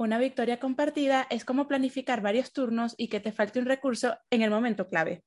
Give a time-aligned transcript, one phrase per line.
[0.00, 4.40] Una victoria compartida es como planificar varios turnos y que te falte un recurso en
[4.40, 5.24] el momento clave.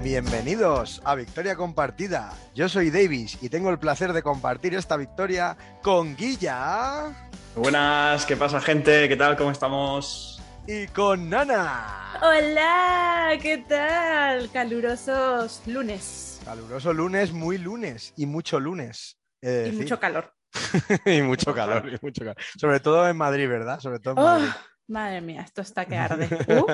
[0.00, 2.32] Bienvenidos a Victoria Compartida.
[2.54, 7.29] Yo soy Davis y tengo el placer de compartir esta victoria con Guilla.
[7.56, 9.08] Buenas, ¿qué pasa gente?
[9.08, 9.36] ¿Qué tal?
[9.36, 10.40] ¿Cómo estamos?
[10.66, 12.14] Y con Nana.
[12.22, 14.50] Hola, ¿qué tal?
[14.50, 16.40] Calurosos lunes.
[16.44, 19.18] Caluroso lunes, muy lunes y mucho lunes.
[19.42, 20.32] Y mucho calor.
[21.06, 22.36] y mucho calor, y mucho calor.
[22.58, 23.80] Sobre todo en Madrid, ¿verdad?
[23.80, 24.50] Sobre todo en Oh, Madrid.
[24.88, 26.28] madre mía, esto está que arde.
[26.48, 26.66] Uh,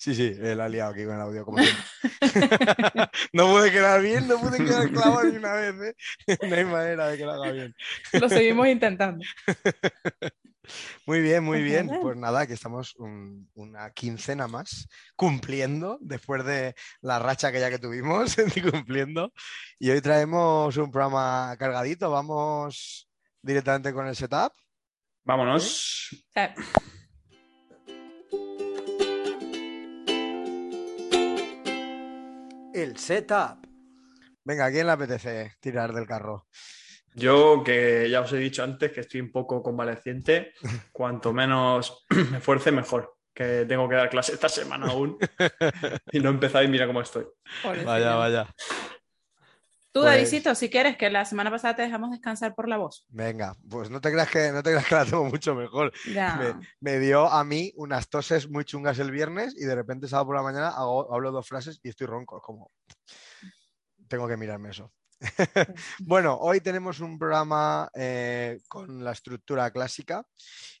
[0.00, 1.84] Sí, sí, la he liado aquí con el audio, como siempre.
[3.32, 5.74] no pude quedar bien, no pude quedar clavado ni una vez,
[6.26, 6.38] ¿eh?
[6.48, 7.74] No hay manera de que lo haga bien.
[8.12, 9.24] lo seguimos intentando.
[11.06, 11.88] Muy bien, muy Pues bien.
[12.02, 17.70] Pues nada, que estamos un- una quincena más cumpliendo después de la racha que ya
[17.70, 18.36] que tuvimos,
[18.70, 19.32] cumpliendo.
[19.78, 22.10] Y hoy traemos un programa cargadito.
[22.10, 23.08] Vamos
[23.42, 24.52] directamente con el setup.
[25.24, 26.08] Vámonos.
[26.36, 26.97] O
[32.74, 33.66] El setup.
[34.44, 36.46] Venga, ¿a quién le apetece tirar del carro?
[37.14, 40.52] Yo, que ya os he dicho antes que estoy un poco convaleciente,
[40.92, 43.14] cuanto menos me esfuerce, mejor.
[43.34, 45.16] Que tengo que dar clase esta semana aún
[46.12, 47.24] y no y mira cómo estoy.
[47.62, 48.54] Vaya, vaya.
[50.00, 53.04] Tú, Pues- si quieres, que la semana pasada te dejamos descansar por la voz.
[53.08, 55.92] Venga, pues no te creas que, no te creas que la tengo mucho mejor.
[56.38, 60.26] Me, me dio a mí unas toses muy chungas el viernes y de repente sábado
[60.26, 62.36] por la mañana hago- hablo dos frases y estoy ronco.
[62.38, 62.70] Es como,
[64.08, 64.92] tengo que mirarme eso.
[66.00, 70.24] bueno, hoy tenemos un programa eh, con la estructura clásica,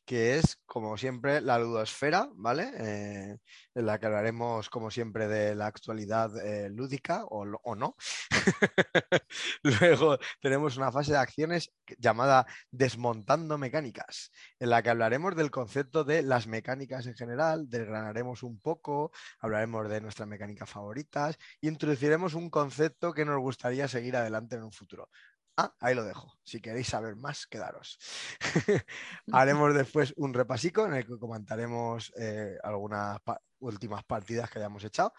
[0.08, 2.72] que es, como siempre, la ludosfera, ¿vale?
[2.78, 3.36] Eh,
[3.74, 7.94] en la que hablaremos, como siempre, de la actualidad eh, lúdica o, o no.
[9.62, 16.04] Luego tenemos una fase de acciones llamada Desmontando Mecánicas, en la que hablaremos del concepto
[16.04, 22.32] de las mecánicas en general, desgranaremos un poco, hablaremos de nuestras mecánicas favoritas y introduciremos
[22.32, 25.10] un concepto que nos gustaría seguir adelante en un futuro.
[25.60, 26.32] Ah, ahí lo dejo.
[26.44, 27.98] Si queréis saber más, quedaros.
[29.32, 34.84] Haremos después un repasico en el que comentaremos eh, algunas pa- últimas partidas que hayamos
[34.84, 35.12] echado.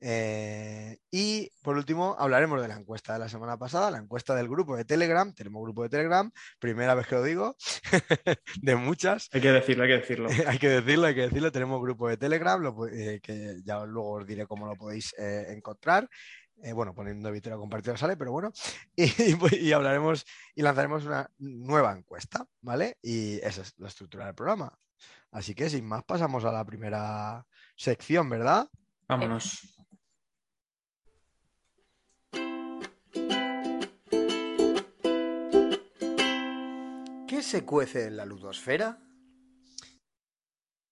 [0.00, 4.48] Eh, y por último, hablaremos de la encuesta de la semana pasada, la encuesta del
[4.48, 5.30] grupo de Telegram.
[5.34, 6.28] Tenemos grupo de Telegram,
[6.58, 7.56] primera vez que lo digo,
[8.62, 9.28] de muchas.
[9.32, 10.28] Hay que decirlo, hay que decirlo.
[10.48, 11.52] hay que decirlo, hay que decirlo.
[11.52, 15.48] Tenemos grupo de Telegram, lo eh, que ya luego os diré cómo lo podéis eh,
[15.50, 16.08] encontrar.
[16.62, 18.52] Eh, bueno, poniendo Victoria compartida sale, pero bueno.
[18.96, 20.24] Y, pues- y hablaremos
[20.54, 22.98] y lanzaremos una nueva encuesta, ¿vale?
[23.02, 24.76] Y esa es la estructura del programa.
[25.32, 28.68] Así que sin más, pasamos a la primera sección, ¿verdad?
[29.08, 29.76] Vámonos.
[37.28, 38.98] ¿Qué se cuece en la ludosfera?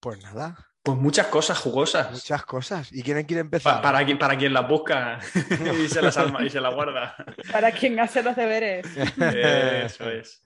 [0.00, 2.10] Pues nada, Pues muchas cosas jugosas.
[2.10, 2.90] muchas cosas.
[2.92, 3.82] ¿Y quién quiere empezar?
[3.82, 5.18] para, quien, para quien las busca
[5.84, 7.14] y se las alma y se las guarda.
[7.52, 8.86] Para quien hace los deberes.
[8.96, 10.42] Eso es.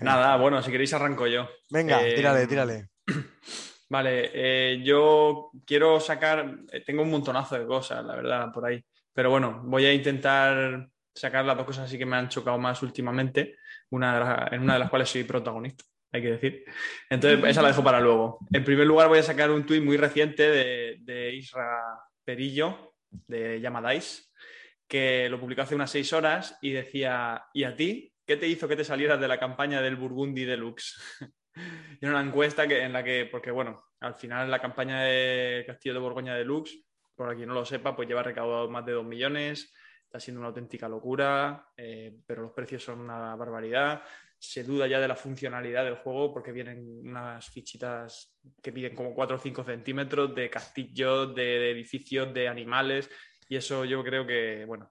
[0.00, 1.48] Nada, bueno, si queréis arranco yo.
[1.70, 2.88] Venga, Eh, tírale, tírale.
[3.88, 8.82] Vale, eh, yo quiero sacar, eh, tengo un montonazo de cosas, la verdad, por ahí.
[9.12, 12.82] Pero bueno, voy a intentar sacar las dos cosas así que me han chocado más
[12.82, 13.56] últimamente,
[13.90, 16.64] una de las- en una de las cuales soy protagonista, hay que decir.
[17.08, 18.38] Entonces, esa la dejo para luego.
[18.52, 21.80] En primer lugar, voy a sacar un tuit muy reciente de, de Isra
[22.24, 24.32] Perillo, de Yamadais,
[24.86, 28.12] que lo publicó hace unas seis horas y decía, ¿y a ti?
[28.26, 31.00] ¿Qué te hizo que te salieras de la campaña del Burgundy Deluxe?
[32.00, 35.92] Y una encuesta que, en la que, porque bueno, al final la campaña de Castillo
[35.92, 36.82] de Borgoña Deluxe,
[37.14, 39.72] por quien no lo sepa, pues lleva recaudado más de 2 millones,
[40.02, 44.02] está siendo una auténtica locura, eh, pero los precios son una barbaridad.
[44.44, 49.14] Se duda ya de la funcionalidad del juego porque vienen unas fichitas que piden como
[49.14, 53.08] 4 o 5 centímetros de castillos, de, de edificios, de animales,
[53.48, 54.90] y eso yo creo que, bueno,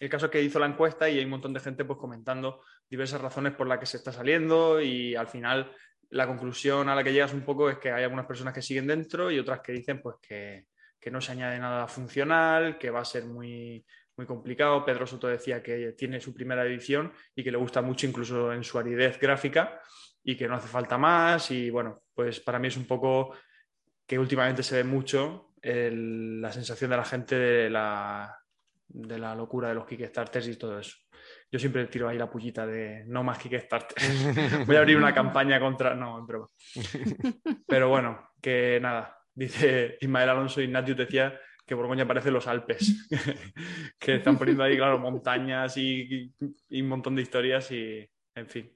[0.00, 2.60] el caso es que hizo la encuesta y hay un montón de gente pues comentando
[2.88, 5.72] diversas razones por las que se está saliendo y al final
[6.10, 8.86] la conclusión a la que llegas un poco es que hay algunas personas que siguen
[8.86, 10.66] dentro y otras que dicen pues que,
[11.00, 13.84] que no se añade nada funcional, que va a ser muy,
[14.18, 14.84] muy complicado.
[14.84, 18.62] Pedro Soto decía que tiene su primera edición y que le gusta mucho incluso en
[18.64, 19.80] su aridez gráfica
[20.22, 23.34] y que no hace falta más y bueno, pues para mí es un poco
[24.06, 28.36] que últimamente se ve mucho el- la sensación de la gente de la,
[28.88, 30.96] de la locura de los Kickstarters y todo eso.
[31.50, 33.96] yo siempre tiro ahí la pullita de no más Kickstarter.
[34.66, 35.94] Voy a abrir una campaña contra.
[35.94, 36.46] No, en broma.
[37.66, 39.16] Pero bueno, que nada.
[39.34, 41.38] Dice Ismael Alonso Ignatius decía
[41.68, 43.06] que Borgoña parece los Alpes.
[44.00, 46.34] que están poniendo ahí, claro, montañas y,
[46.70, 48.72] y un montón de historias y, en fin.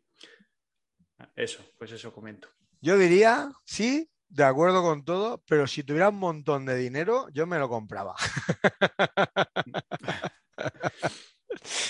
[1.34, 2.48] Eso, pues eso comento.
[2.80, 7.46] Yo diría, sí, de acuerdo con todo, pero si tuviera un montón de dinero, yo
[7.46, 8.14] me lo compraba.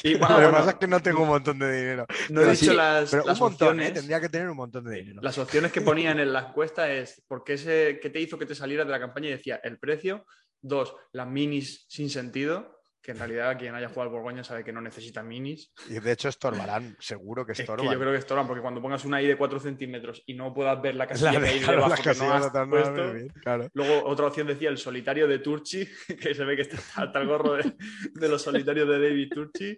[0.02, 2.06] Y, lo que pasa es que no tengo un montón de dinero.
[2.30, 3.70] no he dicho sí, las, pero las un montón, ¿eh?
[3.70, 3.94] opciones.
[3.94, 5.22] tendría que tener un montón de dinero.
[5.22, 8.46] Las opciones que ponían en la encuesta es ¿por qué, se, qué te hizo que
[8.46, 9.28] te salieras de la campaña?
[9.28, 10.26] Y decía el precio,
[10.62, 14.72] dos, las minis sin sentido, que en realidad quien haya jugado al Borgoña sabe que
[14.72, 15.72] no necesita minis.
[15.88, 17.92] Y de hecho estorbarán, seguro que Es que estorban.
[17.92, 20.80] yo creo que estorban, porque cuando pongas una I de 4 centímetros y no puedas
[20.80, 23.12] ver la La casilla que hay de- claro, debajo que no has no puesto.
[23.12, 23.68] bien, claro.
[23.74, 25.84] Luego otra opción decía el solitario de Turchi,
[26.20, 27.74] que se ve que está hasta el gorro de,
[28.14, 29.76] de los solitarios de David Turchi.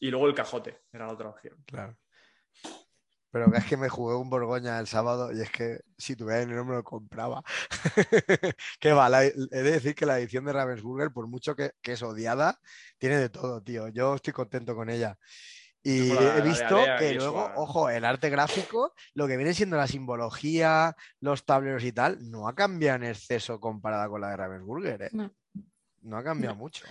[0.00, 1.56] Y luego el cajote, era la otra opción.
[1.64, 1.96] Claro.
[3.30, 6.64] Pero es que me jugué un Borgoña el sábado y es que si tuviera dinero
[6.64, 7.42] me lo compraba.
[8.80, 11.92] que va, la- he de decir que la edición de Ravensburger, por mucho que, que
[11.92, 12.58] es odiada,
[12.98, 13.88] tiene de todo, tío.
[13.88, 15.18] Yo estoy contento con ella.
[15.82, 17.52] Y la- he visto que eso, luego, ah.
[17.56, 22.48] ojo, el arte gráfico, lo que viene siendo la simbología, los tableros y tal, no
[22.48, 25.10] ha cambiado en exceso comparada con la de Ravensburger, ¿eh?
[25.12, 25.32] No.
[26.02, 26.84] No ha cambiado mucho.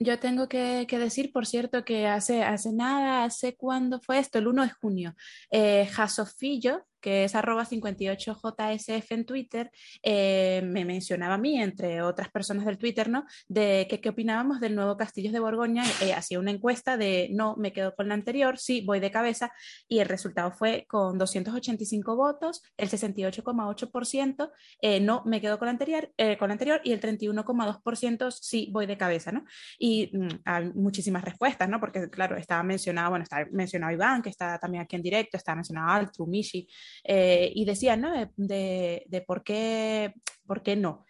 [0.00, 4.46] Yo tengo que, decir, por cierto, que hace, hace nada, hace cuándo fue esto, el
[4.46, 5.14] 1 de junio,
[5.50, 9.70] eh, Jasofillo, que es arroba 58JSF en Twitter,
[10.02, 13.24] eh, me mencionaba a mí, entre otras personas del Twitter, ¿no?
[13.48, 15.84] De que qué opinábamos del nuevo Castillos de Borgoña.
[16.02, 19.52] Eh, hacía una encuesta de no, me quedo con la anterior, sí, voy de cabeza,
[19.88, 24.50] y el resultado fue con 285 votos, el 68,8%,
[24.80, 28.68] eh, no, me quedo con la anterior, eh, con la anterior y el 31,2% sí,
[28.72, 29.44] voy de cabeza, ¿no?
[29.78, 31.80] Y mm, hay muchísimas respuestas, ¿no?
[31.80, 35.54] Porque, claro, estaba mencionado, bueno, está mencionado Iván, que está también aquí en directo, está
[35.54, 36.68] mencionado Altru, Mishi,
[37.04, 38.12] eh, y decían, ¿no?
[38.36, 40.14] De, de, por, qué,
[40.46, 41.04] por qué no.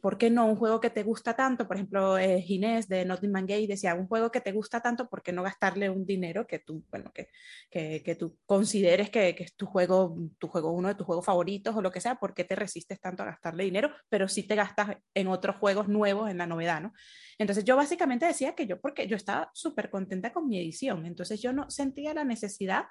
[0.00, 1.68] ¿Por qué no un juego que te gusta tanto?
[1.68, 5.22] Por ejemplo, eh, Ginés de Nottingham Gay decía, un juego que te gusta tanto, ¿por
[5.22, 7.28] qué no gastarle un dinero que tú, bueno, que,
[7.70, 11.24] que, que tú consideres que, que, es tu juego, tu juego, uno de tus juegos
[11.24, 12.16] favoritos o lo que sea?
[12.16, 13.92] ¿Por qué te resistes tanto a gastarle dinero?
[14.08, 16.92] Pero sí te gastas en otros juegos nuevos en la novedad, ¿no?
[17.38, 21.40] Entonces yo básicamente decía que yo, porque yo estaba súper contenta con mi edición, entonces
[21.40, 22.86] yo no sentía la necesidad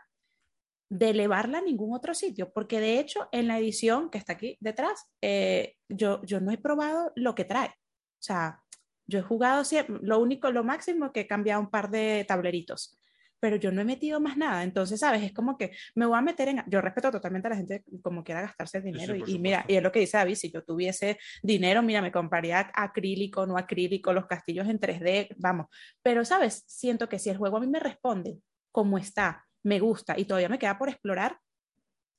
[0.90, 4.58] de elevarla a ningún otro sitio, porque de hecho en la edición que está aquí
[4.60, 7.68] detrás, eh, yo, yo no he probado lo que trae.
[7.70, 8.62] O sea,
[9.06, 13.00] yo he jugado siempre, lo único, lo máximo que he cambiado un par de tableritos,
[13.40, 14.64] pero yo no he metido más nada.
[14.64, 15.24] Entonces, ¿sabes?
[15.24, 16.64] Es como que me voy a meter en...
[16.68, 19.14] Yo respeto totalmente a la gente como quiera gastarse el dinero.
[19.14, 21.84] Sí, sí, y, y mira, y es lo que dice David, si yo tuviese dinero,
[21.84, 25.68] mira, me compraría acrílico, no acrílico, los castillos en 3D, vamos.
[26.02, 26.64] Pero, ¿sabes?
[26.68, 28.40] Siento que si el juego a mí me responde
[28.72, 31.38] como está, me gusta y todavía me queda por explorar,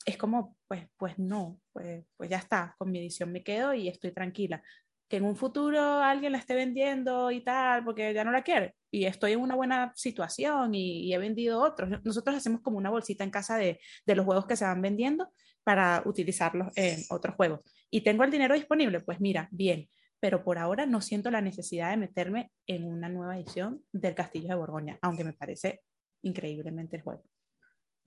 [0.05, 3.89] es como, pues, pues no, pues, pues ya está, con mi edición me quedo y
[3.89, 4.63] estoy tranquila.
[5.09, 8.75] Que en un futuro alguien la esté vendiendo y tal, porque ya no la quiere,
[8.91, 11.89] y estoy en una buena situación y, he vendido otros.
[12.05, 15.31] Nosotros hacemos como una bolsita en casa de, de los juegos que se van vendiendo
[15.65, 17.61] para utilizarlos en otros juegos.
[17.91, 19.89] Y tengo el dinero disponible, pues mira, bien,
[20.21, 24.49] pero por ahora no siento la necesidad de meterme en una nueva edición del Castillo
[24.49, 25.81] de Borgoña, aunque me parece
[26.23, 27.23] increíblemente el juego.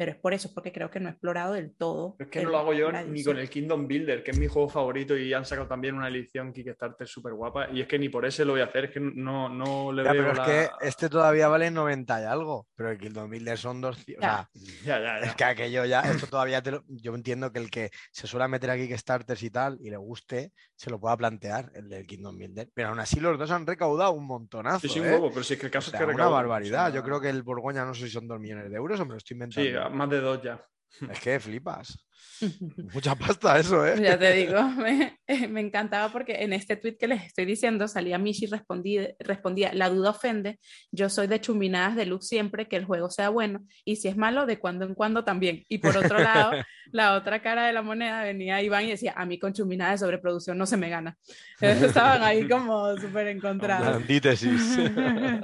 [0.02, 2.16] Pero es por eso, porque creo que no he explorado del todo.
[2.18, 4.48] Es que el- no lo hago yo ni con el Kingdom Builder, que es mi
[4.48, 7.70] juego favorito y han sacado también una edición Kickstarter súper guapa.
[7.72, 10.04] Y es que ni por ese lo voy a hacer, es que no, no le
[10.04, 10.42] Ya, veo pero la...
[10.44, 14.18] es que este todavía vale 90 y algo, pero el Kill 2000 son 200.
[14.18, 14.50] O sea,
[14.84, 15.28] Ya, ya, ya.
[15.28, 18.48] es que aquello ya, esto todavía te lo- yo entiendo que el que se suele
[18.48, 22.40] meter aquí Kickstarters y tal y le guste, se lo pueda plantear, el del Kingdom
[22.40, 22.70] Builder.
[22.74, 24.80] Pero aún así los dos han recaudado un montonazo.
[24.80, 25.12] Sí, sí, un ¿eh?
[25.12, 26.86] huevo, pero si es que el O caso sea, es que una recaudo, barbaridad.
[26.88, 29.00] o sea, Yo creo que el Borgoña no sé si son 2 millones de euros
[29.00, 29.70] o me lo estoy inventando.
[29.70, 30.66] Sí, más de dos ya.
[31.10, 32.06] Es que flipas.
[32.94, 34.02] Mucha pasta eso, ¿eh?
[34.02, 38.18] Ya te digo, me, me, encantaba porque en este tweet que les estoy diciendo salía
[38.18, 40.60] Mishi respondí, respondía, la duda ofende,
[40.92, 44.18] yo soy de chuminadas de luz siempre, que el juego sea bueno, y si es
[44.18, 45.64] malo, de cuando en cuando también.
[45.68, 46.52] Y por otro lado,
[46.92, 50.06] la otra cara de la moneda venía Iván y decía, a mí con chuminadas de
[50.06, 51.18] sobreproducción no se me gana.
[51.60, 53.98] Entonces, estaban ahí como súper encontrados.
[53.98, 54.78] Antítesis.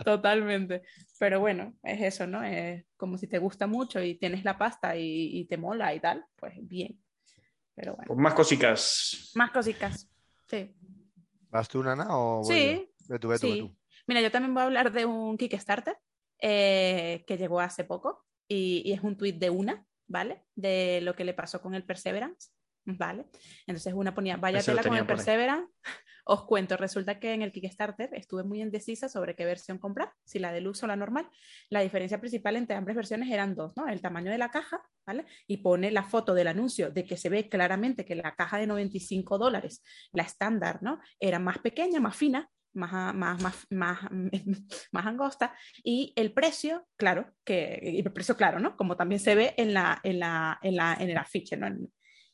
[0.03, 0.81] Totalmente.
[1.19, 2.43] Pero bueno, es eso, ¿no?
[2.43, 5.99] Es como si te gusta mucho y tienes la pasta y, y te mola y
[5.99, 6.99] tal, pues bien.
[7.75, 8.07] Pero bueno.
[8.07, 9.31] Pues más cositas.
[9.35, 10.09] Más cositas.
[10.47, 10.73] Sí.
[11.49, 12.07] ¿Vas tú, Nana?
[12.09, 12.73] O voy Sí.
[12.75, 13.13] yo?
[13.13, 13.59] Ve tú, ve tú, ve sí.
[13.59, 13.77] tú.
[14.07, 15.97] Mira, yo también voy a hablar de un Kickstarter
[16.39, 20.45] eh, que llegó hace poco y, y es un tweet de una, ¿vale?
[20.55, 22.49] De lo que le pasó con el Perseverance,
[22.85, 23.25] ¿vale?
[23.65, 25.05] Entonces una ponía, vaya Ese lo tela con el.
[25.05, 25.71] Perseverance,
[26.27, 30.39] os cuento, resulta que en el Kickstarter estuve muy indecisa sobre qué versión comprar, si
[30.39, 31.29] la de luz o la normal.
[31.69, 33.87] La diferencia principal entre ambas versiones eran dos, ¿no?
[33.87, 35.25] El tamaño de la caja, ¿vale?
[35.47, 38.67] Y pone la foto del anuncio de que se ve claramente que la caja de
[38.67, 40.99] 95 dólares, la estándar, ¿no?
[41.19, 43.99] Era más pequeña, más fina, más, más, más, más,
[44.91, 48.75] más angosta y el precio, claro, que el precio claro, ¿no?
[48.75, 51.67] Como también se ve en, la, en, la, en, la, en el afiche, ¿no?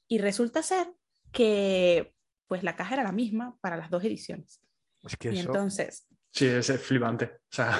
[0.07, 0.87] Y resulta ser
[1.31, 2.12] que
[2.53, 4.61] pues la caja era la misma para las dos ediciones.
[5.01, 5.49] Es que y eso...
[5.49, 7.25] entonces, Sí, es flipante.
[7.25, 7.79] O sea,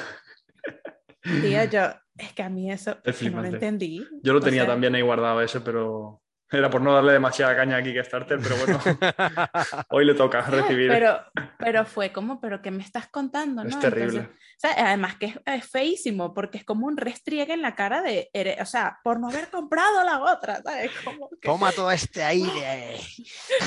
[1.22, 1.82] tía, yo,
[2.18, 4.03] es que a mí eso Es que no lo entendí.
[4.24, 6.23] yo lo O tenía sea, también ahí guardado eso, pero
[6.57, 8.79] era por no darle demasiada caña a Kickstarter, pero bueno,
[9.89, 10.89] hoy le toca recibir.
[10.89, 11.19] Pero,
[11.57, 13.63] pero fue como, pero ¿qué me estás contando?
[13.63, 13.79] es ¿no?
[13.79, 14.19] terrible.
[14.19, 17.75] Entonces, o sea, además que es, es feísimo, porque es como un restriegue en la
[17.75, 18.29] cara de,
[18.62, 20.91] o sea, por no haber comprado la otra, ¿sabes?
[21.03, 22.98] Como que, Toma todo este aire.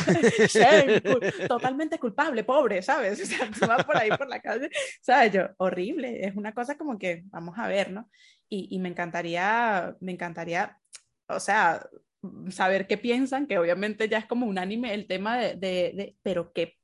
[1.49, 3.21] totalmente culpable, pobre, ¿sabes?
[3.21, 4.71] O sea, tú vas por ahí por la calle,
[5.03, 5.33] ¿sabes?
[5.33, 8.09] Yo, horrible, es una cosa como que, vamos a ver, ¿no?
[8.49, 10.79] Y, y me encantaría, me encantaría,
[11.29, 11.85] o sea,
[12.51, 16.53] saber qué piensan, que obviamente ya es como unánime el tema de, de, de- pero
[16.53, 16.77] qué,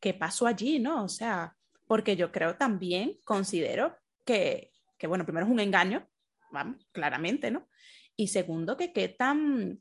[0.00, 1.04] qué pasó allí, ¿no?
[1.04, 6.08] O sea, porque yo creo también, considero que, que bueno, primero es un engaño,
[6.52, 7.68] vamos, claramente, ¿no?
[8.16, 9.80] Y segundo, que qué tan,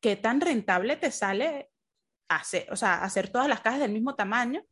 [0.00, 1.70] qué tan rentable te sale
[2.28, 4.62] hacer, o sea, hacer todas las cajas del mismo tamaño.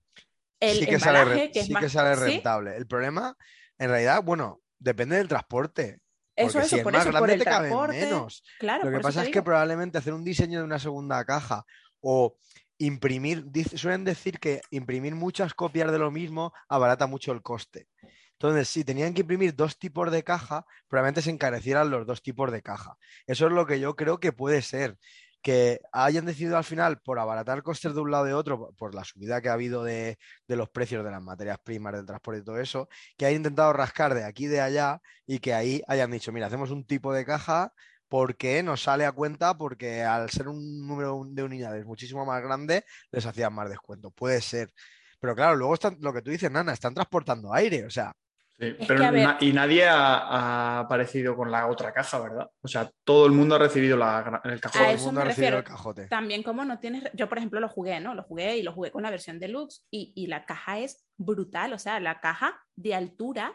[0.58, 2.22] El sí que sale, embalaje, re- que es sí más, que sale ¿sí?
[2.22, 2.76] rentable.
[2.76, 3.36] El problema,
[3.78, 6.00] en realidad, bueno, depende del transporte.
[6.36, 8.00] Eso, eso, si es por más eso, grande por el te caben transporte.
[8.00, 8.44] menos.
[8.58, 11.64] Claro, Lo que por pasa es que probablemente hacer un diseño de una segunda caja
[12.00, 12.36] o
[12.78, 17.88] imprimir, suelen decir que imprimir muchas copias de lo mismo abarata mucho el coste.
[18.32, 22.52] Entonces, si tenían que imprimir dos tipos de caja, probablemente se encarecieran los dos tipos
[22.52, 22.98] de caja.
[23.26, 24.98] Eso es lo que yo creo que puede ser.
[25.46, 28.94] Que hayan decidido al final, por abaratar costes de un lado y de otro, por-
[28.96, 32.40] la subida que ha habido de, de los precios de las materias primas, del transporte
[32.40, 35.82] y todo eso, que hayan intentado rascar de aquí y de allá y que ahí
[35.86, 37.72] hayan dicho, mira, hacemos un tipo de caja
[38.08, 42.84] porque nos sale a cuenta porque al ser un número de unidades muchísimo más grande,
[43.12, 44.10] les hacían más descuento.
[44.10, 44.72] Puede ser.
[45.20, 47.84] Pero claro, luego están, lo que tú dices, Nana, están transportando aire.
[47.86, 48.12] O sea,
[48.58, 52.48] Sí, Es pero ver- y nadie ha, ha aparecido con la otra caja, ¿verdad?
[52.62, 55.64] O sea, todo el mundo ha recibido la, el todo el mundo ha recibido el
[55.64, 56.06] cajote.
[56.08, 58.14] También como no tienes, yo por ejemplo lo jugué, ¿no?
[58.14, 61.74] Lo jugué y lo jugué con la versión deluxe y, y la caja es brutal,
[61.74, 63.54] o sea, la caja de altura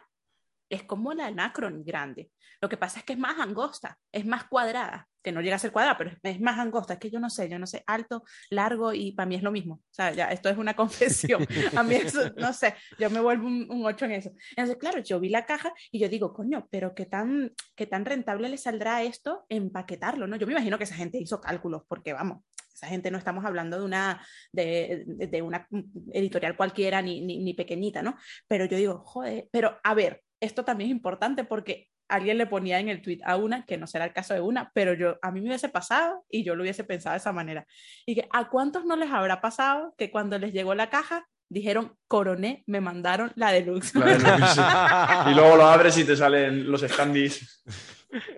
[0.72, 2.32] es como la Anacron grande.
[2.62, 5.60] Lo que pasa es que es más angosta, es más cuadrada, que no llega a
[5.60, 6.94] ser cuadrada, pero es, más angosta.
[6.94, 9.52] Es que yo no sé, yo no sé, alto, largo y para mí es lo
[9.52, 9.76] mismo.
[9.76, 11.46] O sea, ya esto es una confesión.
[11.76, 14.32] A mí eso, no sé, yo me vuelvo un, un 8 en eso.
[14.52, 18.06] Entonces, claro, yo vi la caja y yo digo, coño, pero qué tan, qué tan
[18.06, 20.36] rentable le saldrá esto empaquetarlo, ¿no?
[20.36, 23.78] Yo me imagino que esa gente hizo cálculos, porque vamos, esa gente no estamos hablando
[23.80, 25.68] de una, de- de una
[26.14, 28.16] editorial cualquiera ni, ni, ni pequeñita, ¿no?
[28.48, 32.80] Pero yo digo, joder, pero a ver, esto también es importante porque alguien le ponía
[32.80, 35.32] en el tweet a una, que no será el caso de una, pero yo a
[35.32, 37.66] mí me hubiese pasado y yo lo hubiese pensado de esa manera.
[38.06, 41.98] Y que a cuántos no les habrá pasado que cuando les llegó la caja dijeron,
[42.08, 43.96] coroné, me mandaron la deluxe.
[43.96, 44.62] La deluxe.
[45.32, 47.64] Y luego lo abres y te salen los standees.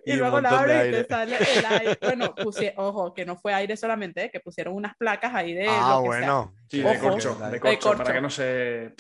[0.06, 1.08] y, Y luego la de abres y te aire.
[1.08, 1.98] sale el aire.
[2.02, 4.32] Bueno, puse, ojo, que no fue aire solamente, ¿eh?
[4.32, 6.56] que pusieron unas placas ahí de ah, lo que bueno.
[6.70, 6.92] Sí, Ojo.
[6.92, 8.04] de corcho, de De corcho, corcho.
[8.04, 8.94] para que no se...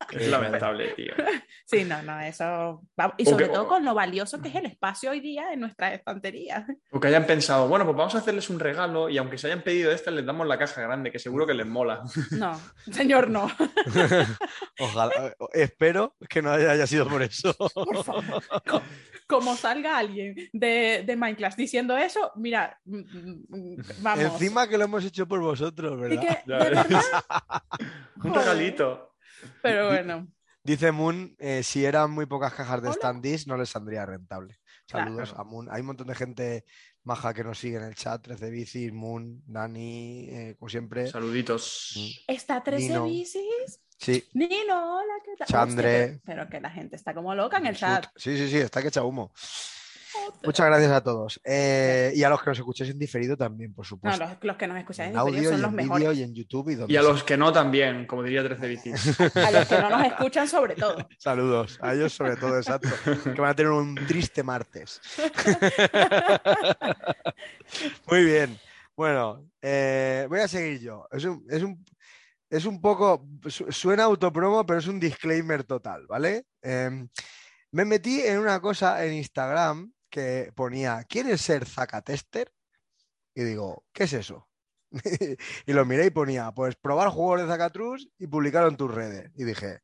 [0.10, 1.12] Es lamentable, tío.
[1.66, 2.82] Sí, no, no, eso.
[3.00, 5.60] va- Y sobre que- todo con lo valioso que es el espacio hoy día en
[5.60, 6.66] nuestra estantería.
[6.92, 9.62] O que hayan pensado, bueno, pues vamos a hacerles un regalo y aunque se hayan
[9.62, 12.02] pedido esta, les damos la caja grande, que seguro que les mola.
[12.32, 12.60] No,
[12.92, 13.50] señor, no.
[14.78, 17.54] Ojalá, espero que no haya, sido por eso.
[17.54, 18.42] Por favor.
[18.66, 18.82] Co-
[19.26, 24.24] Como salga alguien de, de Minecraft diciendo eso, mira, mm, mm, mm, vamos.
[24.24, 26.20] Encima que lo hemos hecho por vosotros, Y ¿verdad?
[26.22, 26.88] que, Ya de ves.
[26.88, 27.02] verdad,
[28.16, 28.36] Un Joder.
[28.38, 29.13] regalito.
[29.62, 30.28] Pero bueno.
[30.62, 34.58] Dice Moon, eh, si eran muy pocas cajas de standees, no les saldría rentable.
[34.86, 35.40] Saludos Claro.
[35.42, 35.68] a Moon.
[35.70, 36.64] Hay un montón de gente
[37.02, 41.06] maja que nos sigue en el chat, 13 bicis, Moon, Dani, eh, como siempre.
[41.08, 41.92] Saluditos.
[41.96, 42.32] Mm.
[42.32, 43.04] Está 13 Nino.
[43.04, 43.80] bicis.
[43.98, 45.46] Sí, Nino, hola, ¿qué tal?
[45.48, 46.04] Chandre.
[46.04, 48.06] Hostia, pero, pero que la gente está como loca en el chat.
[48.16, 49.32] sí, sí, sí, está que echa humo.
[50.42, 51.40] Muchas gracias a todos.
[51.44, 54.24] Eh, y a los que nos escuchéis en diferido también, por No, supuesto.
[54.24, 56.18] los, los que nos escuchan en en audio diferido y son los en mejores.
[56.18, 57.10] y en YouTube y donde Y a sea.
[57.10, 59.20] los que no también, como diría 13 bicis.
[59.36, 60.96] A los que no nos escuchan, sobre todo.
[61.18, 61.78] Saludos.
[61.82, 62.88] A ellos sobre todo, exacto.
[63.34, 65.00] Que van a tener un triste martes.
[68.10, 68.58] Muy bien.
[68.96, 71.08] Bueno, eh, voy a seguir yo.
[71.10, 71.84] Es un, es un,
[72.50, 76.46] es un poco, su- suena autopromo, pero es un disclaimer total, ¿vale?
[76.62, 77.08] Em,
[77.72, 82.52] me metí en una cosa en Instagram que ponía, ¿quieres ser Zacatester?
[83.34, 84.48] Y digo, ¿qué es eso?
[85.66, 89.32] y lo miré y ponía, pues probar juegos de Zacatrus y publicarlo en tus redes.
[89.34, 89.80] Y dije,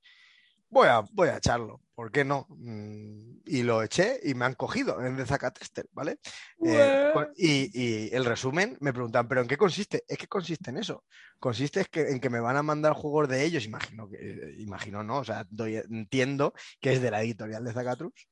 [0.69, 2.47] voy a, voy a echarlo, ¿por qué no?
[2.49, 6.21] Mm, y lo eché y me han cogido en The Zacatester, ¿vale?
[6.65, 10.05] Eh, y, y, el resumen me preguntan, ¿pero en qué consiste?
[10.07, 11.03] Es que consiste en eso.
[11.41, 15.19] Consiste en que me van a mandar juegos de ellos, imagino que, eh, imagino no,
[15.19, 18.30] o sea, entiendo que es de la editorial de Zacatrus.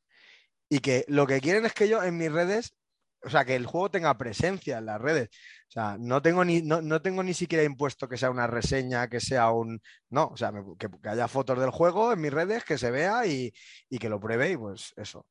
[0.68, 2.74] Y que lo que quieren es que yo en mis redes
[3.24, 5.28] o sea, que el juego tenga presencia en las redes.
[5.68, 9.20] O sea, no tengo ni, no, tengo ni siquiera impuesto que sea una reseña, que
[9.20, 9.80] sea un.
[10.10, 13.52] No, o sea, que, haya fotos del juego en mis redes, que se vea y,
[13.88, 15.26] y que lo pruebe y pues eso.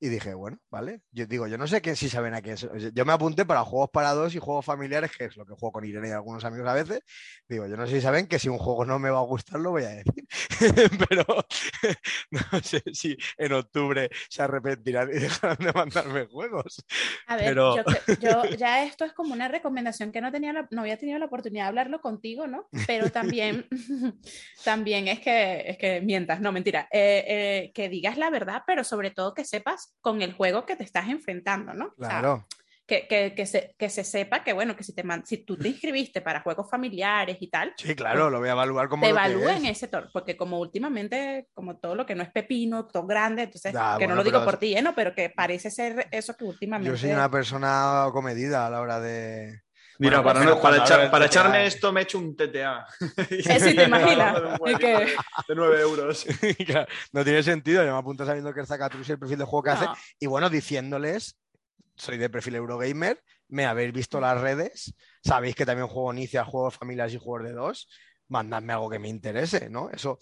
[0.00, 1.00] Y dije, bueno, vale.
[1.12, 2.68] Yo digo, yo no sé qué, si saben a qué es.
[2.92, 5.72] Yo me apunté para juegos para dos y juegos familiares, que es lo que juego
[5.72, 7.00] con Irene y algunos amigos a veces.
[7.48, 9.60] Digo, yo no sé si saben que si un juego no me va a gustar,
[9.60, 10.26] lo voy a decir.
[11.08, 11.24] Pero
[12.30, 16.84] no sé si en octubre se arrepentirán y dejarán de mandarme juegos.
[17.26, 17.76] A ver, yo,
[18.20, 21.64] yo, ya esto es como una recomendación que no, tenía no había tenido la oportunidad
[21.64, 22.68] de hablarlo contigo, ¿no?
[22.86, 23.66] Pero también,
[24.64, 26.88] también es que, es que mientas, no, mentira.
[26.92, 30.76] Eh, eh, que digas la verdad, pero sobre todo que sepas con el juego que
[30.76, 31.94] te estás enfrentando, ¿no?
[31.94, 32.46] Claro.
[32.86, 35.68] que, que, que, se, que, se, sepa que, bueno, que si, te si tú te
[35.68, 37.72] inscribiste para juegos familiares y tal.
[37.76, 39.04] Sí, claro, pues lo voy a evaluar como.
[39.04, 43.06] Te evalúen ese torneo, porque como últimamente, como todo lo que no es pepino, todo
[43.06, 44.82] grande, entonces, que no lo digo por ti, ¿eh?
[44.82, 46.90] No, pero que parece ser eso que últimamente.
[46.90, 49.63] Yo soy una persona comedida a la hora de.
[49.98, 52.86] Mira, para, para, para echarme esto me he hecho un TTA.
[53.28, 54.34] Sí, te imaginas.
[55.48, 56.26] de, 9 euros.
[57.12, 57.84] no tiene sentido.
[57.84, 59.86] Yo me apunto sabiendo que el Zacatrus y el perfil de juego que hace.
[60.18, 61.36] Y bueno, diciéndoles,
[61.96, 66.76] soy de perfil Eurogamer, me habéis visto las redes, sabéis que también juego Inicia, juegos
[66.76, 67.88] familias y juegos de dos.
[68.28, 69.90] Mandadme algo que me interese, ¿no?
[69.90, 70.18] Eso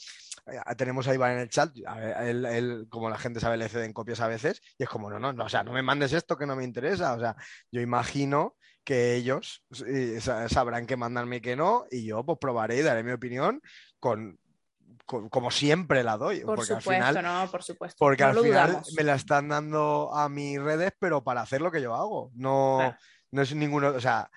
[0.47, 1.73] eh, tenemos a Iván en el chat,
[2.21, 5.32] él, como la gente sabe, le ceden copias a veces, y es como, no, no,
[5.32, 7.14] no, o sea, no me mandes esto que no me interesa.
[7.14, 7.37] O sea,
[7.71, 9.64] yo imagino que ellos
[10.49, 13.62] sabrán que mandarme y que no, y yo pues probaré y daré mi opinión
[14.00, 14.38] con,
[15.06, 16.40] como siempre la doy.
[16.40, 17.97] Por porque supuesto, al final, no, por supuesto.
[17.99, 21.82] Porque al final me la están dando a mis redes, pero para hacer lo que
[21.82, 22.30] yo hago.
[22.35, 22.97] No,
[23.30, 24.30] no es ninguno, o sea,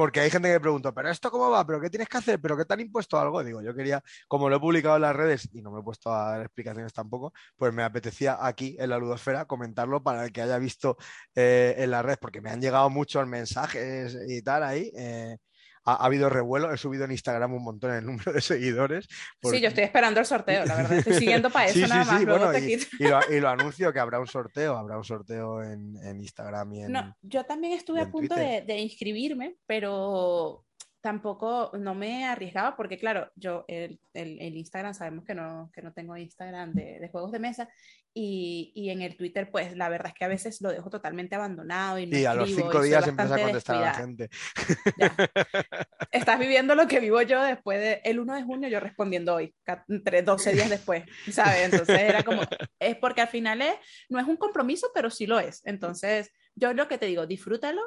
[0.00, 1.66] porque hay gente que pregunta, ¿pero esto cómo va?
[1.66, 2.40] ¿Pero qué tienes que hacer?
[2.40, 3.44] ¿Pero qué te han impuesto algo?
[3.44, 6.10] Digo, yo quería, como lo he publicado en las redes y no me he puesto
[6.10, 10.40] a dar explicaciones tampoco, pues me apetecía aquí en la ludosfera comentarlo para el que
[10.40, 10.96] haya visto
[11.34, 14.90] eh, en las redes, porque me han llegado muchos mensajes y tal ahí.
[14.96, 15.36] Eh,
[15.84, 16.72] ha, habido revuelo.
[16.72, 19.06] He subido en Instagram un montón el número de seguidores.
[19.42, 20.98] Sí, yo estoy esperando el sorteo, la verdad.
[20.98, 22.22] Estoy siguiendo para eso nada más.
[22.22, 26.92] y, lo, anuncio que habrá un sorteo, habrá un sorteo en, Instagram y en.
[26.92, 30.64] No, yo también estuve a punto de, de inscribirme, pero
[31.00, 35.92] tampoco no me arriesgaba porque, claro, yo el, el, Instagram sabemos que no, que no
[35.92, 37.68] tengo Instagram de, de juegos de mesa
[38.12, 41.36] y, y, en el Twitter, pues la verdad es que a veces lo dejo totalmente
[41.36, 44.30] abandonado y no Y a los cinco días empieza a contestar a la gente.
[46.10, 49.54] Estás viviendo lo que vivo yo después del el 1 de junio, yo respondiendo hoy,
[49.88, 51.64] entre 12 días después, ¿sabes?
[51.64, 52.42] Entonces era como,
[52.80, 53.74] es porque al final es,
[54.08, 55.64] no es un compromiso, pero sí lo es.
[55.64, 57.80] Entonces, yo lo que te digo, disfrútalo.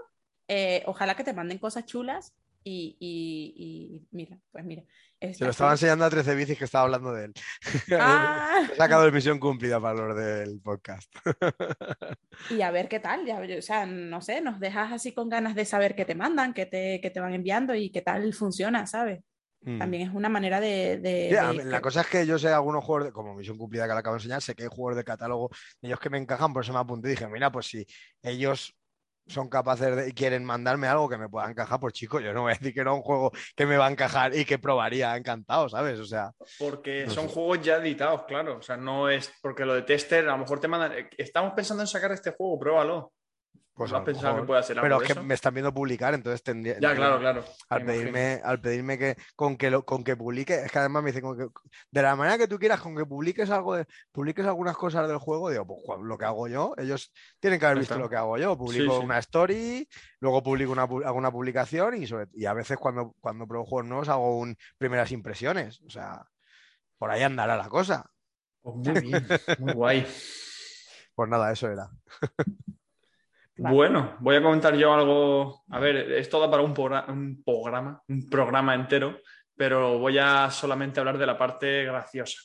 [0.47, 4.84] Eh, ojalá que te manden cosas chulas y, y, mira, pues mira.
[5.19, 7.34] Se lo estaba enseñando a 13 bicis que estaba hablando de él.
[7.99, 8.67] Ah.
[8.71, 11.13] He sacado de misión cumplida para los del podcast.
[12.49, 15.56] y a ver qué tal, ya, o sea, no sé, nos dejas así con ganas
[15.56, 18.86] de saber qué te mandan, qué te, qué te van enviando y qué tal funciona,
[18.86, 19.21] ¿sabes?
[19.62, 19.80] Mm.
[19.80, 21.32] También es una manera de.
[21.65, 24.19] La cosa es que yo sé algunos juegos, como misión cumplida que le acabo de
[24.19, 25.49] enseñar, sé que hay juegos de catálogo,
[25.82, 27.86] ellos que me encajan, por eso me apunté y dije, mira, pues si
[28.21, 28.76] ellos
[29.28, 32.42] son capaces de, y quieren mandarme algo que me pueda encajar, pues chicos, yo no
[32.44, 35.16] voy a decir que era un juego que me va a encajar y que probaría
[35.16, 36.00] encantado, ¿sabes?
[36.00, 36.32] O sea.
[36.60, 38.58] Porque son juegos ya editados, claro.
[38.58, 40.94] O sea, no es porque lo de tester, a lo mejor te mandan.
[40.94, 43.14] Eh, estamos pensando en sacar este juego, pruébalo.
[43.76, 46.80] Pues has pensado que pueda ser Pero es que me están viendo publicar, entonces tendría.
[46.80, 47.44] Ya, claro, claro.
[47.70, 51.12] Al pedirme, al pedirme que con que lo, con que publique, es que además me
[51.12, 51.48] dicen que,
[51.90, 55.18] de la manera que tú quieras, con que publiques algo de, publiques algunas cosas del
[55.18, 58.38] juego, digo, pues lo que hago yo, ellos tienen que haber visto lo que hago
[58.38, 58.56] yo.
[58.56, 59.88] Publico una story,
[60.20, 64.38] luego publico una, alguna publicación y, y a veces cuando, cuando pruebo juegos nuevos hago
[64.38, 65.82] un primeras impresiones.
[65.82, 66.24] O sea,
[67.00, 68.06] por ahí andará la cosa.
[68.62, 70.08] Pues muy bien, muy guay.
[71.16, 71.92] Pues nada, eso era.
[73.56, 75.63] Bueno, voy a comentar yo algo.
[75.70, 79.20] A ver, es todo para un, programa, un programa entero,
[79.56, 82.39] pero voy a solamente hablar de la parte graciosa.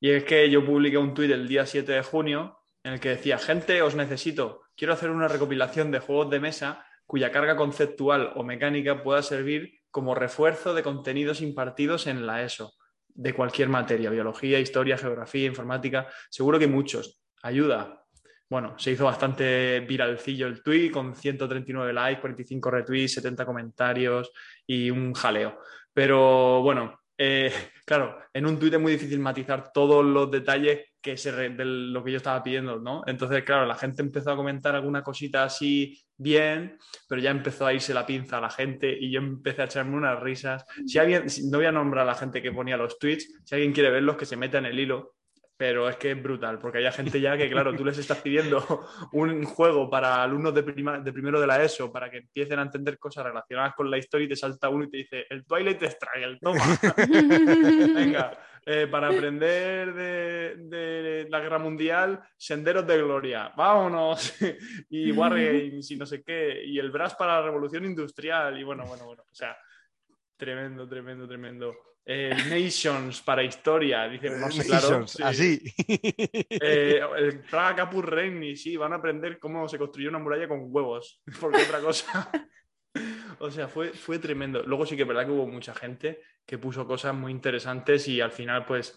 [0.00, 3.10] Y es que yo publiqué un tuit el día 7 de junio en el que
[3.10, 4.62] decía: Gente, os necesito.
[4.74, 9.80] Quiero hacer una recopilación de juegos de mesa cuya carga conceptual o mecánica pueda servir
[9.90, 12.74] como refuerzo de contenidos impartidos en la ESO,
[13.08, 17.22] de cualquier materia, biología, historia, geografía, informática, seguro que muchos.
[17.42, 18.05] Ayuda,
[18.48, 24.30] bueno, se hizo bastante viralcillo el tweet con 139 likes, 45 retweets, 70 comentarios
[24.66, 25.60] y un jaleo.
[25.92, 27.50] Pero bueno, eh,
[27.86, 32.02] claro, en un tuit es muy difícil matizar todos los detalles que se de lo
[32.02, 33.02] que yo estaba pidiendo, ¿no?
[33.06, 36.78] Entonces, claro, la gente empezó a comentar alguna cosita así bien,
[37.08, 39.96] pero ya empezó a irse la pinza a la gente y yo empecé a echarme
[39.96, 40.64] unas risas.
[40.84, 43.72] Si alguien, no voy a nombrar a la gente que ponía los tweets, si alguien
[43.72, 45.15] quiere verlos, que se meta en el hilo,
[45.56, 48.86] pero es que es brutal, porque hay gente ya que, claro, tú les estás pidiendo
[49.12, 52.98] un juego para alumnos de, de primero de la ESO para que empiecen a entender
[52.98, 56.38] cosas relacionadas con la historia y te salta uno y te dice, el Twilight Struggle,
[56.40, 56.62] toma.
[57.94, 58.38] Venga,
[58.68, 64.34] eh, para aprender de, la guerra mundial, senderos de gloria, vámonos.
[64.90, 68.84] y Wargames y no sé qué, y el Brass para la revolución industrial, y bueno,
[68.84, 69.56] bueno, bueno, o sea,
[70.36, 71.74] tremendo, tremendo, tremendo.
[72.08, 75.04] Eh, Nations para historia, dice más claro.
[75.24, 75.60] Así.
[75.88, 78.16] Eh, el Praga Capur
[78.54, 82.30] sí, van a aprender cómo se construyó una muralla con huevos, porque otra cosa.
[83.40, 84.62] o sea, fue, fue tremendo.
[84.62, 88.20] Luego sí que es verdad que hubo mucha gente que puso cosas muy interesantes y
[88.20, 88.96] al final, pues,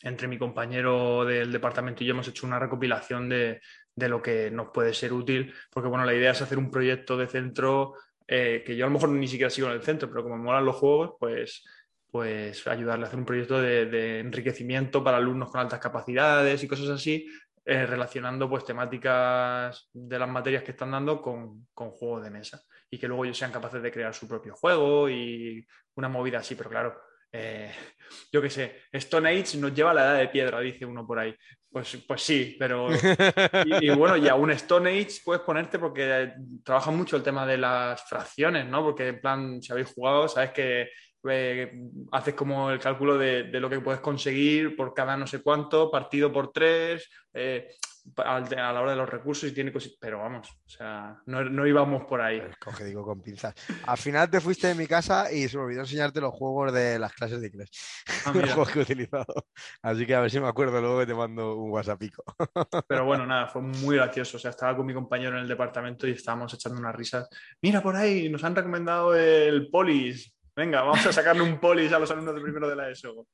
[0.00, 3.60] entre mi compañero del departamento y yo hemos hecho una recopilación de,
[3.94, 7.16] de lo que nos puede ser útil, porque bueno, la idea es hacer un proyecto
[7.16, 7.94] de centro
[8.26, 10.44] eh, que yo a lo mejor ni siquiera sigo en el centro, pero como me
[10.44, 11.64] molan los juegos, pues
[12.12, 16.90] pues ayudarle a hacer un proyecto de, enriquecimiento para alumnos con altas capacidades y cosas
[16.90, 17.26] así,
[17.64, 22.60] eh, relacionando pues temáticas de las materias que están dando con, con juegos de mesa
[22.90, 26.54] y que luego ellos sean capaces de crear su propio juego y una movida así,
[26.54, 27.00] pero claro,
[27.32, 27.72] eh,
[28.30, 31.18] yo qué sé, Stone Age nos lleva a la edad de piedra, dice uno por
[31.18, 31.34] ahí.
[31.70, 32.88] Pues, pues sí, pero.
[33.80, 37.56] Y, bueno, y a un Stone Age puedes ponerte porque trabaja mucho el tema de
[37.56, 38.82] las fracciones, ¿no?
[38.84, 40.90] Porque en plan, si habéis jugado, sabes que
[41.28, 45.90] eh, haces como el cálculo de, lo que puedes conseguir por cada no sé cuánto,
[45.90, 47.68] partido por tres, eh,
[48.16, 49.92] a, la hora de los recursos y tiene cosas.
[50.00, 52.42] Pero vamos, o sea, no, íbamos por ahí.
[52.58, 53.54] Coge, digo, con pinzas.
[53.86, 56.98] Al final te fuiste de mi casa y se me olvidó enseñarte los juegos de
[56.98, 57.70] las clases de inglés.
[58.26, 59.46] Ah, los juegos que he utilizado.
[59.82, 62.24] Así que a ver si me acuerdo luego que te mando un WhatsAppico.
[62.88, 64.36] Pero bueno, nada, fue muy gracioso.
[64.36, 67.28] O sea, estaba con mi compañero en el departamento y estábamos echando unas risas.
[67.60, 71.98] Mira por ahí, nos han recomendado el Polis Venga, vamos a sacarle un polis a
[71.98, 73.26] los alumnos de primero de la ESO.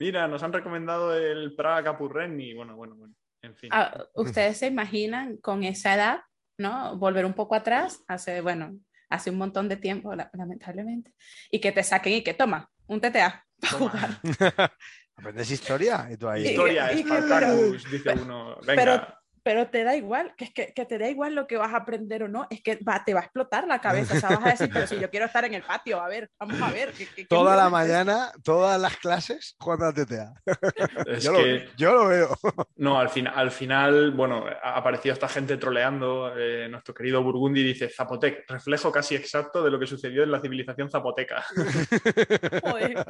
[0.00, 2.54] Mira, nos han recomendado el Praga Capurrenni.
[2.54, 3.14] Bueno, bueno, bueno.
[3.42, 3.70] En fin.
[3.72, 6.20] Ah, Ustedes se imaginan con esa edad,
[6.58, 6.96] ¿no?
[6.96, 11.14] Volver un poco atrás, hace, bueno, hace un montón de tiempo, lamentablemente,
[11.50, 14.20] y que te saquen y que toma un TTA para jugar.
[15.16, 16.08] ¿Aprendes historia?
[16.10, 16.48] Y tú ahí.
[16.48, 18.56] Historia, Spartacus, dice uno.
[18.64, 21.72] Venga pero te da igual, que, es que, que, te da igual lo que vas
[21.72, 24.30] a aprender o no, es que va, te va a explotar la cabeza, o sea,
[24.30, 26.70] vas a decir, pero si yo quiero estar en el patio, a ver, vamos a
[26.70, 26.92] ver.
[27.28, 30.34] Toda la mañana, todas las clases jugando al TTA.
[31.20, 31.40] yo, lo,
[31.76, 32.38] yo, lo, veo.
[32.76, 37.62] No, al, fin, al final, bueno, ha aparecido esta gente troleando, eh, nuestro querido Burgundi
[37.62, 41.44] dice, Zapotec, reflejo casi exacto de lo que sucedió en la civilización zapoteca.
[42.62, 43.04] Joder,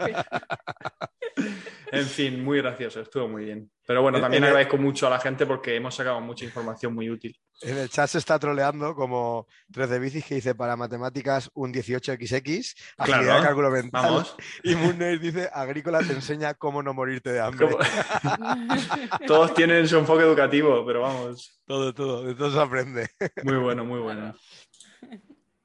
[1.92, 3.70] en fin, muy gracioso, estuvo muy bien.
[3.88, 7.34] Pero bueno, también agradezco mucho a la gente porque hemos sacado mucha información muy útil.
[7.62, 11.72] En el chat se está troleando como 3 de bicis que dice para matemáticas un
[11.72, 14.02] 18XX, agilidad cálculo mental.
[14.04, 14.36] Vamos.
[14.62, 17.66] Y Moonner dice agrícola te enseña cómo no morirte de hambre.
[19.26, 21.58] Todos tienen su enfoque educativo, pero vamos.
[21.64, 23.08] Todo, todo, de todo se aprende.
[23.42, 24.34] Muy bueno, muy bueno.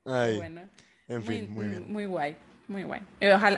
[0.05, 0.37] Ay.
[0.37, 0.69] Bueno.
[1.09, 1.91] En fin, muy, bien.
[1.91, 2.37] Muy guay.
[2.69, 3.01] Muy guay.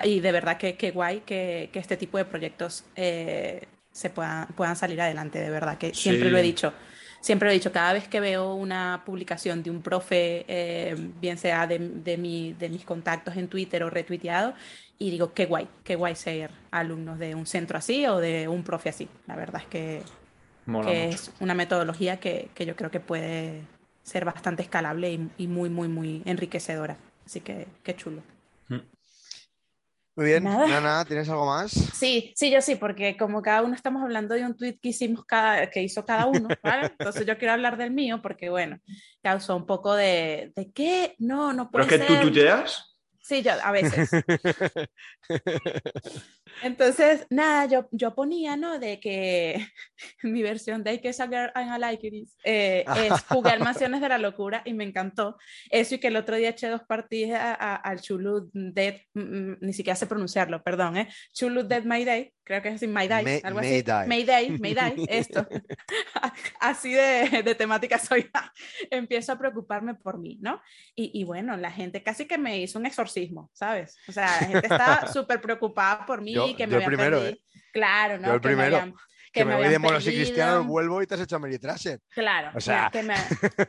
[0.06, 5.00] Y, de verdad que, guay que, este tipo de proyectos eh, se puedan, puedan salir
[5.00, 6.74] adelante, de verdad, que siempre lo he dicho.
[7.22, 11.38] Siempre lo he dicho, cada vez que veo una publicación de un profe, eh, bien
[11.38, 14.54] sea de, de, mi, de mis contactos en Twitter o retuiteado,
[15.00, 18.64] y digo, qué guay, qué guay ser alumnos de un centro así o de un
[18.64, 19.08] profe así.
[19.28, 20.02] La verdad es que,
[20.90, 23.62] es una metodología que, que, yo creo que puede
[24.04, 26.98] ser bastante escalable y, y muy, muy, muy enriquecedora.
[27.26, 28.22] Así que qué chulo.
[28.68, 28.95] Mm.
[30.16, 31.04] Muy bien, Nada.
[31.04, 31.72] ¿tienes algo más?
[31.72, 35.26] Sí, sí, yo sí, porque como cada uno estamos hablando de un tweet que hicimos
[35.26, 36.94] cada, que hizo cada uno, ¿vale?
[37.00, 38.80] Entonces yo quiero hablar del mío porque, bueno,
[39.22, 41.16] causó un poco de, ¿de qué?
[41.20, 41.86] No, no puede.
[41.86, 42.96] ¿Pero es que tú tuiteas?
[43.22, 44.10] Sí, yo a veces.
[46.62, 48.80] Entonces, nada, yo, yo ponía, ¿no?
[48.80, 49.68] De que
[50.24, 54.18] mi versión de que Girl and I Like It eh, es jugar Mansiones de la
[54.18, 55.38] Locura y me encantó.
[55.70, 59.74] Eso y que el otro día eché dos partidas al Chulu Dead, mm, mm, ni
[59.74, 61.10] siquiera sé pronunciarlo, perdón, ¿eh?
[61.34, 63.84] Chulu Dead My Day, creo que es así, My Day, algo así.
[64.08, 65.48] May Day, May Day, esto.
[66.60, 68.30] así de, de, temática soy.
[68.90, 70.62] Empiezo a preocuparme por mí, ¿no?
[70.96, 73.98] Y, y bueno, la gente casi que me hizo un exorcismo, ¿sabes?
[74.08, 77.40] O sea, la gente está súper preocupada por mí que me primero, ¿eh?
[77.72, 78.34] Claro, ¿no?
[78.34, 78.94] el primero.
[79.36, 80.24] Que, me, voy de monos y pedido.
[80.24, 82.00] cristianos, vuelvo y te has hecho Ameritrasher.
[82.10, 83.16] Claro, O sea- que, me,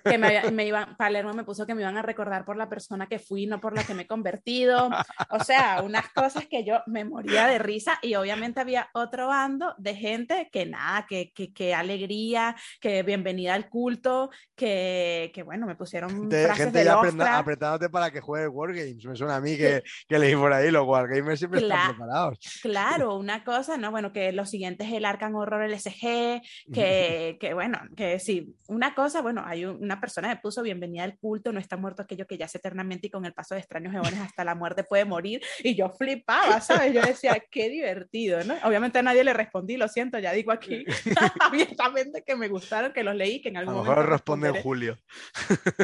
[0.05, 3.07] que me, me iban, Palermo me puso que me iban a recordar por la persona
[3.07, 4.89] que fui, no por la que me he convertido.
[5.31, 9.75] O sea, unas cosas que yo me moría de risa y obviamente había otro bando
[9.79, 15.67] de gente que nada, que, que, que alegría, que bienvenida al culto, que, que bueno,
[15.67, 19.05] me pusieron frases gente de ya aprenda- apretándote para que juegues Wargames.
[19.05, 22.39] Me suena a mí que, que leí por ahí, los Wargamers siempre Cla- están preparados.
[22.63, 23.91] Claro, una cosa, ¿no?
[23.91, 26.43] Bueno, que lo siguiente es el Arkham Horror LSG,
[26.73, 31.05] que, que bueno, que sí, una cosa, bueno, hay un- una persona que puso bienvenida
[31.05, 33.95] al culto, no está muerto aquello que yace eternamente y con el paso de extraños
[33.95, 36.93] eones hasta la muerte puede morir, y yo flipaba, ¿sabes?
[36.93, 38.55] Yo decía, qué divertido, ¿no?
[38.65, 40.85] Obviamente a nadie le respondí, lo siento, ya digo aquí
[41.41, 44.55] abiertamente que me gustaron, que los leí, que en A algún lo momento responde en
[44.63, 44.99] julio.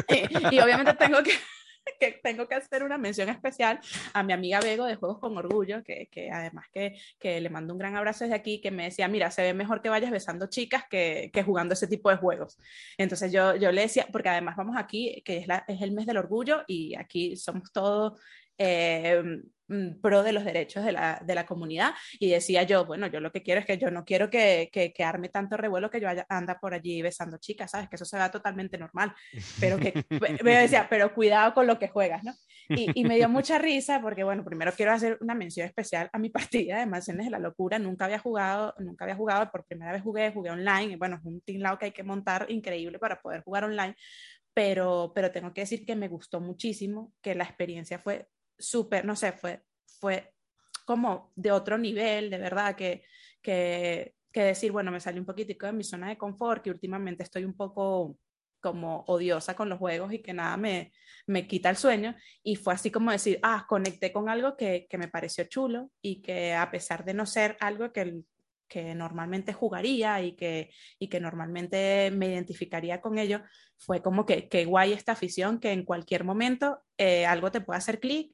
[0.09, 1.31] y, y obviamente tengo que,
[1.99, 3.79] que tengo que hacer una mención especial
[4.13, 7.73] a mi amiga Bego de Juegos con Orgullo, que, que además que, que le mando
[7.73, 10.47] un gran abrazo desde aquí, que me decía, mira, se ve mejor que vayas besando
[10.47, 12.57] chicas que, que jugando ese tipo de juegos.
[12.97, 16.05] Entonces yo, yo le decía, porque además vamos aquí, que es, la, es el mes
[16.05, 18.19] del orgullo y aquí somos todos...
[18.57, 19.23] eh,
[20.01, 23.31] pro de los derechos de la, de la comunidad y decía yo, bueno, yo lo
[23.31, 26.09] que quiero es que yo no quiero que, que, que arme tanto revuelo que yo
[26.09, 27.89] haya, anda por allí besando chicas, ¿sabes?
[27.89, 29.13] Que eso se da totalmente normal,
[29.59, 29.93] pero que
[30.43, 32.33] me decía, pero cuidado con lo que juegas, ¿no?
[32.69, 36.17] Y, y, me dio mucha risa porque, bueno, primero quiero hacer una mención especial a
[36.17, 36.29] mi
[36.63, 37.79] partida de Mansiones de la Locura.
[37.79, 40.93] Nunca había jugado, nunca había jugado, por primera vez jugué, jugué online.
[40.93, 43.95] Y bueno, es un tinglao que hay que montar increíble para poder jugar online.
[44.53, 49.15] Pero, pero tengo que decir que me gustó muchísimo, que la experiencia fue súper, no
[49.15, 49.63] sé, fue,
[49.99, 50.33] fue
[50.85, 53.03] como de otro nivel, de verdad, que,
[53.41, 57.23] que, que decir, bueno, me salí un poquitico de mi zona de confort, que últimamente
[57.23, 58.17] estoy un poco
[58.63, 60.93] como odiosa con los juegos y que nada me,
[61.27, 62.15] me quita el sueño.
[62.41, 66.21] Y fue así como decir, ah, conecté con algo que, que me pareció chulo y
[66.21, 68.23] que a pesar de no ser algo que,
[68.69, 73.41] que normalmente jugaría y que, y que normalmente me identificaría con ello,
[73.77, 77.77] fue como que, que guay esta afición que en cualquier momento eh, algo te puede
[77.79, 78.33] hacer clic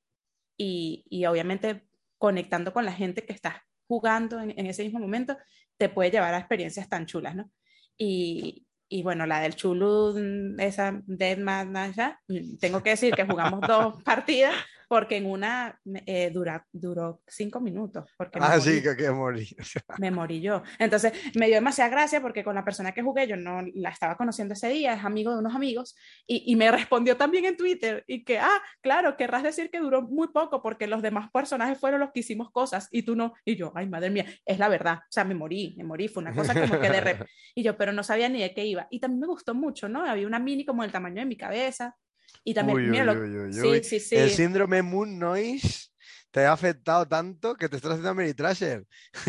[0.59, 3.55] y, y, obviamente conectando con la gente que estás
[3.87, 5.37] jugando en, en, ese mismo momento
[5.77, 7.49] te puede llevar a experiencias tan chulas, ¿no?
[7.97, 12.19] Y, y bueno, la del Chulu, esa Dead Man, ya,
[12.59, 14.55] tengo que decir que jugamos dos partidas
[14.89, 18.09] porque en una eh, dura, duró cinco minutos.
[18.17, 19.47] Porque ah, sí, que, que morí.
[19.99, 20.63] me morí yo.
[20.79, 24.17] Entonces me dio demasiada gracia porque con la persona que jugué yo no la estaba
[24.17, 28.03] conociendo ese día, es amigo de unos amigos, y, y me respondió también en Twitter
[28.07, 31.99] y que, ah, claro, querrás decir que duró muy poco porque los demás personajes fueron
[31.99, 33.33] los que hicimos cosas y tú no.
[33.45, 34.95] Y yo, ay, madre mía, es la verdad.
[34.97, 37.27] O sea, me morí, me morí, fue una cosa como que de rep.
[37.55, 38.87] Y yo, pero no sabía ni de qué iba.
[38.89, 40.03] Y también me gustó mucho, ¿no?
[40.03, 41.95] Había una mini como del tamaño de mi cabeza.
[42.43, 43.43] Y también, uy, mira, uy, lo...
[43.43, 44.15] uy, sí, sí, sí.
[44.15, 45.89] El síndrome Moon Noise
[46.31, 48.85] te ha afectado tanto que te estás haciendo Ameritrasher.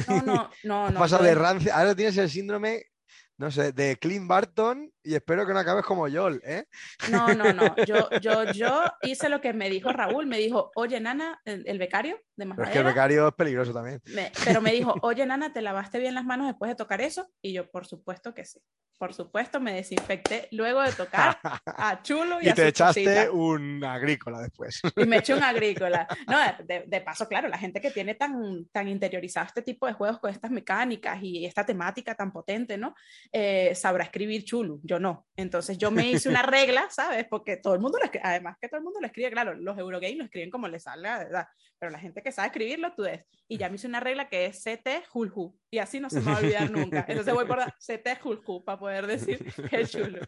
[0.08, 0.90] No, no, no.
[0.90, 1.24] no Pasa yo...
[1.24, 1.76] de rancia.
[1.76, 2.84] Ahora tienes el síndrome,
[3.36, 6.64] no sé, de Clint Barton y espero que no acabes como Joel, ¿eh?
[7.10, 7.74] No, no, no.
[7.86, 10.26] Yo, yo, yo hice lo que me dijo Raúl.
[10.26, 13.34] Me dijo, oye, Nana, el, el becario de más Pero es que el becario es
[13.34, 14.00] peligroso también.
[14.06, 17.28] Me, pero me dijo, oye, Nana, ¿te lavaste bien las manos después de tocar eso?
[17.42, 18.60] Y yo, por supuesto que sí.
[18.98, 23.30] Por supuesto, me desinfecté luego de tocar a Chulo y, y a te echaste cosita.
[23.32, 24.82] un agrícola después.
[24.94, 26.06] Y me eché un agrícola.
[26.28, 26.36] No,
[26.66, 30.18] de, de, paso, claro, la gente que tiene tan, tan interiorizado este tipo de juegos
[30.18, 32.94] con estas mecánicas y esta temática tan potente, ¿no?
[33.32, 34.80] Eh, sabrá escribir Chulo.
[34.90, 35.24] Yo no.
[35.36, 37.24] Entonces yo me hice una regla, ¿sabes?
[37.30, 39.78] Porque todo el mundo lo escribe, además que todo el mundo lo escribe, claro, los
[39.78, 41.46] Eurogames lo escriben como les salga, ¿verdad?
[41.78, 43.24] Pero la gente que sabe escribirlo, tú es.
[43.46, 45.56] Y ya me hice una regla que es CT Hulhu.
[45.70, 47.04] Y así no se me va a olvidar nunca.
[47.06, 49.38] Entonces voy por CT Hulhu para poder decir
[49.70, 50.18] que es chulo.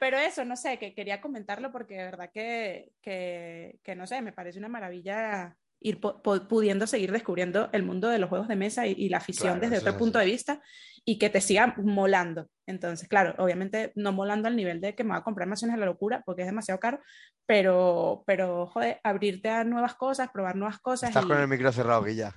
[0.00, 4.22] Pero eso, no sé, que quería comentarlo porque de verdad que, que, que no sé,
[4.22, 8.86] me parece una maravilla ir pudiendo seguir descubriendo el mundo de los juegos de mesa
[8.86, 10.60] y, y la afición claro, desde otro punto de vista
[11.04, 12.48] y que te siga molando.
[12.66, 15.80] Entonces, claro, obviamente no molando al nivel de que me va a comprar Mansiones de
[15.80, 17.00] la Locura porque es demasiado caro,
[17.46, 21.08] pero, pero joder, abrirte a nuevas cosas, probar nuevas cosas.
[21.08, 21.28] Estás y...
[21.28, 22.34] con el micro cerrado, Guilla.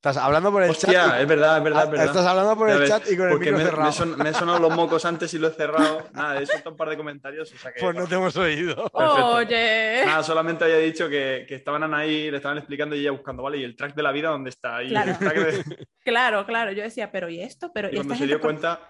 [0.00, 1.18] Estás hablando por el Hostia, chat.
[1.18, 1.20] Y...
[1.20, 2.06] es verdad, es verdad, es verdad.
[2.06, 3.84] Estás hablando por Ya el ves, chat y con el porque micro me, cerrado.
[3.84, 6.08] Me, son, me he sonado los mocos antes y lo he cerrado.
[6.14, 7.52] Nada, he soltado un par de comentarios.
[7.52, 8.76] O sea que, Pues no te hemos oído.
[8.76, 9.26] Perfecto.
[9.26, 10.02] Oye.
[10.06, 13.58] Nada, solamente había dicho que, que, estaban ahí, le estaban explicando y ella buscando, ¿vale?
[13.58, 14.82] ¿Y el track de la vida dónde está?
[14.82, 15.10] Y claro.
[15.10, 15.86] el track de...
[16.02, 16.72] claro, claro.
[16.72, 17.70] Yo decía, pero ¿y esto?
[17.74, 18.52] Pero, y cuando esta se dio por...
[18.52, 18.80] cuenta.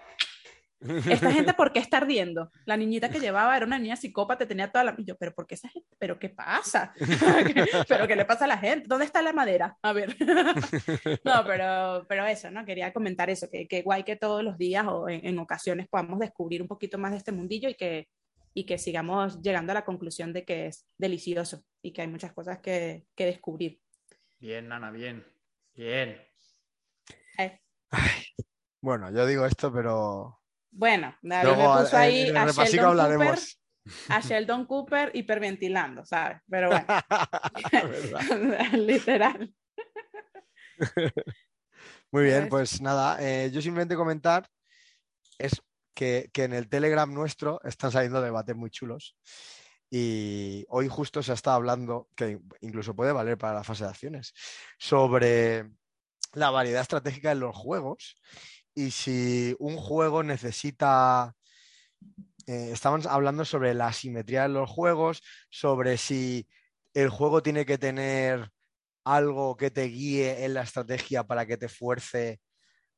[0.81, 2.51] Esta gente, ¿por qué está ardiendo?
[2.65, 4.95] La niñita que llevaba era una niña psicópata, tenía toda la.
[4.97, 5.95] Y yo, ¿pero por qué esa gente?
[5.99, 6.93] ¿Pero qué pasa?
[7.87, 8.87] ¿Pero qué le pasa a la gente?
[8.87, 9.77] ¿Dónde está la madera?
[9.81, 10.15] A ver.
[11.23, 12.65] no, pero, pero eso, ¿no?
[12.65, 16.19] Quería comentar eso, que, que guay que todos los días o en, en, ocasiones podamos
[16.19, 18.09] descubrir un poquito más de este mundillo y que,
[18.53, 22.33] y que sigamos llegando a la conclusión de que es delicioso y que hay muchas
[22.33, 23.79] cosas que, que descubrir.
[24.39, 25.23] Bien, Nana, bien.
[25.75, 26.19] Bien.
[27.37, 27.59] Eh.
[27.91, 28.23] Ay,
[28.81, 30.40] Bueno, yo digo esto, pero.
[30.71, 33.39] Bueno, David Luego, me puso en- ahí en a Sheldon, Cooper,
[34.09, 36.37] a Sheldon Cooper hiperventilando, ¿sabes?
[36.49, 36.85] Pero bueno,
[38.77, 39.53] literal.
[42.11, 44.49] Muy bien, Pues- pues nada, eh, yo simplemente comentar
[45.37, 45.61] es
[45.93, 49.15] que, que en el Telegram nuestro están saliendo debates muy chulos
[49.89, 54.33] y hoy justo se está hablando, que incluso puede valer para la fase de acciones,
[54.77, 55.69] sobre
[56.33, 58.15] la variedad estratégica en los juegos
[58.75, 61.33] y si un juego necesita...
[62.47, 66.47] eh, estamos hablando sobre la asimetría en los juegos, sobre si
[66.93, 68.49] el juego tiene que tener
[69.05, 72.39] algo que te guíe en la estrategia para que te fuerce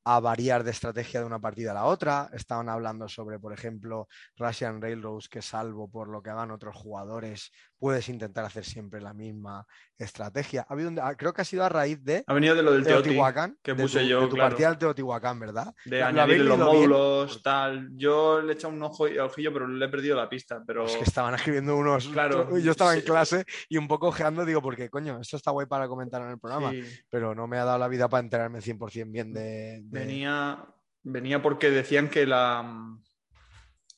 [0.05, 2.29] a variar de estrategia de una partida a la otra.
[2.33, 7.51] Estaban hablando sobre, por ejemplo, Russian Railroads, que salvo por lo que hagan otros jugadores,
[7.79, 9.65] puedes intentar hacer siempre la misma
[9.97, 10.65] estrategia.
[10.67, 12.71] Ha habido un- ah, creo que ha sido a raíz de Ha venido de lo
[12.73, 14.49] del Teoti, Teotihuacán, que de puse tu, yo, de tu claro.
[14.49, 15.73] partida del Teotihuacán, ¿verdad?
[15.85, 16.67] de ¿Lo- lo añadir los bien?
[16.67, 17.89] módulos, tal.
[17.95, 20.61] Yo le he echado un ojo y ojillo, pero le he perdido la pista.
[20.65, 22.07] Pero Es que estaban escribiendo unos.
[22.09, 25.67] Claro, yo estaba en clase y un poco ojeando, digo, porque coño, esto está guay
[25.67, 28.59] para comentar en el programa, sí, pero no me ha dado la vida para enterarme
[28.61, 29.81] 100% bien de.
[29.93, 30.65] Venía,
[31.03, 32.63] venía porque decían que la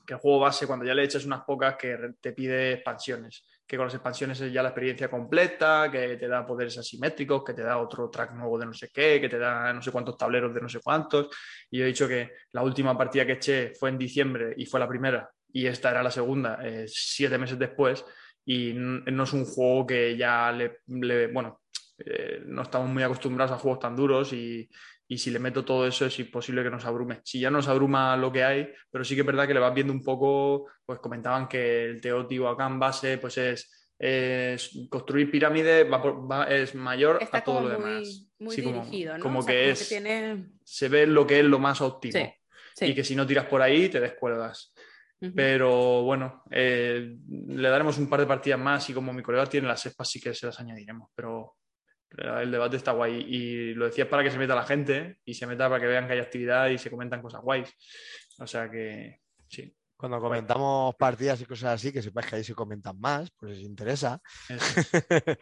[0.05, 3.43] que el juego base, cuando ya le echas unas pocas, que te pide expansiones.
[3.65, 7.55] Que con las expansiones es ya la experiencia completa, que te da poderes asimétricos, que
[7.55, 10.15] te da otro track nuevo de no sé qué, que te da no sé cuántos
[10.15, 11.29] tableros de no sé cuántos.
[11.71, 14.79] Y yo he dicho que la última partida que eché fue en diciembre y fue
[14.79, 18.05] la primera, y esta era la segunda, eh, siete meses después.
[18.45, 21.61] Y no es un juego que ya le, le- bueno,
[21.97, 24.69] eh, no estamos muy acostumbrados a juegos tan duros y,
[25.07, 27.21] y si le meto todo eso es imposible que nos abrume.
[27.23, 29.73] Si ya nos abruma lo que hay, pero sí que es verdad que le vas
[29.73, 36.01] viendo un poco, pues comentaban que el Teotihuacán base pues es, es construir pirámides, va
[36.01, 38.27] por- va- es mayor Está a todo como lo muy, demás.
[38.39, 39.23] muy Sí, como- dirigido, ¿no?
[39.23, 40.45] como O sea, que es, tiene...
[40.63, 42.13] se ve lo que es lo más óptimo.
[42.19, 42.33] Sí,
[42.75, 42.85] sí.
[42.87, 44.73] Y que si no tiras por ahí, te descuelgas.
[45.21, 45.33] Ujú.
[45.33, 47.15] Pero bueno, eh,
[47.47, 50.19] le daremos un par de partidas más y como mi colega tiene las ESPAs sí
[50.19, 51.09] que se las añadiremos.
[51.15, 51.55] Pero
[52.17, 55.47] el debate está guay y lo decías para que se meta la gente y se
[55.47, 57.73] meta para que vean que hay actividad y se comentan cosas guays.
[58.39, 59.75] O sea que sí.
[59.97, 63.63] Cuando comentamos partidas y cosas así, que sepáis que ahí se comentan más, pues si
[63.63, 64.21] os interesa.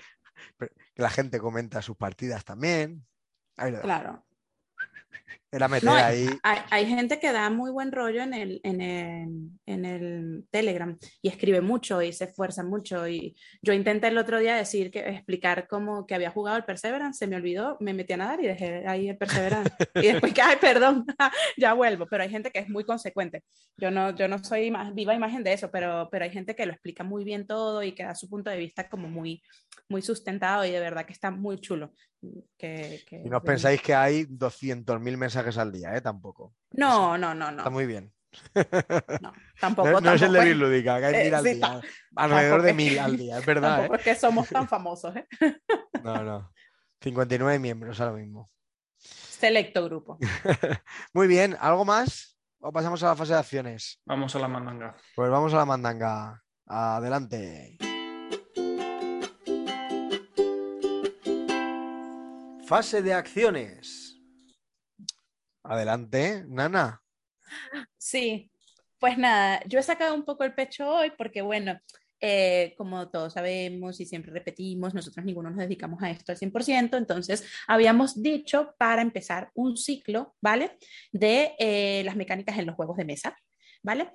[0.58, 3.06] que la gente comenta sus partidas también.
[3.58, 3.74] Ahí.
[3.82, 4.24] Claro.
[5.54, 6.28] Era meter No, ahí.
[6.42, 10.98] Hay, hay gente que da muy buen rollo en el, en, el, en el Telegram
[11.22, 13.08] y escribe mucho y se esfuerza mucho.
[13.08, 17.20] Y yo intenté el otro día decir que explicar cómo que había jugado el Perseverance,
[17.20, 19.72] se me olvidó, me metí a nadar y dejé ahí el Perseverance.
[19.96, 21.06] y después que, ay, perdón,
[21.58, 22.08] ya vuelvo.
[22.10, 23.44] Pero hay gente que es muy consecuente.
[23.78, 26.66] Yo no, yo no soy más viva imagen de eso, pero, pero hay gente que
[26.66, 29.44] lo explica muy bien todo y que da su punto de vista como muy,
[29.88, 31.94] muy sustentado y de verdad que está muy chulo.
[32.58, 36.02] Que, que- Y no pensáis que hay 200.000 mensajes al día, ¿eh?
[36.02, 36.56] Tampoco.
[36.72, 37.72] No, no, no, Está no.
[37.72, 38.14] muy bien.
[39.22, 41.54] no tampoco, No, no es el de Bill Lúdica, que hay Eh, mil al sí,
[41.56, 41.82] día.
[42.16, 43.90] Alrededor de mil al día, es verdad, ¿eh?
[43.94, 45.28] es que somos tan famosos, ¿eh?
[46.04, 46.52] No, no.
[47.02, 48.50] 59 miembros ahora mismo.
[48.98, 50.18] Selecto grupo.
[51.14, 52.38] Muy bien, ¿algo más?
[52.60, 54.00] ¿O pasamos a la fase de acciones?
[54.06, 54.96] Vamos a la mandanga.
[55.16, 56.42] Pues vamos a la mandanga.
[56.66, 57.78] Adelante.
[62.66, 64.03] Fase de acciones.
[65.64, 67.02] Adelante, Nana.
[67.98, 68.52] Sí,
[69.00, 71.80] pues nada, yo he sacado un poco el pecho hoy porque, bueno,
[72.20, 76.98] eh, como todos sabemos y siempre repetimos, nosotros ninguno nos dedicamos a esto al 100%,
[76.98, 80.78] entonces habíamos dicho para empezar un ciclo, ¿vale?
[81.12, 83.38] De eh, las mecánicas en los juegos de mesa,
[83.82, 84.10] ¿vale?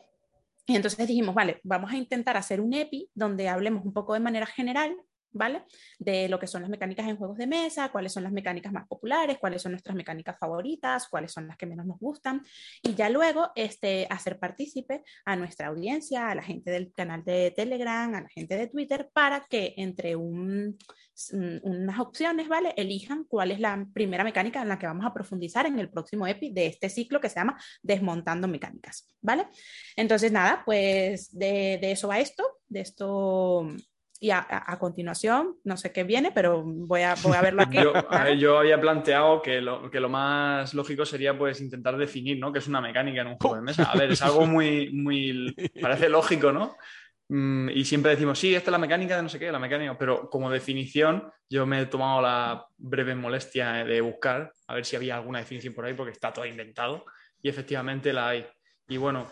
[0.67, 4.21] Y entonces dijimos, vale, vamos a intentar hacer un EPI donde hablemos un poco de
[4.21, 4.97] manera general,
[5.33, 5.65] ¿vale?
[5.99, 8.87] De lo que son las mecánicas en juegos de mesa, cuáles son las mecánicas más
[8.87, 12.43] populares, cuáles son nuestras mecánicas favoritas, cuáles son las que menos nos gustan,
[12.83, 17.53] y ya luego este, hacer partícipe a nuestra audiencia, a la gente del canal de
[17.57, 20.79] Telegram, a la gente de Twitter, para que entre un,
[21.33, 22.75] un- unas opciones, ¿vale?
[22.77, 26.27] Elijan cuál es la primera mecánica en la que vamos a profundizar en el próximo
[26.27, 29.49] EPI de este ciclo que se llama Desmontando Mecánicas, ¿vale?
[29.97, 33.69] Entonces, nada, pues de, de eso va esto, de esto...
[34.21, 37.79] Y a, a- continuación, no sé qué viene, pero voy a, voy a verlo aquí.
[37.79, 37.93] Yo,
[38.37, 42.53] yo había planteado que lo, que lo más lógico sería pues intentar definir, ¿no?
[42.53, 43.85] Que es una mecánica en un juego de mesa.
[43.85, 46.77] A ver, es algo muy, muy, parece lógico, ¿no?
[47.29, 49.97] Mm, y siempre decimos, sí, esta es la mecánica de no sé qué, la mecánica,
[49.99, 54.97] pero como definición yo me he tomado la breve molestia de buscar a ver si
[54.97, 57.05] había alguna definición por ahí porque está todo inventado
[57.43, 58.47] y efectivamente la hay.
[58.89, 59.27] Y bueno,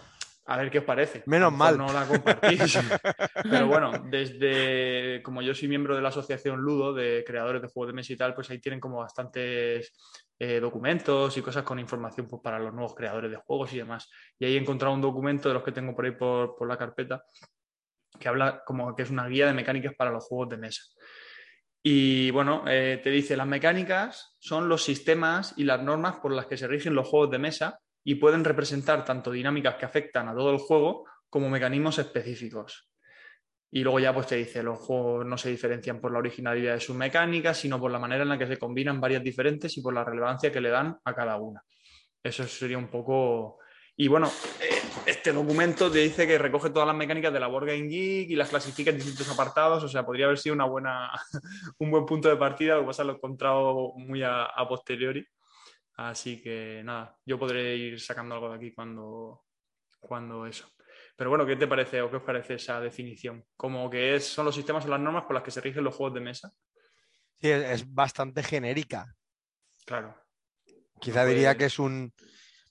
[0.48, 1.24] a ver qué os parece.
[1.26, 1.76] Menos mal.
[1.76, 2.78] No la compartís.
[3.42, 7.88] Pero bueno, desde como yo soy miembro de la asociación Ludo de creadores de juegos
[7.88, 9.92] de mesa y tal, pues ahí tienen como bastantes
[10.38, 14.08] eh, documentos y cosas con información pues, para los nuevos creadores de juegos y demás.
[14.38, 17.24] Y ahí he encontrado un documento de los que tengo por ahí por, la carpeta
[18.18, 20.82] que habla como que es una guía de mecánicas para los juegos de mesa.
[21.82, 26.46] Y bueno, eh, te dice, las mecánicas son los sistemas y las normas por las
[26.46, 30.32] que se rigen los juegos de mesa y pueden representar tanto dinámicas que afectan a
[30.32, 32.88] todo el juego como mecanismos específicos.
[33.68, 36.80] Y luego ya pues te dice, los juegos no se diferencian por la originalidad de
[36.80, 39.92] sus mecánicas, sino por la manera en la que se combinan varias diferentes y por
[39.92, 41.64] la relevancia que le dan a cada una.
[42.22, 43.58] Eso sería un poco...
[43.96, 44.30] Y bueno,
[44.60, 48.30] eh, este documento te dice que recoge todas las mecánicas de la Board Game Geek
[48.30, 51.10] y las clasifica en distintos apartados, o sea, podría haber sido una buena,
[51.78, 55.26] un buen punto de partida, lo que pasa lo he encontrado muy a, a posteriori.
[55.96, 59.44] Así que nada, yo podré ir sacando algo de aquí cuando,
[59.98, 60.68] cuando eso.
[61.16, 63.44] Pero bueno, ¿qué te parece o qué os parece esa definición?
[63.56, 66.14] Como que son los sistemas o las normas por las que se rigen los juegos
[66.14, 66.52] de mesa.
[67.40, 69.14] Sí, es bastante genérica.
[69.86, 70.14] Claro.
[71.00, 72.12] Quizá diría que es un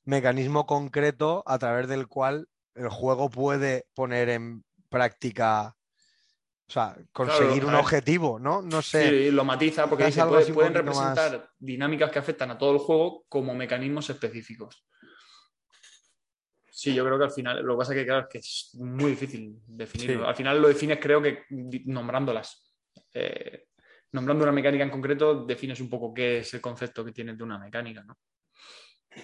[0.04, 5.75] mecanismo concreto a través del cual el juego puede poner en práctica,
[6.68, 8.62] o sea, conseguir un objetivo, ¿no?
[8.62, 9.10] No sé.
[9.10, 13.54] Sí, lo matiza porque dice, pueden representar dinámicas que afectan a todo el juego como
[13.54, 14.86] mecanismos específicos.
[16.70, 18.72] Sí, yo creo que al final, lo que pasa es que, claro, es que es
[18.76, 20.28] muy difícil definirlo.
[20.28, 21.44] Al final lo defines, creo que
[21.86, 22.74] nombrándolas.
[23.14, 23.68] Eh,
[24.12, 27.44] nombrando una mecánica en concreto, defines un poco qué es el concepto que tienes de
[27.44, 28.18] una mecánica, ¿no?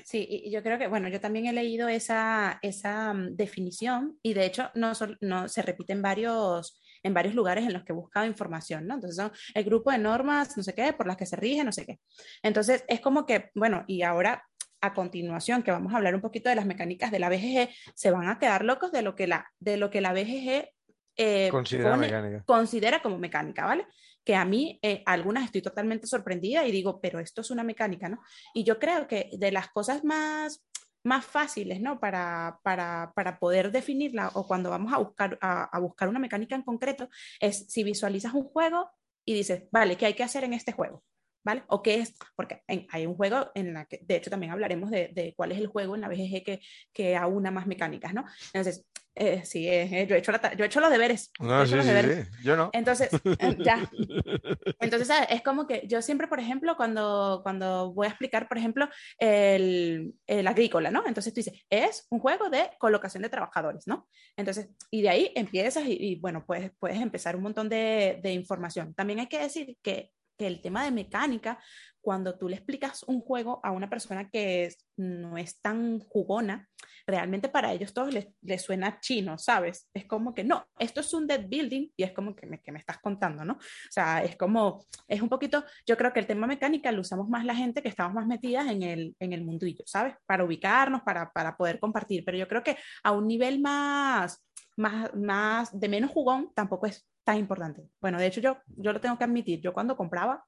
[0.06, 4.34] Sí, y yo creo que, bueno, yo también he leído esa, esa mm, definición y
[4.34, 7.96] de hecho no, no se repite en varios, en varios lugares en los que he
[7.96, 8.96] buscado información, ¿no?
[8.96, 11.72] Entonces son el grupo de normas, no sé qué, por las que se rige, no
[11.72, 12.00] sé qué.
[12.44, 14.44] Entonces es como que, bueno, y ahora
[14.82, 18.12] a continuación, que vamos a hablar un poquito de las mecánicas de la BGG, se
[18.12, 20.70] van a quedar locos de lo que la, de lo que la BGG
[21.18, 23.86] eh, considera, considera, como mecánica, ¿vale?
[24.24, 28.10] Que a mí, eh, algunas estoy totalmente sorprendida y digo, pero esto es una mecánica,
[28.10, 28.22] ¿no?
[28.54, 30.64] Y yo creo que de las cosas más,
[31.04, 32.00] más fáciles, ¿no?
[32.00, 36.64] Para, para, para poder definirla o cuando vamos a buscar, a, buscar una mecánica en
[36.64, 38.90] concreto, es si visualizas un juego
[39.26, 41.04] y dices, vale, ¿qué hay que hacer en este juego?
[41.44, 41.64] ¿vale?
[41.70, 45.34] O qué es, porque hay un juego en la que, de hecho también hablaremos de,
[45.36, 46.62] cuál es el juego en la BGG que,
[46.94, 48.26] que aúna más mecánicas, ¿no?
[48.54, 48.86] Entonces,
[49.16, 51.32] eh, sí, eh, yo, he hecho yo he hecho los deberes.
[51.40, 52.70] No, sí, sí, yo no.
[52.72, 53.10] Entonces,
[53.40, 53.90] eh, ya.
[54.80, 55.28] Entonces, ¿sabes?
[55.32, 58.88] es como que yo siempre, por ejemplo, cuando, cuando voy a explicar, por ejemplo,
[59.18, 61.04] el, el, agrícola, ¿no?
[61.06, 64.08] Entonces tú dices, es un juego de colocación de trabajadores, ¿no?
[64.38, 68.32] Entonces, y de ahí empiezas y, y bueno, puedes, puedes empezar un montón de, de
[68.32, 68.94] información.
[68.94, 70.12] También hay que decir que
[70.48, 71.60] el tema de mecánica,
[72.02, 76.68] cuando tú le explicas un juego a una persona que no es tan jugona,
[77.06, 79.90] realmente para ellos todos les, suena chino, ¿sabes?
[79.94, 82.72] Es como que no, esto es un dead building y es como que me, que
[82.72, 83.54] me estás contando, ¿no?
[83.54, 87.30] O sea, es como, es un poquito, yo creo que el tema mecánica lo usamos
[87.30, 90.16] más la gente que estamos más metidas en el, en el mundillo, ¿sabes?
[90.26, 94.44] Para ubicarnos, para, para poder compartir, pero yo creo que a un nivel más,
[94.76, 97.88] más, más de menos jugón tampoco es tan importante.
[98.02, 100.46] Bueno, de hecho yo, yo lo tengo que admitir, yo cuando compraba,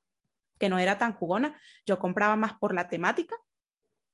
[0.59, 3.37] que no era tan jugona, yo compraba más por la temática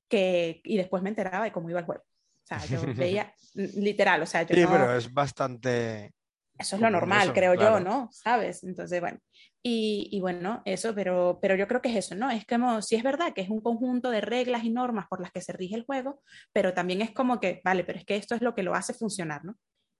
[0.07, 2.03] que, y después me enteraba de cómo iba el juego.
[2.03, 6.13] O sea, yo veía literal, o sea, yo Sí, pero es bastante...
[6.59, 8.09] Eso es lo normal, creo yo, ¿no?
[8.11, 8.63] ¿Sabes?
[8.63, 9.17] Entonces, bueno.
[9.63, 12.29] Y, y, bueno, eso, pero, pero yo creo que es eso, ¿no?
[12.29, 15.31] Es como, sí es verdad que es un conjunto de reglas y normas por las
[15.31, 16.21] que se rige el juego,
[16.53, 18.93] pero también es como que, vale, pero es que esto es lo que lo hace
[18.93, 19.55] funcionar, ¿no?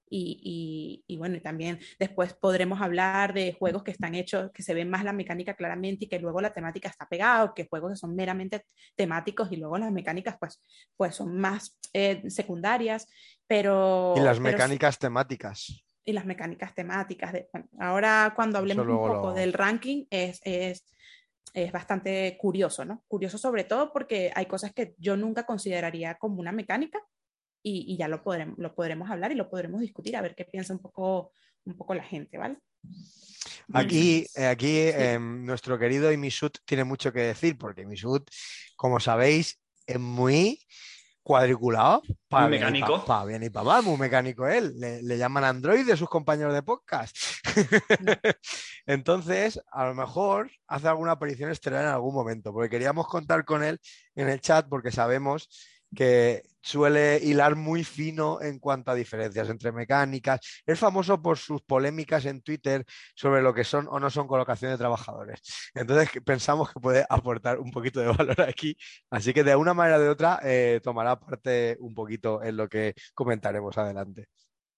[0.10, 4.89] Y, bueno, y también después podremos hablar de juegos que están hechos, que se ven
[4.89, 8.16] más la mecánica claramente y que luego la temática está pegada, que juegos que son
[8.16, 10.62] meramente temáticos y luego las mecánicas pues,
[10.97, 13.07] pues son más eh, secundarias,
[13.47, 14.14] pero...
[14.18, 15.84] Y las mecánicas temáticas.
[16.03, 17.34] Y las mecánicas temáticas.
[17.34, 17.49] De,
[17.80, 20.86] ahora cuando hablemos un poco del ranking es, es,
[21.53, 23.03] es bastante curioso, ¿no?
[23.07, 26.99] Curioso sobre todo porque hay cosas que yo nunca consideraría como una mecánica,
[27.62, 30.74] y, ya lo podremos, lo podremos hablar y lo podremos discutir, a ver qué piensa
[30.74, 31.32] un poco,
[31.66, 32.57] un poco la gente, ¿vale?
[33.74, 38.30] Aquí, aquí em, nuestro querido Imisut tiene mucho que decir, porque Imisut,
[38.76, 40.60] como sabéis, es muy
[41.30, 42.01] cuadriculado.
[42.28, 43.05] Para muy mecánico.
[43.05, 44.74] Para bien y para mal, muy mecánico él.
[44.80, 47.16] Le, llaman Android de sus compañeros de podcast.
[48.88, 53.64] Entonces, a lo mejor hace alguna aparición estelar en algún momento, porque queríamos contar con
[53.64, 53.80] él
[54.16, 55.49] en el chat, porque sabemos
[55.96, 60.40] que suele hilar muy fino en cuanto a diferencias entre mecánicas.
[60.66, 62.86] Es famoso por sus polémicas en Twitter
[63.16, 65.40] sobre lo que son o no son colocación de trabajadores.
[65.74, 68.76] Entonces pensamos que puede aportar un poquito de valor aquí.
[69.10, 72.68] Así que de una manera o de otra eh, tomará parte un poquito en lo
[72.68, 74.28] que comentaremos adelante.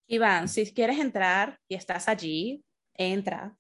[0.07, 3.55] Iván, si quieres entrar y estás allí, entra.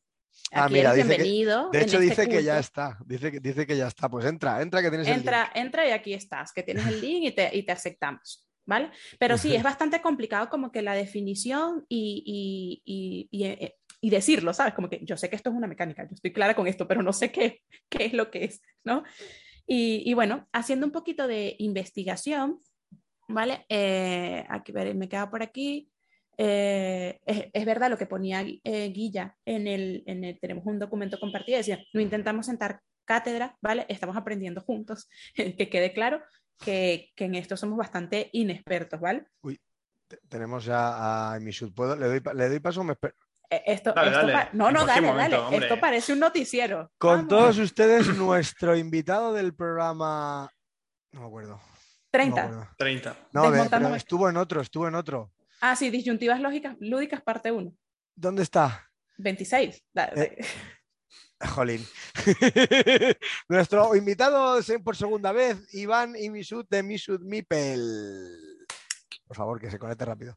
[0.51, 1.23] Ah, Aquí mira, eres dice que-.
[1.23, 2.97] De hecho, este dice que ya está.
[3.05, 4.09] Dice que, dice que ya está.
[4.09, 5.21] Pues entra, entra que tienes el link.
[5.21, 8.91] Entra, entra y aquí estás, que tienes el link y te, y te aceptamos, ¿vale?
[9.17, 14.09] Pero sí, es bastante complicado como que la definición y, y, y, y, eh, y
[14.09, 14.73] decirlo, ¿sabes?
[14.73, 17.03] Como que yo sé que esto es una mecánica, yo estoy clara con esto, pero
[17.03, 19.03] no sé qué, qué es lo que es, ¿no?
[19.67, 22.59] Y, y bueno, haciendo un poquito de investigación,
[23.27, 23.65] ¿vale?
[23.69, 25.90] Eh, aquí ver, me queda por aquí.
[26.37, 30.79] Eh, es, es verdad lo que ponía eh, Guilla en el, en el, tenemos un
[30.79, 33.85] documento compartido, decía, no intentamos sentar cátedra, ¿vale?
[33.89, 36.21] Estamos aprendiendo juntos, que quede claro
[36.63, 39.25] que, que en esto somos bastante inexpertos, ¿vale?
[40.07, 41.73] Te- Tenemos ya a Emishut.
[41.73, 41.95] ¿Puedo?
[41.95, 42.93] ¿Le doy, le doy paso me?
[43.49, 44.33] Eh, Esto, Dale, esto dale.
[44.33, 45.37] pa- no, no, dale, momento, dale.
[45.55, 45.67] hombre.
[45.67, 46.91] Esto parece un noticiero.
[46.97, 47.27] Con Vamos.
[47.29, 50.49] todos ustedes, nuestro invitado del programa.
[51.13, 51.51] No me acuerdo.
[51.53, 52.41] no me 30.
[52.43, 52.67] acuerdo.
[52.77, 53.15] 30.
[53.33, 55.31] No, de- pero estuvo en otro, estuvo en otro.
[55.61, 57.73] Ah, sí, disyuntivas lógicas, lúdicas, parte 1.
[58.15, 58.89] ¿Dónde está?
[59.17, 59.83] 26.
[59.93, 60.37] Da- Eh,
[61.55, 61.85] Jolín.
[63.49, 68.50] Nuestro invitado por segunda vez, Iván Imisud de Misud Mipel.
[69.31, 70.35] Por favor, que se conecte rápido.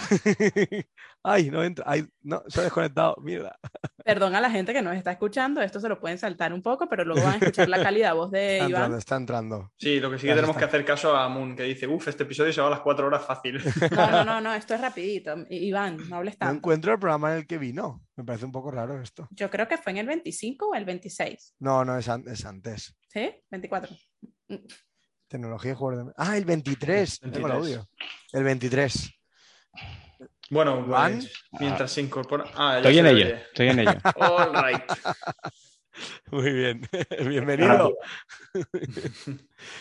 [1.22, 1.84] Ay, no entra.
[1.86, 3.14] Ay, no, se ha desconectado.
[3.22, 3.56] Mierda.
[4.04, 6.88] Perdón a la gente que nos está escuchando, esto se lo pueden saltar un poco,
[6.88, 8.98] pero luego van a escuchar la calidad voz de Está entrando, Iván.
[8.98, 9.72] está entrando.
[9.78, 10.58] Sí, lo que sí que Ya tenemos está.
[10.58, 13.06] que hacer caso a Moon, que dice, uff, este episodio se va a las 4
[13.06, 13.60] horas fácil.
[13.92, 15.36] No, no, no, no, esto es rapidito.
[15.50, 16.56] Iván, no hables No tanto.
[16.56, 18.02] encuentro el programa en el que vino.
[18.16, 19.28] Me parece un poco raro esto.
[19.30, 21.54] Yo creo que fue en el 25 o el 26.
[21.60, 22.96] No, no, es, an- es antes.
[23.06, 23.30] ¿Sí?
[23.52, 23.94] 24.
[25.32, 26.12] Tecnología y juegos de...
[26.18, 27.20] Ah, el 23.
[27.20, 27.56] Tengo el 23.
[27.56, 27.88] audio.
[28.34, 29.10] El 23.
[30.50, 31.20] Bueno, Juan.
[31.20, 32.44] pues, mientras se incorpora...
[32.54, 33.92] Ah, ya Estoy se en ello, estoy en ello.
[34.16, 34.82] All right.
[36.30, 36.82] Muy bien.
[37.26, 37.96] Bienvenido.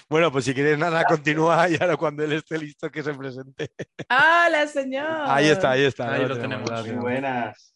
[0.07, 3.73] bueno, pues si quieres nada, continúa y ahora cuando él esté listo que se presente.
[4.09, 5.25] ¡Hola, señor!
[5.25, 6.13] Ahí está, ahí está.
[6.13, 6.71] Ahí lo tenemos.
[6.71, 7.03] Muy tenemos.
[7.03, 7.73] buenas.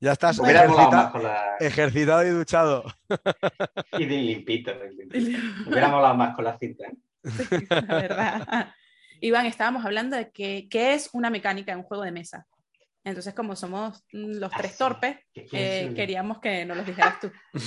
[0.00, 1.56] Ya estás ejercita- más con la...
[1.60, 2.84] ejercitado y duchado.
[3.98, 4.72] Y de limpito.
[4.72, 5.38] de limpito.
[5.68, 6.86] Hubiera molado más con la cinta.
[6.86, 7.66] ¿eh?
[7.70, 8.74] La verdad.
[9.20, 12.46] Iván, estábamos hablando de que, qué es una mecánica en un juego de mesa.
[13.04, 14.78] Entonces, como somos mm, los tres Ah, sí.
[14.78, 17.30] torpes, ¿Qué quieres eh, queríamos que nos los dijeras tú.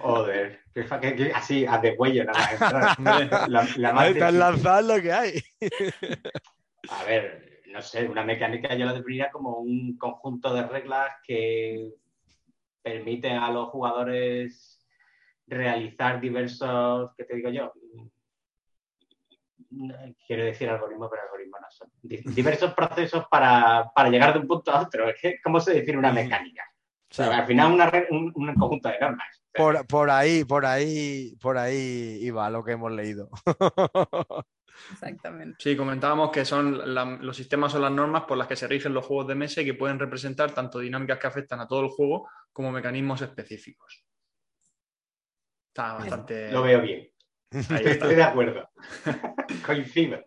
[0.00, 3.48] Joder, que fa- que- que- así, a de cuello nada más.
[3.50, 4.38] La, la más Ahí te has difícil.
[4.38, 5.42] lanzado lo que hay.
[6.90, 11.92] A ver, no sé, una mecánica yo la definiría como un conjunto de reglas que
[12.82, 14.86] permiten a los jugadores
[15.46, 17.72] realizar diversos, ¿qué te digo yo?
[20.26, 21.90] Quiero decir algoritmo, pero algoritmo no son.
[22.02, 25.06] Di- Diversos procesos para, para llegar de un punto a otro.
[25.42, 26.62] ¿Cómo se define una mecánica?
[27.10, 29.42] O sea, al final una un, un conjunto de normas.
[29.52, 33.28] Por, por ahí, por ahí, por ahí iba lo que hemos leído.
[34.92, 35.56] Exactamente.
[35.58, 38.94] Sí, comentábamos que son la- los sistemas son las normas por las que se rigen
[38.94, 41.88] los juegos de mesa y que pueden representar tanto dinámicas que afectan a todo el
[41.88, 44.04] juego como mecanismos específicos.
[45.68, 46.50] Está bastante...
[46.50, 47.08] Lo veo bien.
[47.52, 47.90] Ahí Estoy, está.
[47.92, 48.70] estoy de acuerdo.
[49.66, 50.24] Coincido.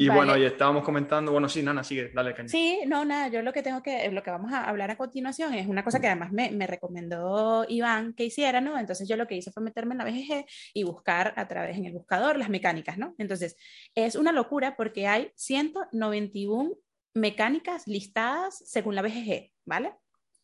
[0.00, 0.18] Y Vale.
[0.18, 2.48] bueno, y estábamos comentando, bueno, sí, Nana, sigue, dale, caña.
[2.48, 5.54] Sí, no, nada, yo lo que tengo que, lo que vamos a hablar a continuación
[5.54, 8.78] es una cosa que además me, me recomendó Iván que hiciera, ¿no?
[8.78, 11.86] Entonces yo lo que hice fue meterme en la BGG y buscar a través en
[11.86, 13.16] el buscador las mecánicas, ¿no?
[13.18, 13.56] Entonces
[13.96, 16.76] es una locura porque hay 191
[17.14, 19.94] mecánicas listadas según la BGG, ¿vale?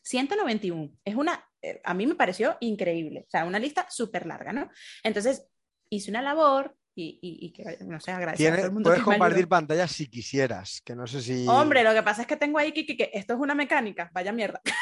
[0.03, 0.91] 191.
[1.05, 4.69] Es una, eh, a mí me pareció increíble, o sea, una lista súper larga, ¿no?
[5.05, 5.47] Entonces
[5.91, 9.03] hice una labor y, y, y que, no sé, agradecer a todo el mundo puedes
[9.03, 11.47] compartir pantalla si quisieras, que no sé si...
[11.49, 14.33] Hombre, lo que pasa es que tengo ahí que, que- esto es una mecánica, vaya
[14.33, 14.61] mierda.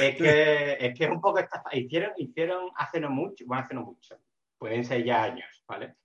[0.00, 1.74] Es que, es que es un poco estafa.
[1.76, 4.16] Hicieron, hicieron hace no mucho, bueno, hace no mucho,
[4.58, 5.96] pueden ser ya años, ¿vale?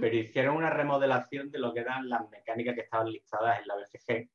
[0.00, 3.74] Pero hicieron una remodelación de lo que eran las mecánicas que estaban listadas en la
[3.74, 4.28] BGG.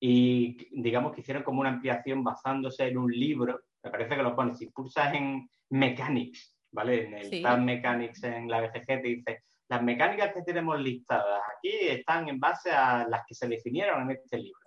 [0.00, 3.60] Y digamos que hicieron como una ampliación basándose en un libro.
[3.84, 4.58] Me parece que lo pones.
[4.58, 7.06] Si pulsas en Mechanics, ¿vale?
[7.06, 7.42] En el Sí.
[7.42, 12.38] Tab Mechanics en la BGG te dice, las mecánicas que tenemos listadas aquí están en
[12.40, 14.60] base a las que se definieron en este libro.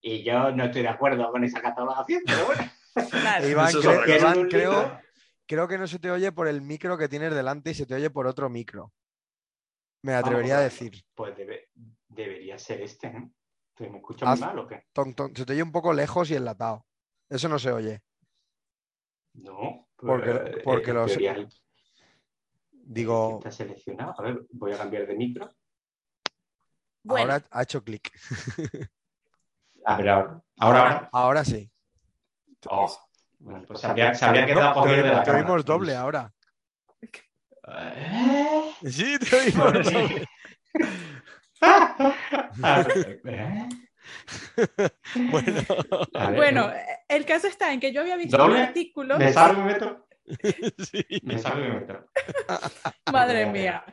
[0.00, 2.62] Y yo no estoy de acuerdo con esa catalogación, pero bueno.
[3.10, 3.48] Claro.
[3.48, 5.00] Iván, creo, libro.
[5.46, 7.94] creo que no se te oye por el micro que tienes delante y se te
[7.94, 8.92] oye por otro micro.
[10.04, 11.02] Me Vamos atrevería a decir.
[11.14, 11.68] Pues debe-
[12.08, 13.32] debería ser este, ¿no?
[13.80, 14.84] ¿Me escucho Haz- muy mal o qué?
[14.92, 16.84] Ton, ton, se te oye un poco lejos y enlatado.
[17.28, 18.00] Eso no se oye.
[19.34, 19.87] No.
[19.98, 21.46] Porque- pues, porque los- teoría
[22.90, 24.14] Digo, Está seleccionado.
[24.18, 25.50] A ver, voy a cambiar de micro.
[27.02, 28.10] Bueno, ahora ha hecho clic.
[29.84, 30.42] A ver, ahora.
[30.58, 31.08] Ahora, ahora.
[31.12, 31.70] Ahora sí.
[32.70, 32.90] Oh,
[33.40, 36.32] bueno, pues se habría, se habría quedado por de la te oímos doble ahora.
[37.02, 38.72] ¿Eh?
[38.90, 40.26] Sí, te oímos doble.
[43.24, 43.68] ¿Eh?
[45.30, 45.64] bueno,
[46.12, 46.72] ver, Bueno,
[47.08, 49.18] el caso está en que yo había visto un artículo.
[49.18, 50.06] ¿Me salgo y me meto?
[50.78, 51.04] sí.
[51.22, 52.10] Me salgo y me meto.
[53.12, 53.84] Madre mía.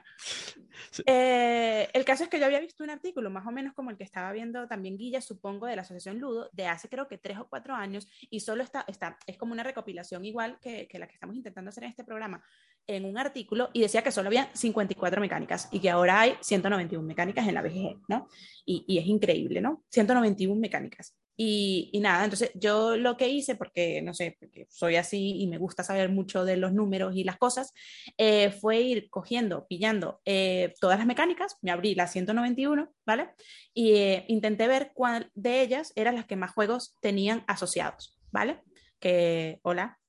[1.06, 3.98] Eh, el caso es que yo había visto un artículo más o menos como el
[3.98, 7.38] que estaba viendo también Guilla, supongo, de la Asociación Ludo, de hace creo que tres
[7.38, 11.08] o cuatro años, y solo está, está es como una recopilación igual que, que la
[11.08, 12.44] que estamos intentando hacer en este programa,
[12.88, 17.06] en un artículo, y decía que solo había 54 mecánicas y que ahora hay 191
[17.06, 18.28] mecánicas en la BGG, ¿no?
[18.66, 19.84] Y, y es increíble, ¿no?
[19.90, 21.16] 191 mecánicas.
[21.38, 25.48] Y, y, nada, entonces yo lo que hice, porque no sé, porque soy así y
[25.48, 27.74] me gusta saber mucho de los números y las cosas,
[28.18, 33.32] eh, fue ir cogiendo, pillando eh, todas las mecánicas, me abrí la 191, ¿vale?
[33.74, 38.62] Y eh, intenté ver cuál de ellas eran las que más juegos tenían asociados, ¿vale?
[39.00, 40.00] Que, hola,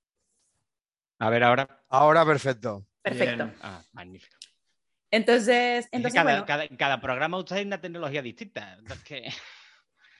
[1.18, 1.84] A ver ahora.
[1.88, 2.86] Ahora perfecto.
[3.02, 3.50] perfecto.
[3.62, 4.36] Ah, magnífico.
[5.10, 8.74] Entonces, entonces cada, bueno, cada, cada programa usa una tecnología distinta.
[8.74, 9.28] entonces que-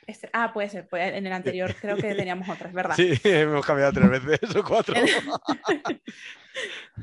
[0.07, 2.97] este- ah, puede ser, pues en el anterior creo que teníamos otras, ¿verdad?
[2.97, 4.95] Sí, hemos cambiado tres veces o cuatro.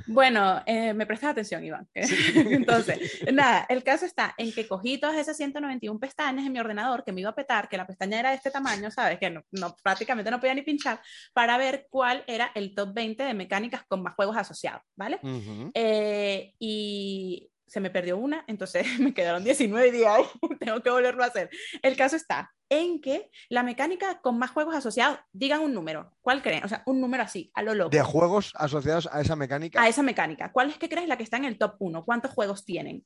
[0.07, 1.87] Bueno, eh, me prestas atención, Iván.
[1.93, 7.03] Entonces, nada, el caso está en que cogí todas esas 191 pestañas en mi ordenador
[7.03, 9.19] que me iba a petar, que la pestaña era de este tamaño, ¿sabes?
[9.19, 10.99] Que no, no- prácticamente no podía ni pinchar,
[11.33, 15.19] para ver cuál era el top 20 de mecánicas con más juegos asociados, ¿vale?
[15.21, 15.69] Ujú.
[15.75, 20.23] Eh, y se me perdió una, entonces me quedaron 19 y dije, "Ay,
[20.59, 21.49] tengo que volverlo a hacer.
[21.81, 26.43] El caso está en que la mecánica con más juegos asociados, digan un número, ¿cuál
[26.43, 26.63] creen?
[26.63, 27.89] O sea, un número así, a lo loco.
[27.89, 29.81] De juegos asociados a esa mecánica.
[29.81, 30.51] A esa mecánica.
[30.51, 32.05] ¿Cuál es que crees la que está en el top 1?
[32.05, 33.03] ¿Cuántos juegos tienen?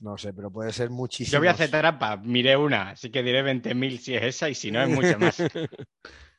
[0.00, 1.32] No sé, pero puede ser muchísimo.
[1.32, 2.18] Yo voy a hacer trampa.
[2.18, 5.38] Miré una, así que diré 20.000 si es esa y si no es mucho más.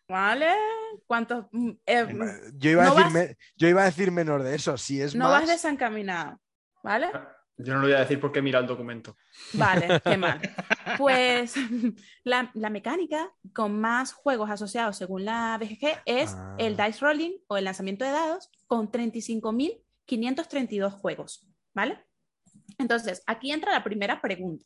[0.07, 0.53] ¿Vale?
[1.07, 1.45] ¿Cuántos?
[1.51, 2.07] mm, eh,
[2.55, 4.77] Yo iba, No a decir vas- me- yo iba a decir menor de eso.
[4.77, 5.41] Si es no más.
[5.41, 6.39] vas desencaminado.
[6.83, 7.09] ¿Vale?
[7.61, 9.17] Yo no lo voy a decir porque he mirado el documento.
[9.53, 10.39] Vale, qué mal.
[10.97, 11.53] Pues
[12.23, 16.55] la, la mecánica con más juegos asociados según la BGG es Ah.
[16.57, 22.05] el dice rolling o el lanzamiento de dados con 35.532 juegos, ¿vale?
[22.77, 24.65] Entonces, aquí entra la primera pregunta,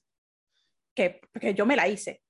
[0.94, 2.22] que, que yo me la hice.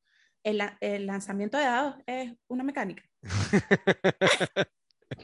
[0.43, 3.03] ¿El, el lanzamiento de dados es una mecánica?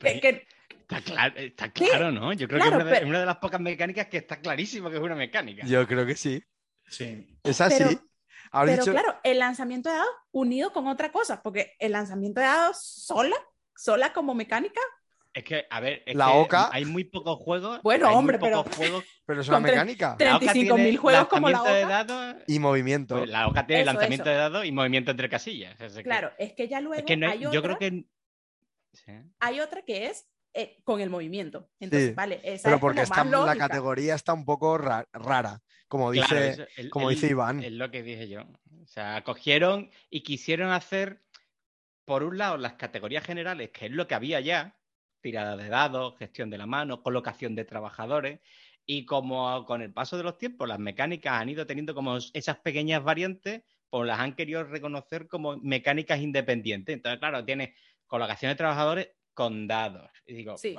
[0.01, 0.47] Que- que-
[0.89, 2.33] Está claro, está claro, ¿no?
[2.33, 4.39] Yo creo Claro, que es una, de, pero- una de las pocas mecánicas que está
[4.41, 5.63] clarísimo que es una mecánica.
[5.67, 6.43] Yo creo que sí.
[6.87, 7.27] Sí.
[7.43, 7.83] Es así.
[7.83, 8.01] Pero-
[8.51, 12.39] Ahora pero dicho- claro, el lanzamiento de dados unido con otra cosa, porque el lanzamiento
[12.41, 13.35] de dados sola,
[13.75, 14.81] sola como mecánica,
[15.31, 17.79] Es que, a ver, es La que Oca- hay muy pocos juegos.
[17.83, 19.03] Bueno, hay muy hombre, pero- juegos.
[19.27, 20.17] pero es una mecánica.
[20.17, 22.03] tre- La Oca 35.000 tiene juegos como la lanzamiento de Oca.
[22.03, 23.17] dados, Y movimiento.
[23.19, 24.31] pues la Oca tiene Eso, lanzamiento eso.
[24.31, 25.79] de dados y movimiento entre casillas.
[25.79, 27.77] Es que- claro, es que ya luego es que no hay- hay, yo otra, creo
[27.77, 28.05] que.
[28.93, 29.11] Sí.
[29.39, 31.69] hay otra que es eh, con el movimiento.
[31.79, 34.77] Entonces, Sí, vale, esa Pero es porque como está, más la categoría está un poco
[34.77, 35.61] ra- rara.
[35.87, 37.63] Como dice, Claro, eso- el- como el- dice Iván.
[37.63, 38.41] Es lo que dije yo.
[38.81, 41.23] O sea, cogieron y quisieron hacer,
[42.05, 44.75] por un lado, las categorías generales, que es lo que había ya,
[45.21, 48.39] tirada de dados, gestión de la mano, colocación de trabajadores,
[48.85, 52.57] y como con el paso de los tiempos las mecánicas han ido teniendo como esas
[52.59, 56.95] pequeñas variantes, pues las han querido reconocer como mecánicas independientes.
[56.95, 57.75] Entonces, claro, tiene
[58.07, 60.11] colocación de trabajadores con dados.
[60.25, 60.75] Y digo, Sí.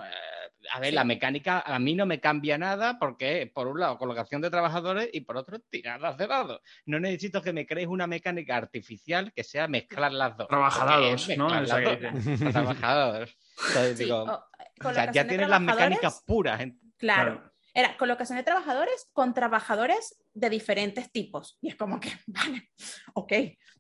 [0.71, 0.95] a ver, Sí.
[0.95, 5.09] la mecánica a mí no me cambia nada porque, por un lado, colocación de trabajadores
[5.15, 6.61] y por otro, tiradas de dados.
[6.85, 10.47] No necesito que me crees una mecánica artificial que sea mezclar las dos.
[10.49, 11.49] Trabajados, ¿no?
[12.53, 13.35] Trabajados.
[13.69, 14.45] Entonces, Sí, digo, o-
[14.89, 16.61] o sea, ya tienes las trabajadores, mecánicas puras.
[16.61, 17.33] en- Claro.
[17.39, 17.51] Claro.
[17.73, 21.57] Era colocación de trabajadores con trabajadores de diferentes tipos.
[21.63, 22.69] Y es como que, vale,
[23.15, 23.33] ok,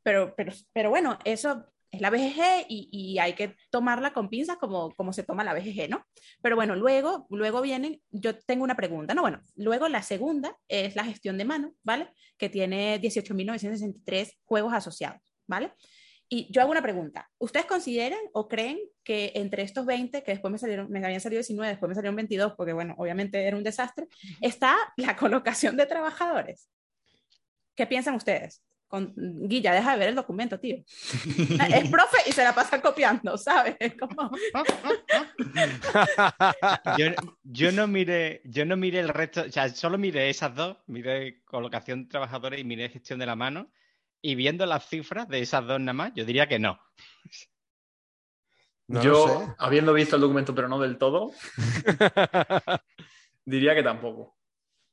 [0.02, 4.56] pero, pero, pero bueno, eso es la BGG y, y hay que tomarla con pinzas
[4.58, 6.06] como, como se toma la BGG, ¿no?
[6.42, 9.22] Pero bueno, luego, luego vienen, yo tengo una pregunta, ¿no?
[9.22, 12.10] Bueno, luego la segunda es la gestión de mano, ¿vale?
[12.38, 15.72] Que tiene 18.963 juegos asociados, ¿vale?
[16.32, 17.28] Y yo hago una pregunta.
[17.38, 21.40] ¿Ustedes consideran o creen que entre estos 20, que después me, salieron, me habían salido
[21.40, 24.06] 19, después me salieron 22, porque bueno, obviamente era un desastre,
[24.40, 26.70] está la colocación de trabajadores?
[27.74, 28.62] ¿Qué piensan ustedes?
[28.90, 30.78] Con, Guilla, deja de ver el documento, tío.
[31.74, 33.76] Es profe y se la pasa copiando, ¿sabes?
[33.78, 34.32] Es como...
[36.98, 37.06] Yo,
[37.44, 41.40] yo no miré, yo no miré el resto, o sea, solo miré esas dos, miré
[41.44, 43.70] colocación de trabajadores y miré gestión de la mano.
[44.22, 46.80] Y viendo las cifras de esas dos nada más, yo diría que no.
[48.88, 49.54] No Yo, sé.
[49.58, 51.30] habiendo visto el documento, pero no del todo,
[53.44, 54.36] diría que tampoco.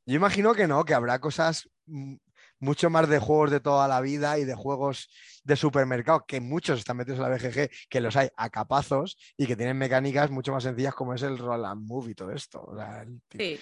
[0.05, 2.17] Yo imagino que no, que habrá cosas mm,
[2.59, 5.09] mucho más de juegos de toda la vida y de juegos
[5.43, 9.47] de supermercado, que muchos están metidos en la BGG, que los hay a capazos y
[9.47, 12.69] que tienen mecánicas mucho más sencillas como es el roll and move y todo esto.
[13.37, 13.59] Sí,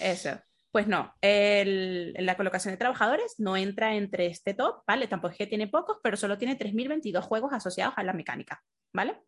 [0.00, 0.30] eso.
[0.70, 5.08] Pues no, el- la colocación de trabajadores no entra entre este top, ¿vale?
[5.08, 8.62] Tampoco es que tiene pocos, pero solo tiene 3.022 juegos asociados a la mecánica,
[8.92, 9.22] ¿vale?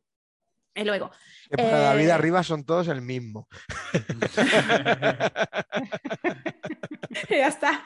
[0.74, 1.10] Y luego,
[1.50, 3.48] David Eh, arriba son todos el mismo.
[7.30, 7.82] ya está.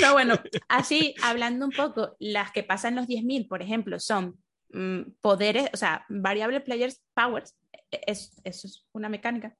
[0.00, 0.34] No, bueno,
[0.68, 4.38] así hablando un poco, las que pasan los 10.000, por ejemplo, son
[4.70, 7.56] mm, poderes, o sea, variable players powers,
[7.90, 9.54] e- es, eso es una mecánica,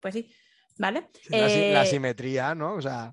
[0.00, 0.34] pues sí,
[0.78, 1.08] ¿vale?
[1.30, 2.74] La, si- la Eh, simetría, ¿no?
[2.74, 3.12] O sea,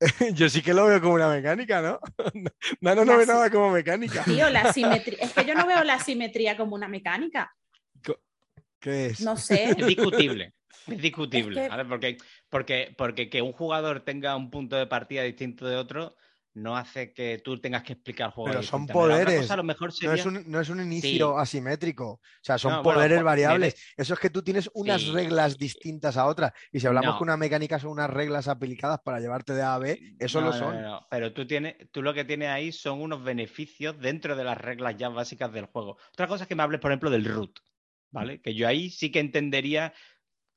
[0.34, 2.00] yo sí que lo veo como una mecánica, ¿no?
[2.80, 4.22] Nano no La ve nada como mecánica.
[4.24, 7.54] Tío, la simetría, es que yo no veo la simetría como una mecánica,
[8.78, 9.20] ¿Qué es?
[9.20, 9.64] no sé.
[9.78, 10.52] Es discutible.
[10.86, 11.84] Es discutible, que- ¿vale?
[11.86, 12.16] Porque,
[12.48, 16.16] porque, porque que un jugador tenga un punto de partida distinto de otro
[16.56, 18.50] no hace que tú tengas que explicar el juego.
[18.50, 19.42] Pero son poderes.
[19.42, 21.42] cosa a lo mejor No es, un, no es un inicio Sí.
[21.42, 22.12] asimétrico.
[22.12, 23.76] O sea, son No, poderes po- variables.
[23.94, 25.12] Eso es que tú tienes unas Sí.
[25.12, 26.52] reglas distintas a otras.
[26.72, 27.18] Y si hablamos No.
[27.18, 30.46] que una mecánica son unas reglas aplicadas para llevarte de A a B, eso No,
[30.46, 30.76] lo son.
[31.10, 34.96] Pero tú, tienes, tú lo que tienes ahí son unos beneficios dentro de las reglas
[34.96, 35.98] ya básicas del juego.
[36.12, 37.58] Otra cosa es que me hables, por ejemplo, del root,
[38.10, 38.40] ¿vale?
[38.40, 39.92] Que yo ahí sí que entendería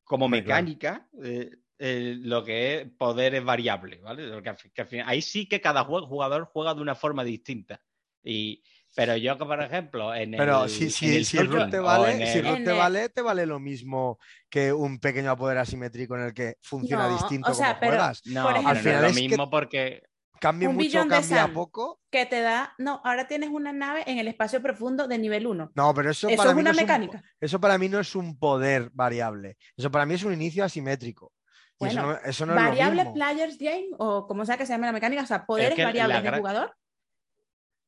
[0.05, 4.27] como mecánica eh, eh, lo que es poderes variables, ¿vale?
[4.27, 4.57] Lo que al
[4.87, 7.81] final- ahí sí que cada jugador juega de una forma distinta.
[8.21, 8.61] Y,
[8.95, 11.79] pero yo, que, por ejemplo, en Pero el, si, en si, el si Soldier te
[11.79, 14.19] vale, si el- te el- vale, te vale lo mismo
[14.49, 17.91] que un pequeño poder asimétrico en el que funciona No, distinto o sea, como pero-
[17.93, 18.21] juegas.
[18.25, 20.03] No, por ejemplo- no Al final es lo es que- mismo porque
[20.41, 21.53] Cambia un mucho, de cambia Sam.
[21.53, 21.99] poco.
[22.09, 25.71] Que te da, no, ahora tienes una nave en el espacio profundo de nivel 1.
[25.75, 27.23] No, pero eso, Eso para es mí una no es un- mecánica.
[27.41, 29.57] eso para mí no es un poder variable.
[29.75, 31.33] Eso para mí es un inicio asimétrico.
[31.81, 33.13] Eso Bueno, no, eso no es lo Variable mismo.
[33.13, 36.17] players game, o como sea que se llame la mecánica, o sea, poderes que variables
[36.17, 36.75] de gran- jugador.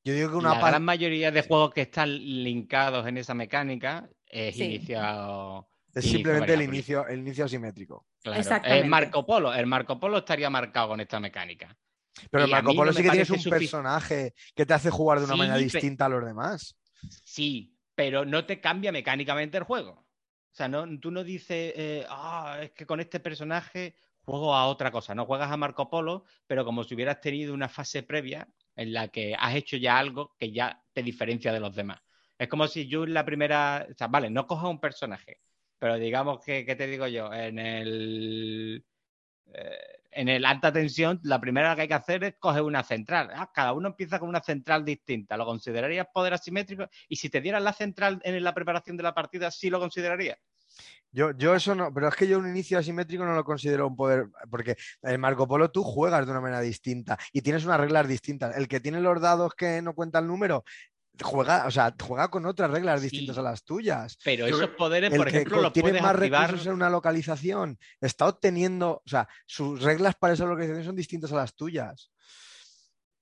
[0.03, 4.09] Yo digo que una la gran mayoría de juegos que están linkados en esa mecánica
[4.25, 4.63] es Sí.
[4.63, 5.67] iniciado.
[5.93, 8.05] es inicio simplemente el inicio, el inicio asimétrico.
[8.23, 8.39] Claro.
[8.39, 8.81] Exactamente.
[8.85, 11.75] El Marco Polo, el Marco Polo estaría marcado con esta mecánica.
[12.29, 15.19] Pero Y a Marco Polo no sí que tienes un personaje que te hace jugar
[15.19, 16.77] de una Sí, manera pe- distinta a los demás.
[17.25, 20.00] Sí, pero no te cambia mecánicamente el juego.
[20.51, 23.95] O sea, no, tú no dices, eh, ah, es que con este personaje
[24.25, 25.15] juego a otra cosa.
[25.15, 29.07] No juegas a Marco Polo, pero como si hubieras tenido una fase previa en la
[29.09, 31.99] que has hecho ya algo que ya te diferencia de los demás.
[32.37, 35.41] Es como si yo en la primera, o sea, vale, no cojas un personaje,
[35.79, 37.31] pero digamos que, ¿qué te digo yo?
[37.33, 38.85] En el
[39.53, 43.29] eh, en el alta tensión, la primera que hay que hacer es coger una central.
[43.33, 45.37] Ah, cada uno empieza con una central distinta.
[45.37, 46.87] ¿Lo considerarías poder asimétrico?
[47.07, 50.37] Y si te dieran la central en la preparación de la partida, ¿sí lo considerarías?
[51.13, 53.97] Yo, yo eso no, pero es que yo un inicio asimétrico no lo considero un
[53.97, 58.07] poder, porque en Marco Polo tú juegas de una manera distinta y tienes unas reglas
[58.07, 58.55] distintas.
[58.55, 60.63] El que tiene los dados que no cuenta el número,
[61.21, 63.09] juega, o sea, juega con otras reglas Sí.
[63.09, 64.17] distintas a las tuyas.
[64.23, 66.43] Pero Yo esos poderes, El por que ejemplo, los tiene más activar.
[66.47, 71.31] recursos en una localización está obteniendo, o sea, sus reglas para esa localización son distintas
[71.31, 72.11] a las tuyas.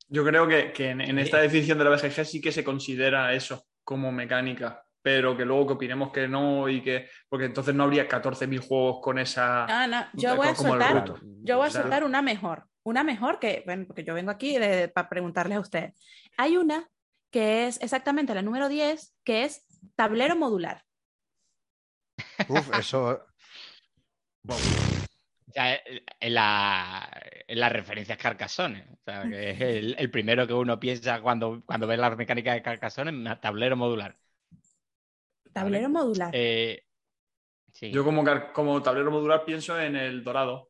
[0.08, 3.34] Yo creo que, que en, en esta definición de la BGG sí que se considera
[3.34, 7.08] eso como mecánica, pero que luego que opinemos que no y que.
[7.28, 9.66] Porque entonces no habría 14.000 juegos con esa.
[9.68, 11.14] No, no, yo voy a soltar,
[11.44, 12.66] yo voy a soltar una mejor.
[12.84, 15.94] Una mejor que, bueno, porque yo vengo aquí de- para preguntarles a ustedes.
[16.38, 16.88] Hay una
[17.32, 19.66] que es exactamente la número 10, que es
[19.96, 20.84] tablero modular.
[22.48, 23.26] Uf, eso.
[24.48, 25.80] O sea,
[26.20, 27.10] en, la,
[27.48, 28.88] en las referencias Carcassonne.
[28.92, 32.56] O sea, que es el, el primero que uno piensa cuando, cuando ve las mecánicas
[32.56, 34.18] de Carcassonne tablero modular.
[35.52, 36.32] Tablero modular.
[36.34, 36.84] Eh,
[37.74, 37.92] sí.
[37.92, 38.24] Yo como,
[38.54, 40.70] como tablero modular pienso en el dorado.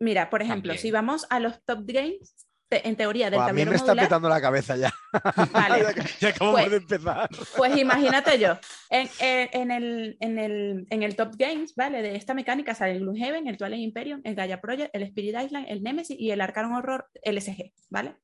[0.00, 0.82] Mira, por ejemplo, también.
[0.82, 3.94] si vamos a los top games, te- en teoría del Buah, a mí me está
[3.94, 4.90] petando la cabeza ya.
[5.52, 7.28] vale, ya, ya acabamos Pues- de empezar.
[7.56, 8.56] Pues imagínate yo,
[8.88, 12.00] en, en- en el, en, el, en el Top Games, ¿vale?
[12.00, 15.66] De esta mecánica sale el Gloomhaven, el Twilight Imperium, el Gaia Project, el Spirit Island,
[15.68, 18.14] el Nemesis y el Arcane Horror LSG, ¿vale?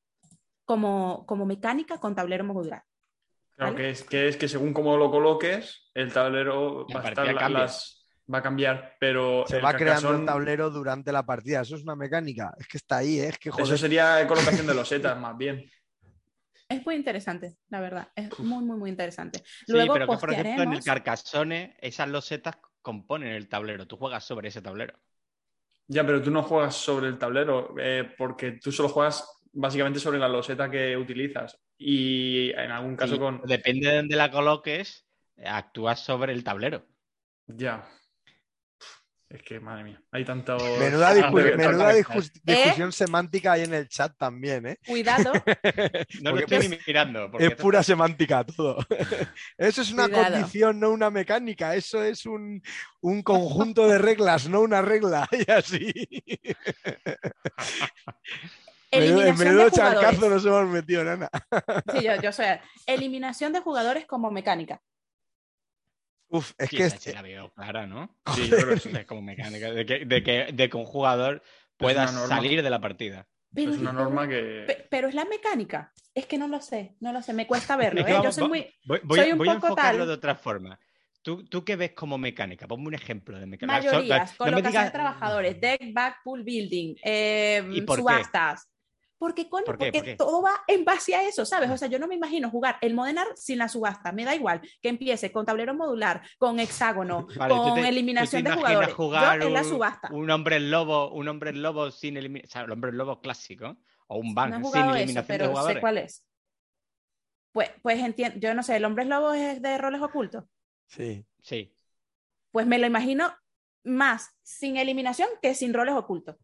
[0.65, 2.83] Como, como mecánica con tablero modular.
[3.57, 3.85] Claro, ¿Vale?
[3.85, 7.96] que es, que es que según cómo lo coloques, el tablero va a, estar, las-
[8.33, 11.61] va a cambiar, pero Se va creando el Carcassonne- tablero durante la partida.
[11.61, 12.53] Eso es una mecánica.
[12.59, 13.29] Es que está ahí, ¿eh?
[13.29, 13.65] es que joder.
[13.67, 14.27] Eso sería
[14.63, 15.65] colocación de losetas, más bien.
[16.69, 18.09] Es muy interesante, la verdad.
[18.17, 19.39] Es muy, muy, muy interesante.
[19.45, 23.87] Sí, Luego pero que por ejemplo en el Carcassonne esas losetas componen el tablero.
[23.87, 24.99] Tú juegas sobre ese tablero.
[25.87, 30.19] Ya, pero tú no juegas sobre el tablero, eh, porque tú solo juegas básicamente sobre
[30.19, 31.57] la loseta que utilizas.
[31.79, 33.43] Y en algún caso Sí, con.
[33.43, 35.07] Depende de dónde la coloques,
[35.45, 36.85] actúas sobre el tablero.
[37.47, 37.89] Ya.
[39.29, 40.57] Es que, madre mía, hay tanto.
[40.79, 44.79] Menuda, discu- discus- discusión semántica hay en el chat también, ¿eh?
[44.87, 45.33] Cuidado,
[46.23, 47.29] No lo estoy ni mirando.
[47.33, 48.79] porque Es pura semántica todo.
[49.59, 50.33] Eso es una Cuidado.
[50.35, 51.75] condición, no una mecánica.
[51.75, 52.63] Eso es un,
[53.01, 55.29] un conjunto de reglas, no una regla.
[55.33, 55.93] Y así.
[58.93, 61.29] Menudo- en eliminación menudo de charcazo nos hemos metido, nana.
[61.93, 62.47] Sí, yo, yo soy.
[62.87, 64.81] Eliminación de jugadores como mecánica.
[66.29, 68.17] Uf, es Sí, que es- la veo clara, ¿no?
[68.35, 68.91] Sí, yo creo que sí.
[68.93, 69.71] Es como mecánica.
[69.71, 71.43] De que, de que, de que un jugador
[71.77, 73.29] pueda salir de la partida.
[73.55, 74.65] Pero, Es una norma que.
[74.67, 75.93] pe- pero es la mecánica.
[76.15, 78.07] Es que no lo sé, no lo sé, me cuesta verlo.
[78.07, 78.19] ¿eh?
[78.23, 78.67] Yo soy muy.
[78.85, 80.09] Voy, voy- Soy un voy a poco enfocarlo tal.
[80.09, 80.79] de otra forma.
[81.23, 82.69] ¿Tú, ¿Tú qué ves como mecánica?
[82.69, 83.83] Ponme un ejemplo de mecánica.
[83.83, 87.97] So- Mayorías, no me colocación digas- de trabajadores, deck, back, pool building, eh, ¿Y por
[87.97, 88.03] qué?
[88.03, 88.69] subastas.
[89.19, 89.87] Porque, coño, ¿Por qué?
[89.87, 90.17] porque ¿Por qué?
[90.17, 91.71] todo va en base a eso, ¿sabes?
[91.71, 94.13] O sea, yo no me imagino jugar el Modernar sin la subasta.
[94.13, 97.83] Me da igual que empiece con tablero modular, con hexágono, Vale, ¿tú con te- tú
[97.83, 98.95] te eliminación de jugadores.
[98.95, 100.09] jugar yo en la un- subasta.
[100.13, 102.49] Un hombre lobo, un hombre lobo sin eliminación.
[102.49, 103.77] O sea, el hombre lobo clásico.
[104.09, 105.75] O un ban no he sin eso, eliminación de pero jugadores.
[105.77, 106.27] sé cuál es.
[107.53, 110.45] Pues, pues entiendo, yo no sé, ¿el hombre lobo es de roles ocultos?
[110.87, 111.27] Sí.
[111.43, 111.75] Sí.
[112.51, 113.33] Pues me lo imagino
[113.83, 116.37] más sin eliminación que sin roles ocultos.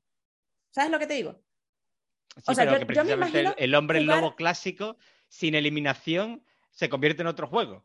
[0.70, 1.40] ¿Sabes lo que te digo?
[2.37, 4.97] Sí, O sea, pero yo- que yo me precisamente el- hombre jugar- lobo clásico
[5.28, 7.85] sin eliminación se convierte en otro juego.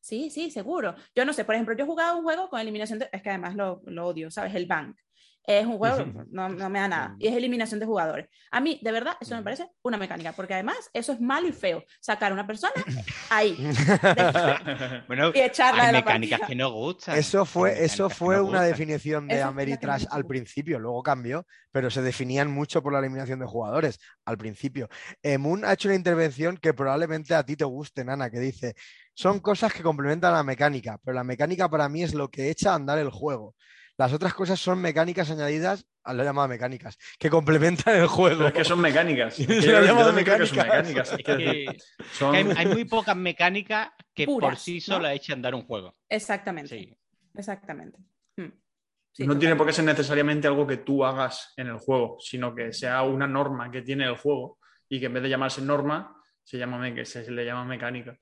[0.00, 0.94] Sí, sí, seguro.
[1.14, 3.08] Yo no sé, por ejemplo, yo he jugado un juego con eliminación de...
[3.12, 4.54] Es que además lo, lo odio, ¿sabes?
[4.54, 4.96] El Bank.
[5.44, 7.16] Es un juego, no, no me da nada.
[7.18, 8.28] Y es eliminación de jugadores.
[8.50, 11.52] A mí, de verdad, eso me parece una mecánica, porque además eso es malo y
[11.52, 11.84] feo.
[12.00, 12.72] Sacar a una persona
[13.28, 13.56] ahí
[15.06, 16.46] Bueno, y echarla hay de la mecánicas partida.
[16.46, 17.18] que no gustan.
[17.18, 18.64] Eso fue, eso fue no una gustan.
[18.64, 23.46] definición de Ameritrash al principio, luego cambió, pero se definían mucho por la eliminación de
[23.46, 24.88] jugadores al principio.
[25.22, 28.74] Eh, Moon ha hecho una intervención que probablemente a ti te guste, Nana, que dice,
[29.14, 32.72] son cosas que complementan la mecánica, pero la mecánica para mí es lo que echa
[32.72, 33.54] a andar el juego.
[34.00, 38.38] Las otras cosas son mecánicas añadidas, a lo llamado mecánicas, que complementan el juego.
[38.38, 39.38] Pero es que son mecánicas.
[39.38, 40.56] Es que yo, yo son mecánicas.
[40.56, 41.12] mecánicas.
[41.12, 41.78] Es que
[42.10, 44.94] son- hay, hay muy pocas mecánicas que por sí ¿no?
[44.94, 45.98] solas echan a andar un juego.
[46.08, 46.78] Exactamente.
[46.78, 46.96] Sí.
[47.34, 47.98] Exactamente.
[48.36, 48.48] Mm.
[49.12, 52.54] Sí, no tiene por qué ser necesariamente algo que tú hagas en el juego, sino
[52.54, 56.16] que sea una norma que tiene el juego y que en vez de llamarse norma,
[56.42, 58.18] se, llama se le llama mecánica.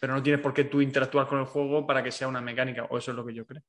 [0.00, 2.84] Pero no tienes por qué tú interactuar con el juego para que sea una mecánica,
[2.84, 3.62] o eso es lo que yo creo.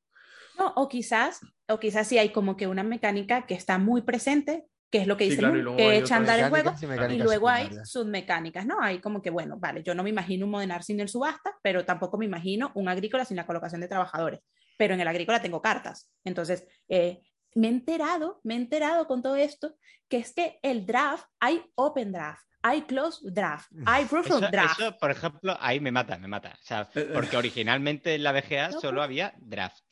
[0.59, 1.39] No, o quizás,
[1.69, 5.15] o quizás sí hay como que una mecánica que está muy presente, que es lo
[5.17, 6.73] que Sí, dice claro, y luego que echa a andar el juego,
[7.09, 8.81] y y luego hay submecánicas, ¿no?
[8.81, 11.85] Hay como que, bueno, vale, yo no me imagino un modernar sin el subasta, pero
[11.85, 14.41] tampoco me imagino un agrícola sin la colocación de trabajadores.
[14.77, 16.11] Pero en el agrícola tengo cartas.
[16.23, 17.21] Entonces, eh,
[17.55, 19.75] me he enterado, me he enterado con todo esto,
[20.09, 24.79] que es que el draft, hay open draft, hay close draft, hay proof of draft.
[24.79, 26.49] eso, por ejemplo, ahí me mata, me mata.
[26.49, 27.09] O sea, Eh, eh.
[27.13, 29.83] porque originalmente en la BGA No, solo había draft.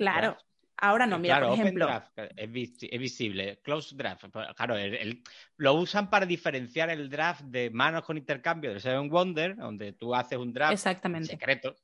[0.00, 0.28] Claro.
[0.32, 0.46] draft.
[0.82, 3.60] Ahora no, Y mira, claro, por open ejemplo, draft es, vis- es visible.
[3.62, 5.22] Close draft, pues, claro, el- el-
[5.58, 10.14] lo usan para diferenciar el draft de manos con intercambio del Seven Wonder, donde tú
[10.14, 11.28] haces un draft exactamente.
[11.28, 11.76] secreto.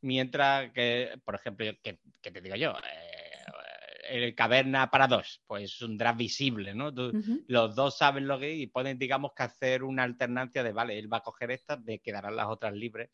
[0.00, 5.40] Mientras que, por ejemplo, yo- que, que te digo yo, eh, el caverna para dos,
[5.46, 6.92] pues es un draft visible, ¿no?
[6.92, 7.12] Tú-
[7.46, 11.10] los dos saben lo que y pueden, digamos, que hacer una alternancia de, vale, él
[11.12, 13.10] va a coger estas, de quedarán las otras libres.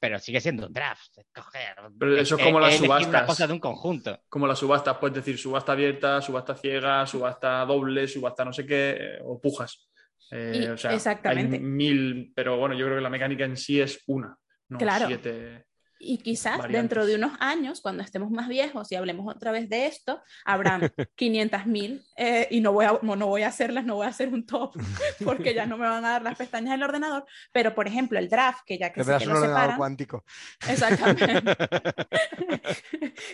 [0.00, 1.76] Pero sigue siendo un draft, es coger.
[1.98, 3.26] Pero eso es como las una subastas.
[3.26, 4.18] cosa de un conjunto.
[4.30, 8.90] Como las subastas, puedes decir subasta abierta, subasta ciega, subasta doble, subasta no sé qué,
[8.98, 9.88] eh, o pujas.
[10.30, 11.56] Eh, Y- o sea, exactamente.
[11.56, 14.34] Hay mil, pero bueno, yo creo que la mecánica en sí es una,
[14.68, 15.06] no Claro.
[15.06, 15.66] siete.
[16.02, 16.80] Y quizás variantes.
[16.80, 20.80] dentro de unos años, cuando estemos más viejos y hablemos otra vez de esto, habrán
[21.18, 24.46] 500.000 eh, y no voy, a, no voy a hacerlas, no voy a hacer un
[24.46, 24.74] top
[25.24, 27.26] porque ya no me van a dar las pestañas del ordenador.
[27.52, 30.24] Pero, por ejemplo, el draft, que ya que, Tendrás que un lo ordenador separan, cuántico.
[30.66, 31.42] Exactamente.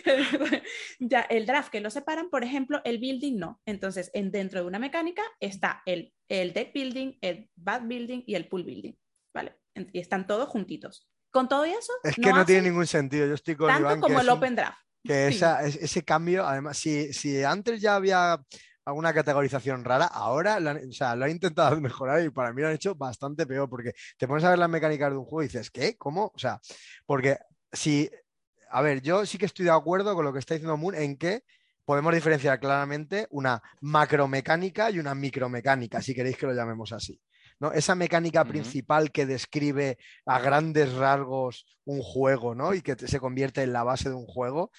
[0.99, 3.61] ya, el draft que lo separan, por ejemplo, el building no.
[3.65, 8.35] Entonces, en, dentro de una mecánica está el, el deck building, el bad building y
[8.35, 8.93] el pool building.
[9.33, 9.55] ¿Vale?
[9.93, 11.07] Y están todos juntitos.
[11.31, 13.27] Con todo eso, Es que no, tiene ningún sentido.
[13.27, 13.99] Yo estoy con tanto Iván.
[14.01, 14.77] como el un- open draft.
[15.03, 15.35] que Sí.
[15.37, 18.37] esa, es- ese cambio, además, si, si antes ya había
[18.85, 22.61] alguna categorización rara, ahora lo han, o sea, lo han intentado mejorar y para mí
[22.61, 25.43] lo han hecho bastante peor, porque te pones a ver las mecánicas de un juego
[25.43, 25.95] y dices, ¿qué?
[25.97, 26.31] ¿Cómo?
[26.33, 26.59] O sea,
[27.05, 27.37] porque
[27.71, 28.09] si,
[28.69, 31.17] a ver, yo sí que estoy de acuerdo con lo que está diciendo Moon en
[31.17, 31.43] que
[31.85, 37.21] podemos diferenciar claramente una macromecánica y una micromecánica, si queréis que lo llamemos así.
[37.59, 37.71] ¿No?
[37.71, 42.73] Esa mecánica principal que describe a grandes rasgos un juego, ¿no?
[42.73, 44.71] Y que se convierte en la base de un juego,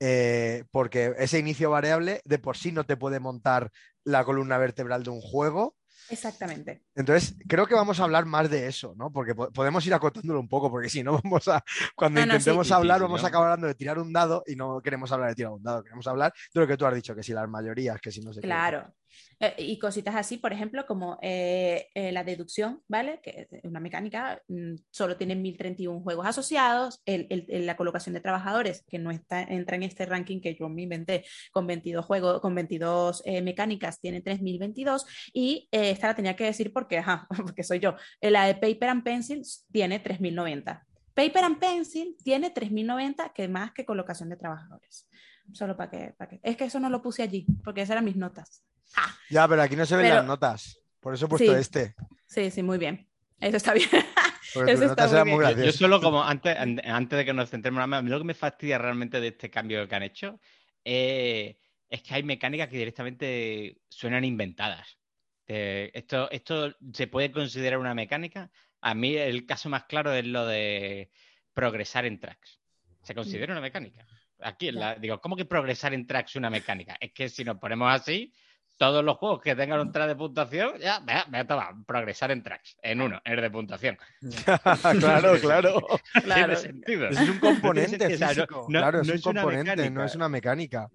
[0.00, 3.70] eh, porque ese inicio variable de por sí no te puede montar
[4.04, 5.76] la columna vertebral de un juego.
[6.10, 6.82] Exactamente.
[6.96, 9.10] Entonces, creo que vamos a hablar más de eso, ¿no?
[9.12, 11.62] Porque po- podemos ir acotándolo un poco, porque si no, vamos a.
[11.94, 12.36] Cuando No, no, sí.
[12.38, 15.10] intentemos Sí, sí, hablar, vamos a acabar hablando de tirar un dado y no queremos
[15.12, 17.32] hablar de tirar un dado, queremos hablar de lo que tú has dicho, que si
[17.32, 18.48] las mayorías, que si no sé qué.
[18.48, 18.92] Claro.
[19.40, 23.20] Eh, y cositas así, por ejemplo, como eh, eh, la deducción, ¿vale?
[23.22, 28.20] Que es una mecánica, mm, solo tiene 1031 juegos asociados, el- el- la colocación de
[28.20, 32.40] trabajadores, que no está, entra en este ranking que yo me inventé, con 22 juegos,
[32.40, 37.26] con 22 eh, mecánicas, tiene 3022, y eh, esta la tenía que decir porque, ajá,
[37.54, 37.96] porque soy yo.
[38.20, 39.42] Eh, La de Paper and Pencil
[39.72, 40.86] tiene 3090.
[41.14, 45.08] Paper and Pencil tiene 3090, que más que colocación de trabajadores.
[45.52, 46.40] Solo para que, para que.
[46.42, 48.64] Es que eso no lo puse allí, porque esas eran mis notas.
[49.30, 50.78] Ya, pero aquí no se ven Pero- las notas.
[51.00, 51.58] Por eso he puesto Sí.
[51.60, 51.94] este.
[52.26, 53.08] Sí, sí, muy bien.
[53.40, 53.88] Eso está bien.
[54.54, 55.56] Eso está muy bien.
[55.56, 58.18] muy Yo, solo como antes, an- antes de que nos centremos más, a mí lo
[58.18, 60.38] que me fastidia realmente de este cambio que han hecho
[60.84, 61.56] eh,
[61.88, 64.98] es que hay mecánicas que directamente suenan inventadas.
[65.46, 68.50] Eh, esto, esto se puede considerar una mecánica.
[68.80, 71.10] A mí el caso más claro es lo de
[71.54, 72.60] progresar en tracks.
[73.02, 74.06] Se considera una mecánica.
[74.40, 76.96] Aquí, en la- digo, ¿cómo que progresar en tracks es una mecánica?
[77.00, 78.32] Es que si nos ponemos así,
[78.76, 82.42] todos los juegos que tengan un track de puntuación, ya, vea, vea, toma, progresar en
[82.42, 83.96] tracks, en uno, en el de puntuación.
[85.00, 85.86] claro, claro.
[86.24, 86.34] Claro.
[86.34, 87.08] Tiene sentido.
[87.08, 88.66] Es un componente sentido, o sea, no- físico.
[88.68, 90.04] no- claro, es no un es una componente, no mecánica.
[90.06, 90.88] es una mecánica.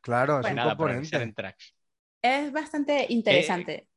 [0.00, 1.16] Claro, es Bueno, un Nada, componente.
[1.16, 1.74] en tracks.
[2.20, 3.88] Es bastante interesante.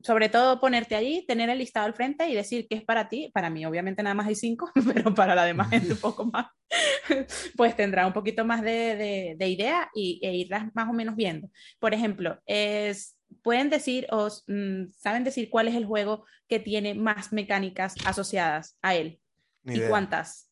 [0.00, 3.30] Sobre todo ponerte allí, tener el listado al frente y decir que es para ti.
[3.34, 6.46] Para mí, obviamente, nada más hay cinco, pero para la demás gente un poco más.
[7.56, 11.16] Pues tendrá un poquito más de, de- de idea y, e irlas más o menos
[11.16, 11.48] viendo.
[11.80, 16.94] Por ejemplo, es, pueden decir o mm, saben decir cuál es el juego que tiene
[16.94, 19.18] más mecánicas asociadas a él
[19.64, 19.88] Ni y idea.
[19.88, 20.50] cuántas.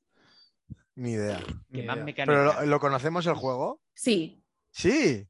[0.95, 1.39] Ni idea.
[1.71, 2.05] Que Ni más idea.
[2.05, 2.33] mecánica.
[2.33, 3.81] ¿Pero lo, lo conocemos el juego?
[3.95, 4.43] Sí,
[4.73, 5.27] Sí.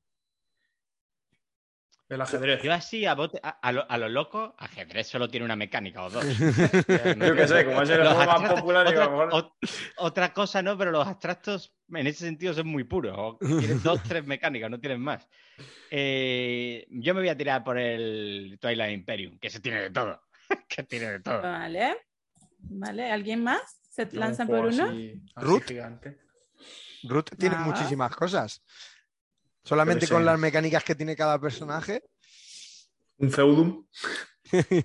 [2.08, 2.62] El ajedrez.
[2.62, 6.04] Yo así, a, bote- a, a lo, a lo loco, ajedrez solo tiene una mecánica
[6.04, 6.24] o dos.
[6.38, 9.52] Yo qué sé, como es el juego más popular, digo, otra, mejor- ot-
[9.96, 13.14] otra cosa no, pero los abstractos en ese sentido son muy puros.
[13.18, 15.26] O tienen dos, tres mecánicas, no tienen más.
[15.90, 20.22] Eh, yo me voy a tirar por el Twilight Imperium, que se tiene de todo.
[20.68, 21.42] que tiene de todo.
[21.42, 21.96] vale.
[22.68, 23.60] Vale, ¿alguien más?
[23.90, 24.84] ¿Se un lanzan por uno?
[24.84, 25.62] así- así Ruth.
[25.66, 26.18] gigante.
[27.04, 27.66] Ruth tiene Nada.
[27.66, 28.62] muchísimas cosas.
[29.66, 32.04] Solamente con las mecánicas que tiene cada personaje.
[33.18, 33.84] Un feudum.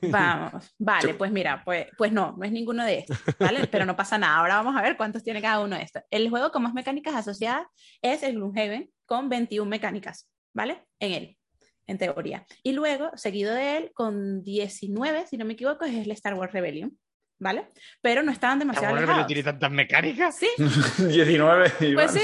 [0.09, 3.67] Vamos, vale, pues mira, pues, pues no, no es ninguno de estos, ¿vale?
[3.71, 4.37] Pero no pasa nada.
[4.37, 6.01] Ahora vamos a ver cuántos tiene cada uno de estos.
[6.09, 7.67] El juego con más mecánicas asociadas
[8.01, 10.83] es el Gloomhaven con 21 mecánicas, ¿vale?
[10.99, 11.37] En él,
[11.85, 12.45] en teoría.
[12.63, 16.53] Y luego, seguido de él, con 19, si no me equivoco, es el Star Wars
[16.53, 16.97] Rebellion,
[17.37, 17.69] ¿vale?
[18.01, 19.27] Pero no estaban demasiado ¿Por qué no alejados.
[19.27, 20.35] tiene tantas mecánicas?
[20.35, 20.49] Sí,
[21.07, 22.23] 19 y pues sí,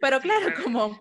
[0.00, 1.00] pero claro, como,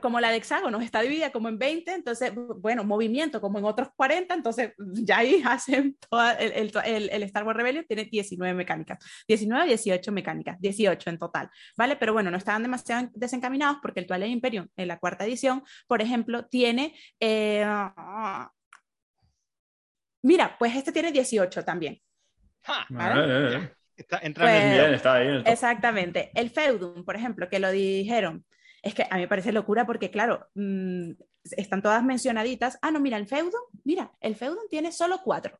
[0.00, 3.88] como la de hexágonos está dividida como en 20, entonces, bueno, movimiento como en otros
[3.96, 8.54] 40, entonces ya ahí hacen toda el, el, el- el Star Wars Rebellion tiene 19
[8.54, 11.96] mecánicas, 19, 18 mecánicas, 18 en total, ¿vale?
[11.96, 16.02] Pero bueno, no estaban demasiado desencaminados porque el Twilight Imperium en la cuarta edición, por
[16.02, 16.94] ejemplo, tiene...
[17.20, 17.64] eh,
[20.22, 22.00] Mira, pues este tiene 18 también.
[22.62, 22.86] ¡Ja!
[22.90, 23.20] ¿vale?
[23.20, 23.72] Eh, eh, eh.
[23.96, 25.26] Está entrando en Pues- Bien, está ahí.
[25.28, 25.46] en el.
[25.46, 26.30] Exactamente.
[26.34, 28.44] El Feudum, por ejemplo, que lo dijeron.
[28.88, 31.10] Es que a mí me parece locura porque, claro, mm,
[31.56, 32.78] están todas mencionaditas.
[32.82, 35.58] Ah, no, mira, el Feudum, mira, el Feudum tiene solo cuatro.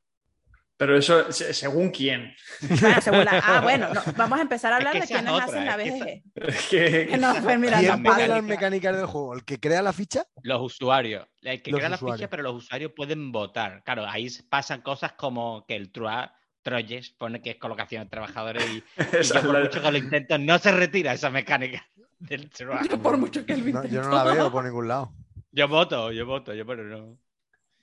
[0.78, 2.32] Pero eso, se- según quién.
[2.80, 5.10] Bueno, según la- Ah, bueno, no, vamos a empezar a Es hablar que de es
[5.10, 6.48] quiénes otra, hacen la es que BGG.
[6.48, 6.66] Es
[7.10, 7.16] que.
[7.18, 8.96] No, pues mira, ¿Quién pone las mecánicas.
[8.96, 9.34] del juego?
[9.34, 10.24] ¿El que crea la ficha?
[10.42, 11.26] Los usuarios.
[11.42, 12.18] El que Los crea la usuarios.
[12.20, 13.82] ficha, pero los usuarios pueden votar.
[13.84, 18.64] Claro, ahí pasan cosas como que el Trua, Troyes pone que es colocación de trabajadores
[18.70, 21.88] y, y yo es por la- mucho que lo intento, no se retira esa mecánica
[22.18, 22.50] del.
[23.02, 25.12] Por mucho que él No, yo no la veo por ningún lado.
[25.52, 27.18] Yo voto, yo voto, yo pero no.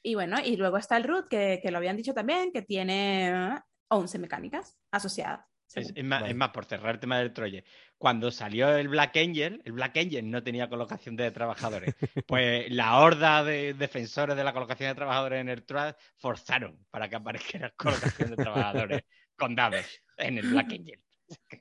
[0.04, 3.30] Y bueno, y luego está el Root, que, que lo habían dicho también, que tiene
[3.30, 5.46] eh, 11 mecánicas asociadas.
[5.74, 6.32] Es, más, Vale.
[6.32, 7.66] es más, por cerrar el tema del Troye,
[7.98, 11.96] cuando salió el Black Angel, el Black Angel no tenía colocación de trabajadores.
[12.28, 17.10] Pues la horda de defensores de la colocación de trabajadores en el Troy forzaron para
[17.10, 19.02] que apareciera colocación de trabajadores
[19.36, 19.86] con dados
[20.18, 21.02] en el Black Angel.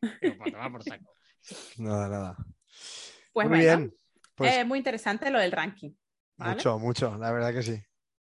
[0.00, 1.78] Pues.
[1.78, 2.36] Nada, nada.
[3.32, 3.94] Pues Muy bueno, bien.
[4.34, 5.92] Pues eh, muy interesante lo del ranking.
[6.36, 6.54] ¿vale?
[6.54, 7.80] mucho, mucho, la verdad que sí.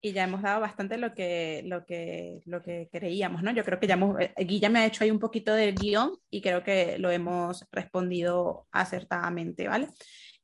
[0.01, 3.51] y ya hemos dado bastante lo que, lo que, lo que creíamos, ¿no?
[3.51, 6.17] Yo creo que ya hemos, eh, Guilla me ha hecho ahí un poquito del guion
[6.29, 9.87] y creo que lo hemos respondido acertadamente, ¿vale?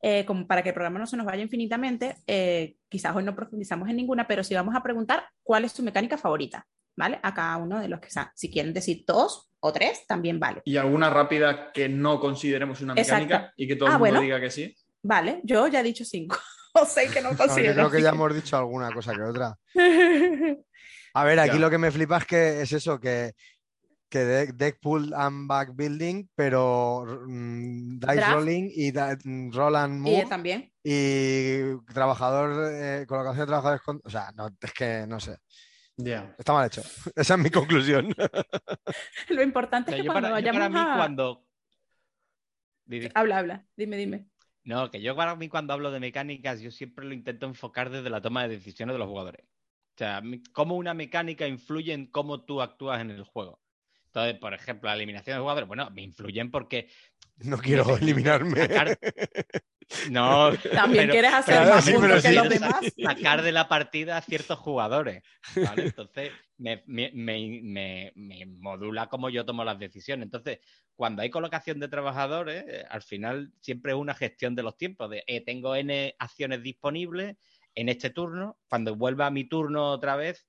[0.02, 3.36] Eh, como para que el programa no se nos vaya infinitamente, eh, quizás hoy no
[3.36, 7.20] profundizamos en ninguna, pero sí vamos a preguntar cuál es su mecánica favorita, ¿vale?
[7.22, 8.30] A cada uno de los que están.
[8.34, 10.62] Si quieren decir dos o tres, también vale.
[10.66, 13.26] Y alguna rápida que no consideremos una Exacto.
[13.26, 14.22] mecánica y que todo Ah, el mundo bueno.
[14.22, 14.76] diga que sí.
[15.04, 16.38] Vale, yo ya he dicho cinco.
[16.74, 17.74] o seis que no considero.
[17.74, 19.56] creo que ya hemos dicho alguna cosa que otra.
[21.14, 21.60] A ver, aquí Ya.
[21.60, 23.34] lo que me flipa es que es eso, que,
[24.10, 28.34] que deck, deck pool and back building, pero mm, dice Draft.
[28.36, 29.18] rolling y da-
[29.52, 30.72] roll and Y también.
[30.84, 34.02] y trabajador, eh, colocación de trabajadores con...
[34.04, 35.38] O sea, no, es que no sé,
[36.02, 36.34] Ya.
[36.38, 36.82] está mal hecho.
[37.16, 38.16] Esa es mi conclusión.
[39.30, 40.96] Lo importante O sea, es que cuando para, vayamos para mí a...
[40.96, 41.46] cuando...
[43.14, 43.66] Habla, habla.
[43.76, 44.26] Dime, dime.
[44.64, 48.10] No, que yo para mí cuando hablo de mecánicas, yo siempre lo intento enfocar desde
[48.10, 49.44] la toma de decisiones de los jugadores.
[49.44, 50.24] O sea,
[50.54, 53.62] cómo una mecánica influye en cómo tú actúas en el juego.
[54.10, 56.90] Entonces, por ejemplo, la eliminación de jugadores, bueno, me influyen porque
[57.38, 58.56] No quiero permite eliminarme.
[58.68, 59.00] sacar-
[60.12, 62.36] no, También pero- quieres hacer pero más sí, puntos pero que sí.
[62.36, 62.80] los demás.
[63.04, 65.24] sacar de la partida a ciertos jugadores.
[65.56, 65.84] ¿vale?
[65.96, 70.26] Entonces, me, me- me- me- me modula cómo yo tomo las decisiones.
[70.26, 70.60] Entonces,
[70.96, 75.10] cuando hay colocación de trabajadores, al final siempre es una gestión de los tiempos.
[75.10, 77.38] De eh, tengo N acciones disponibles
[77.76, 78.60] en este turno.
[78.68, 80.46] Cuando vuelva a mi turno otra vez,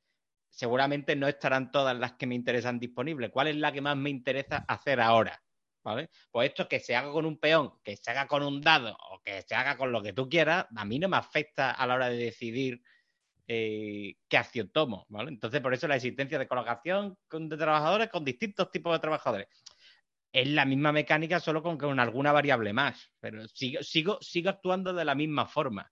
[0.60, 3.30] seguramente no estarán todas las que me interesan disponibles.
[3.30, 5.42] ¿Cuál es la que más me interesa hacer ahora?
[5.82, 6.10] ¿Vale?
[6.30, 9.22] Pues esto que se haga con un peón, que se haga con un dado o
[9.22, 11.94] que se haga con lo que tú quieras, a mí no me afecta a la
[11.94, 12.82] hora de decidir
[13.48, 15.06] eh, qué acción tomo.
[15.26, 19.46] Entonces, por eso la existencia de colocación de trabajadores con distintos tipos de trabajadores.
[20.30, 24.92] Es la misma mecánica, solo con, con alguna variable más, pero sigo, sigo, sigo actuando
[24.92, 25.90] de la misma forma.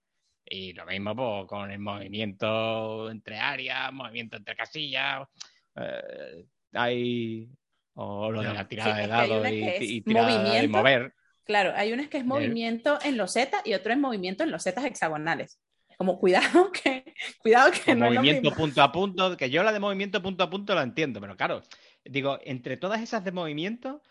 [0.49, 5.27] Y lo mismo pues, con el movimiento entre áreas, movimiento entre casillas.
[5.75, 7.49] eh, hay.
[7.95, 10.77] O lo de la tirada Sí, de dados y, y tirada de movimiento.
[10.77, 11.13] mover.
[11.43, 14.51] Claro, hay uno es que es movimiento en los Z y otro es movimiento en
[14.51, 15.59] los Z hexagonales.
[15.97, 18.55] Como cuidado que, cuidado que no es lo movimiento mismo.
[18.55, 21.61] punto a punto, que yo la de movimiento punto a punto la entiendo, pero claro,
[22.05, 24.01] digo, entre todas esas de movimiento,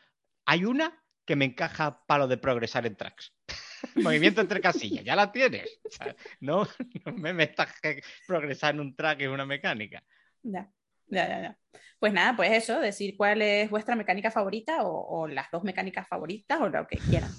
[0.46, 3.34] hay una que me encaja para lo de progresar en tracks.
[3.96, 5.68] movimiento entre casillas, ya la tienes.
[5.84, 6.66] O sea, no,
[7.06, 10.02] no me metas que progresar en un track es una mecánica.
[10.42, 10.70] Ya,
[11.06, 11.58] ya, ya, ya.
[11.98, 16.06] Pues nada, pues eso, decir cuál es vuestra mecánica favorita o, o las dos mecánicas
[16.06, 17.30] favoritas o lo que quieran.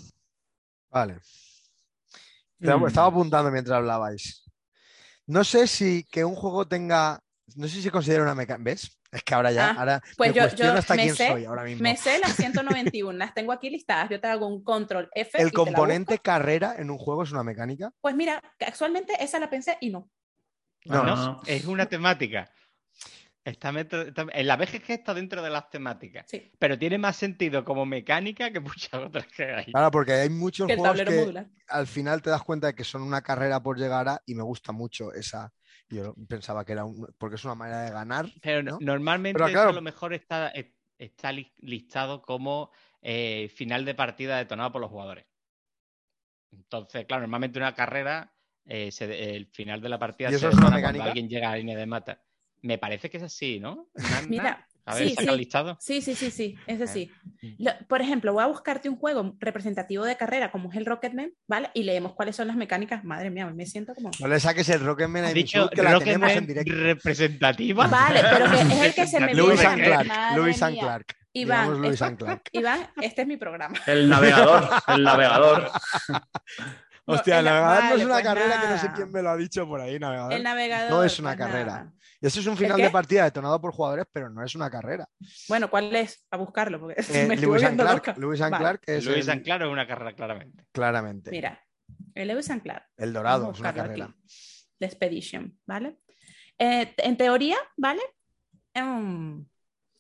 [0.89, 1.17] Vale.
[2.59, 2.87] Estaba, Mm.
[2.87, 4.43] estaba apuntando mientras hablabais.
[5.27, 7.21] No sé si que un juego tenga.
[7.55, 8.63] No sé si considera una mecánica.
[8.71, 8.98] ¿Ves?
[9.11, 9.69] Es que ahora ya.
[9.69, 11.81] Ah, ahora pues me yo- cuestiono yo hasta me quién sé- soy ahora mismo.
[11.83, 14.09] Me sé las 191, las tengo aquí listadas.
[14.09, 15.37] Yo te hago un control F.
[15.37, 17.91] y ¿El te la componente carrera en un juego es una mecánica?
[18.01, 20.09] Pues mira, actualmente esa la pensé y no.
[20.85, 21.03] No.
[21.03, 22.51] No, es una temática.
[23.43, 27.15] Está metro- está- en la BGG está dentro de las temáticas, Sí, pero tiene más
[27.15, 29.65] sentido como mecánica que muchas otras que hay.
[29.71, 31.47] Claro, porque hay muchos que juegos que modular.
[31.67, 34.21] al final te das cuenta de que son una carrera por llegar a.
[34.27, 35.51] Y me gusta mucho esa.
[35.89, 37.07] Yo pensaba que era un.
[37.17, 38.25] Porque es una manera de ganar.
[38.41, 38.79] Pero no- ¿no?
[38.79, 40.67] normalmente Pero eso a lo mejor está, es-
[40.97, 42.71] está li- listado como
[43.01, 45.25] eh, final de partida detonado por los jugadores.
[46.51, 48.33] Entonces, claro, normalmente una carrera,
[48.65, 51.05] eh, se- el final de la partida ¿Y eso se es una cuando mecánica?
[51.05, 52.23] alguien llega a la línea de mata.
[52.61, 53.89] Me parece que es así, ¿no?
[54.27, 55.37] Mira, a ver, sí, saca el sí.
[55.37, 55.77] listado.
[55.79, 57.11] Sí, sí, sí, sí, ese sí.
[57.41, 57.47] Mm.
[57.63, 61.31] Lo- por ejemplo, voy a buscarte un juego representativo de carrera como es el Rocketman,
[61.47, 61.69] ¿vale?
[61.73, 63.03] Y leemos cuáles son las mecánicas.
[63.03, 64.09] Madre mía, me siento como...
[64.19, 66.73] No le saques el Rocketman a dicho que la tenemos en Rocketman directo.
[66.83, 67.87] representativa.
[67.87, 69.65] Vale, pero que es el que se me viene.
[69.65, 69.83] and?
[69.83, 70.35] Clark.
[70.35, 70.79] Lewis and.
[70.79, 71.15] Clark.
[71.31, 72.41] Iván, esto- and Clark.
[72.53, 73.75] Iván, este es mi programa.
[73.85, 75.69] El navegador, el navegador.
[77.13, 79.37] Hostia, el- navegador no es una pues carrera que no sé quién me lo ha
[79.37, 80.33] dicho por ahí, navegador.
[80.33, 80.89] El navegador.
[80.91, 81.65] No es una pues carrera.
[81.71, 81.93] nada.
[82.21, 85.07] Y eso es un final de partida detonado por jugadores, pero no es una carrera.
[85.47, 86.27] Bueno, ¿cuál es?
[86.31, 88.07] A buscarlo, porque Eh, me Lewis and Clark.
[88.07, 88.19] loca.
[88.19, 90.65] Lewis and Vale, Clark es Luis el- and es una carrera, claramente.
[90.71, 91.31] claramente.
[91.31, 91.61] Mira,
[92.15, 92.85] el Lewis and Clark.
[92.97, 94.05] el Vamos a dorado es una carrera.
[94.05, 94.13] aquí.
[94.79, 95.99] The Expedition, ¿vale?
[96.57, 98.01] Eh, en teoría, ¿vale?
[98.73, 99.45] Em,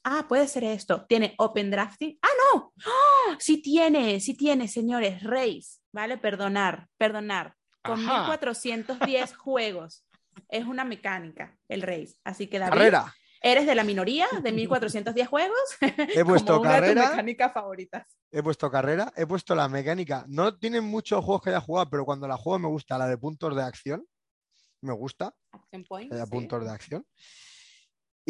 [0.03, 1.05] ah, puede ser esto.
[1.07, 2.17] Tiene Open Drafting.
[2.21, 2.73] ¡Ah, no!
[2.85, 3.35] ¡Ah!
[3.39, 5.23] Sí tiene, sí tiene, señores.
[5.23, 6.17] Race, ¿vale?
[6.17, 7.55] Perdonar, perdonar.
[7.83, 8.29] Con Ajá.
[8.29, 10.05] 1410 juegos.
[10.49, 12.15] Es una mecánica, el Race.
[12.23, 13.15] Así que, David, Carrera.
[13.41, 15.57] eres de la minoría de 1410 juegos.
[16.15, 17.09] He puesto como una de tus carrera.
[17.11, 18.07] mecánicas favoritas.
[18.31, 20.23] He puesto carrera, he puesto la mecánica.
[20.27, 23.17] No tienen muchos juegos que haya jugado, pero cuando la juego me gusta, la de
[23.17, 24.05] puntos de acción.
[24.81, 26.13] Me gusta, Action Point.
[26.13, 26.31] haya sí.
[26.31, 27.05] puntos de acción.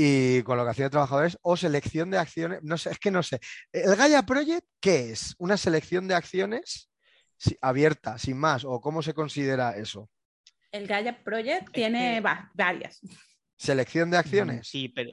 [0.02, 2.60] Y colocación de trabajadores o selección de acciones.
[2.64, 3.42] No sé, es que no sé.
[3.74, 5.36] ¿El Gaia Project qué es?
[5.40, 6.90] ¿Una selección de acciones
[7.38, 8.64] si- abierta, sin más?
[8.64, 10.10] ¿O cómo se considera eso?
[10.72, 13.02] El Gaia Project tiene que- varias.
[13.58, 14.70] ¿Selección de acciones?
[14.70, 15.12] Sí, pero,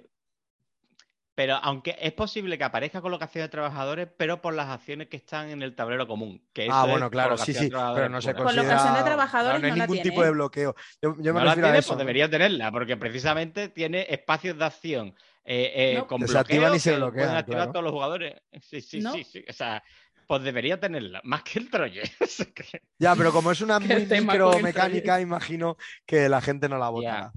[1.37, 5.51] pero aunque es posible que aparezca colocación de trabajadores, pero por las acciones que están
[5.51, 6.43] en el tablero común.
[6.55, 8.63] Que Ah, bueno, es claro, sí, colocación de sí, pero no se considera...
[8.65, 10.75] Colocación de trabajadores no hay no la ningún tiene, tipo de bloqueo.
[11.03, 11.89] Yo, yo me no la tiene, eso.
[11.91, 15.15] pues debería tenerla, porque precisamente tiene espacios de acción
[15.45, 16.07] eh, eh, No.
[16.07, 17.73] con bloqueo y se que bloquean, pueden activar claro.
[17.73, 18.35] todos los jugadores.
[18.63, 19.13] Sí, sí, No.
[19.13, 19.45] sí, sí.
[19.47, 19.83] O sea,
[20.27, 21.69] pues debería tenerla, más que el
[22.55, 25.77] que- Ya, pero como es una Qué muy tema micro con el mecánica, imagino
[26.07, 27.31] que la gente no la votará.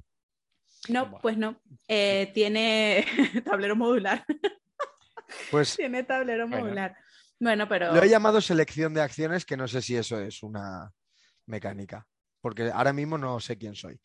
[0.87, 1.61] No, pues no.
[1.87, 3.05] Eh, tiene
[3.45, 4.25] tablero modular.
[5.51, 6.63] Pues tiene tablero Bueno.
[6.65, 6.97] modular.
[7.39, 10.91] Bueno, pero lo he llamado selección de acciones, que no sé si eso es una
[11.45, 12.07] mecánica.
[12.41, 13.99] Porque ahora mismo no sé quién soy.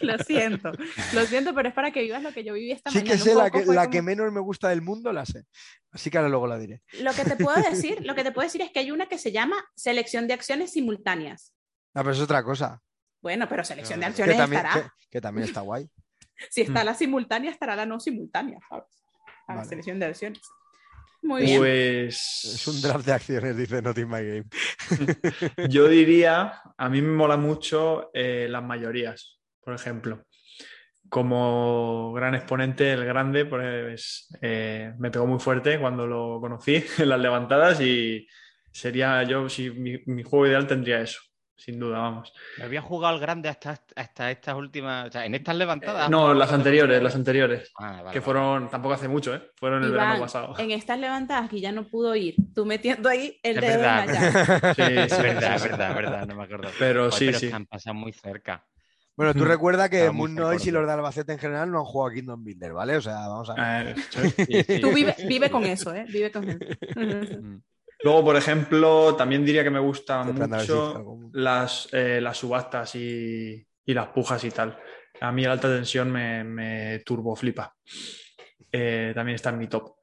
[0.00, 0.72] lo siento.
[1.12, 3.14] Lo siento, pero es para que vivas lo que yo viví esta Sí mañana.
[3.16, 5.44] que un sé la, que, como- que menos me gusta del mundo, la sé.
[5.92, 6.82] Así que ahora luego la diré.
[7.00, 9.18] Lo que te puedo decir, lo que te puedo decir es que hay una que
[9.18, 11.54] se llama selección de acciones simultáneas.
[11.94, 12.82] Ah, pero es otra cosa.
[13.26, 14.84] Bueno, pero selección de Que acciones también, estará.
[14.84, 15.88] que- que también está guay.
[16.50, 18.84] Si está la simultánea, estará la no simultánea, ¿sabes?
[19.48, 20.42] A la selección de acciones.
[21.22, 21.58] Muy bien.
[21.58, 22.44] Pues.
[22.44, 24.44] Es un draft de acciones, dice Not in My Game.
[25.68, 30.24] Yo diría, a mí me mola mucho eh, las mayorías, por ejemplo.
[31.08, 37.08] Como gran exponente, el grande, pues eh, me pegó muy fuerte cuando lo conocí en
[37.08, 38.26] las levantadas y
[38.70, 41.20] sería yo, si mi, mi juego ideal tendría eso,
[41.56, 42.32] sin duda, vamos.
[42.58, 45.08] Me había jugado al grande hasta, hasta estas últimas.
[45.08, 46.06] O sea, en estas levantadas.
[46.06, 48.20] Eh, no, las anteriores, las anteriores, Ah, vale, que vale.
[48.20, 49.42] fueron, tampoco hace mucho, ¿eh?
[49.56, 50.54] Fueron el verano pasado.
[50.58, 53.82] en estas levantadas que ya no pudo ir, tú metiendo ahí el Es dedo en
[53.82, 54.74] la verdad.
[54.74, 55.68] Sí, sí, Es verdad, es sí, sí.
[55.70, 56.68] verdad, es verdad, no me acuerdo.
[56.78, 57.50] Pero Joder, sí, pero sí.
[57.52, 58.64] han pasado muy cerca.
[59.16, 59.48] Bueno, tú Mm.
[59.48, 62.14] recuerda que Moon Noise y los los de Albacete en general no han jugado a
[62.14, 62.96] Kingdom Builder, ¿vale?
[62.98, 63.96] O sea, vamos a ver.
[63.96, 64.78] Eh, Sí, sí.
[64.78, 66.04] Tú vive, vive con eso, ¿eh?
[66.06, 66.58] Vive con eso.
[68.06, 70.28] Luego, por ejemplo, también diría que me gustan
[70.68, 70.92] mucho
[71.32, 74.78] las, eh, las subastas y, y las pujas y tal.
[75.20, 77.74] A mí la alta tensión me, me turbo flipa.
[78.70, 79.96] Eh, también está en mi top.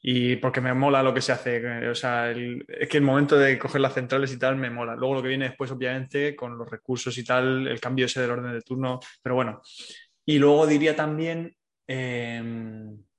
[0.00, 1.86] Y porque me mola lo que se hace.
[1.90, 4.96] O sea, el- es que el momento de coger las centrales y tal me mola.
[4.96, 8.30] Luego lo que viene después, obviamente, con los recursos y tal, el cambio ese del
[8.30, 9.00] orden de turno.
[9.22, 9.60] Pero bueno.
[10.24, 11.54] Y luego diría también.
[11.86, 13.09] eh, cual-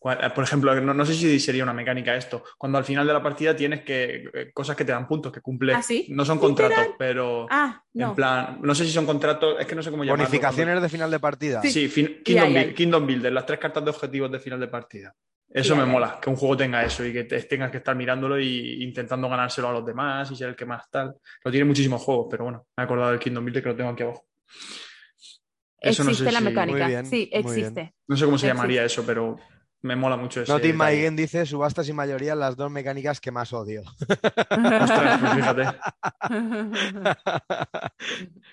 [0.00, 2.44] por ejemplo, no, no sé si sería una mecánica esto.
[2.56, 4.30] Cuando al final de la partida tienes que.
[4.32, 5.74] eh, cosas que te dan puntos, que cumple.
[5.74, 6.06] ¿Ah, sí?
[6.10, 6.70] No son Literal.
[6.70, 7.46] contratos, pero.
[7.50, 8.14] Ah, En no.
[8.14, 10.24] plan, no sé si son contratos, es que no sé cómo llamarlo.
[10.24, 11.62] Bonificaciones de final de partida.
[11.62, 12.74] Sí, fin- Y Kingdom.
[12.74, 15.14] Kingdom Builder, las tres cartas de objetivos de final de partida.
[15.50, 17.96] Eso Y me mola, que un juego tenga eso y que te- tengas que estar
[17.96, 21.14] mirándolo e intentando ganárselo a los demás y ser el que más tal.
[21.42, 23.90] Lo tiene muchísimos juegos, pero bueno, me he acordado del Kingdom Builder que lo tengo
[23.90, 24.26] aquí abajo.
[25.80, 26.86] Eso no existe sé la si- mecánica.
[26.88, 27.94] Bien, sí, existe.
[28.08, 28.48] No sé cómo se Existe.
[28.48, 29.36] llamaría eso, pero
[29.82, 30.40] me mola mucho
[30.70, 31.04] in My detalle.
[31.04, 33.82] Game dice subastas y mayoría las dos mecánicas que más odio.
[33.82, 35.64] Ostras, pues fíjate.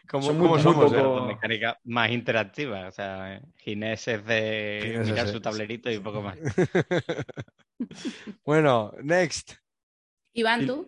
[0.10, 0.86] ¿Cómo, Son muy- cómo muy somos?
[0.86, 1.02] poco- eh?
[1.02, 2.90] Dos mecánicas más interactivas.
[2.90, 6.38] O sea, Ginés es de Ginés mirar es- su tablerito y poco más.
[8.46, 9.52] Bueno, next.
[10.34, 10.86] Iván, tú.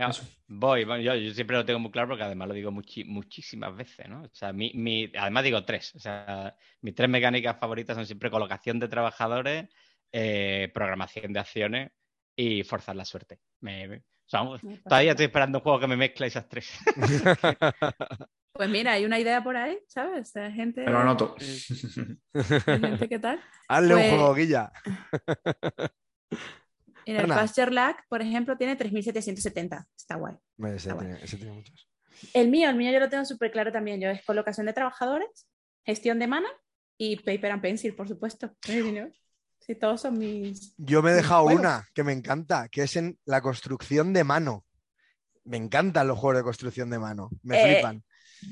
[0.00, 0.08] No,
[0.48, 3.76] voy, voy, yo, yo siempre lo tengo muy claro porque además lo digo muchi- muchísimas
[3.76, 4.22] veces, ¿no?
[4.22, 5.94] O sea, mi, mi- además digo tres.
[5.94, 9.68] O sea, mis tres mecánicas favoritas son siempre colocación de trabajadores,
[10.12, 11.90] eh, programación de acciones
[12.34, 13.40] y forzar la suerte.
[13.60, 16.78] Me- me- o sea, vamos, todavía estoy esperando un juego que me mezcle esas tres.
[18.52, 20.36] Pues mira, hay una idea por ahí, ¿sabes?
[20.36, 21.36] Hay gente, Me lo anoto.
[21.38, 23.40] hay gente que tal.
[23.68, 24.72] Hazle un Pues- juego, Guilla.
[27.10, 27.34] En el Berna.
[27.36, 29.86] Pasture Lag, por ejemplo, tiene 3770.
[29.96, 30.34] Está guay.
[30.58, 31.88] Ese, Está tiene, ese tiene muchos.
[32.34, 34.00] El mío, el mío yo lo tengo súper claro también.
[34.00, 35.48] Yo es colocación de trabajadores,
[35.84, 36.48] gestión de mana
[36.98, 38.54] y paper and pencil, por supuesto.
[39.62, 40.72] Sí, todos son mis.
[40.78, 44.64] Yo me he dejado una que me encanta, que es en la construcción de mano.
[45.44, 47.28] Me encantan los juegos de construcción de mano.
[47.42, 48.02] Me Eh, flipan.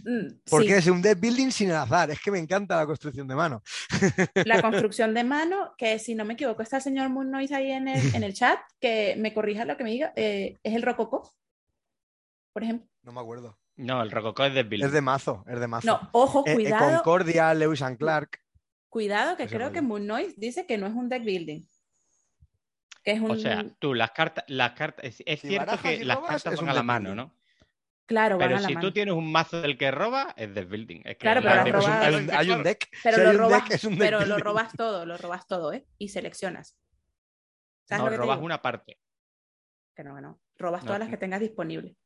[0.04, 2.10] Mm, Porque sí, es un deck building sin el azar.
[2.10, 3.62] Es que me encanta la construcción de mano.
[4.34, 7.70] la construcción de mano, que si no me equivoco, está el señor Moon Noise ahí
[7.72, 10.82] en el, en el chat, que me corrija lo que me diga, eh, es el
[10.82, 11.32] Rococó,
[12.52, 12.88] por ejemplo.
[13.02, 13.58] No me acuerdo.
[13.76, 14.82] No, el Rococó es de Bill.
[14.82, 15.86] Es de mazo, es de mazo.
[15.86, 18.40] No, ojo, Eh, eh, cuidado, Concordia, Lewis and Clark.
[18.88, 21.62] cuidado, que creo que Moon Noise dice que no es un deck building.
[23.04, 23.30] Que es un.
[23.30, 26.64] O sea, tú las cartas, las cartas, es, es Si cierto que las cartas van
[26.64, 27.16] un a la mano, building.
[27.28, 27.37] ¿no?
[28.08, 28.86] Claro, van Pero a la si mano.
[28.88, 31.02] tú tienes un mazo del que roba, es de building.
[31.04, 32.88] Es que Claro, la pero robas- hay, un, hay un deck.
[33.04, 34.42] Pero Si lo robas, deck, es un deck pero lo building.
[34.44, 35.86] robas todo, lo robas todo, ¿eh?
[35.98, 36.76] Y seleccionas.
[37.86, 38.46] ¿Sabes No, lo que te robas digo?
[38.46, 38.98] una parte.
[39.94, 40.40] Que no, que no.
[40.56, 41.96] Robas No, todas las que tengas disponibles.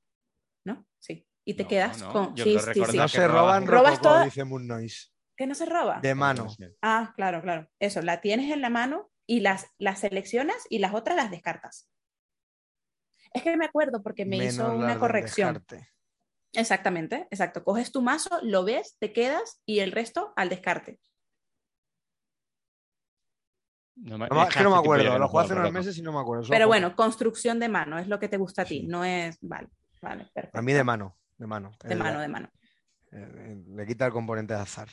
[0.64, 0.86] ¿no?
[1.00, 1.26] Sí.
[1.44, 2.36] Y te No, quedas no, con.
[2.36, 2.98] yo Sí, lo sí, recordaba sí.
[2.98, 5.08] No se roban Robas Rococó, toda- dice Moon Noise.
[5.36, 5.98] ¿Que no se roba?
[6.00, 6.46] De mano.
[6.82, 7.68] Ah, claro, claro.
[7.80, 11.88] Eso, la tienes en la mano y las, las seleccionas y las otras las descartas.
[13.34, 15.54] Es que me acuerdo porque me Menos hizo una corrección.
[15.54, 15.88] descarte.
[16.52, 17.64] Exactamente, exacto.
[17.64, 21.00] Coges tu mazo, lo ves, te quedas y el resto al descarte.
[23.96, 26.02] No me, No es que no me acuerdo, lo no jugué hace unos meses y
[26.02, 26.46] no me acuerdo.
[26.48, 28.86] Pero bueno, construcción de mano es lo que te gusta a ti, Sí.
[28.86, 29.38] no es.
[29.40, 29.68] Vale,
[30.00, 30.58] vale, perfecto.
[30.58, 31.72] A mí de mano, de mano.
[31.84, 32.50] De Eh, mano, de mano.
[33.12, 34.88] eh, le quita el componente de azar.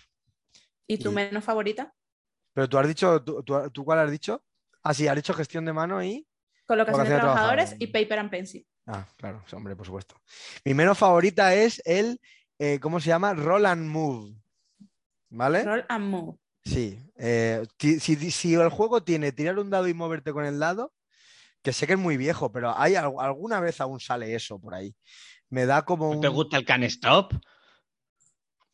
[0.85, 1.93] ¿Y tu y- menos favorita?
[2.53, 4.43] Pero tú has dicho, tú, tú- ¿tú cuál has dicho?
[4.83, 6.27] Ah, sí, has dicho gestión de mano y
[6.69, 7.89] Colocación de Colocación de trabajadores trabajadores.
[7.89, 8.67] y paper and pencil.
[8.85, 10.15] Ah, claro, hombre, por supuesto.
[10.63, 12.19] Mi menos favorita es el,
[12.59, 13.33] eh, ¿cómo se llama?
[13.33, 14.35] Roll and Move.
[15.31, 15.63] ¿Vale?
[15.63, 16.37] Roll and move.
[16.65, 16.99] Sí.
[17.17, 17.99] eh, si,
[18.31, 20.93] si el juego tiene tirar un dado y moverte con el dado,
[21.63, 24.73] que sé que es muy viejo, pero hay al- alguna vez aún sale eso por
[24.75, 24.95] ahí.
[25.49, 26.21] Me da como ¿No un...
[26.21, 27.33] te gusta el can stop?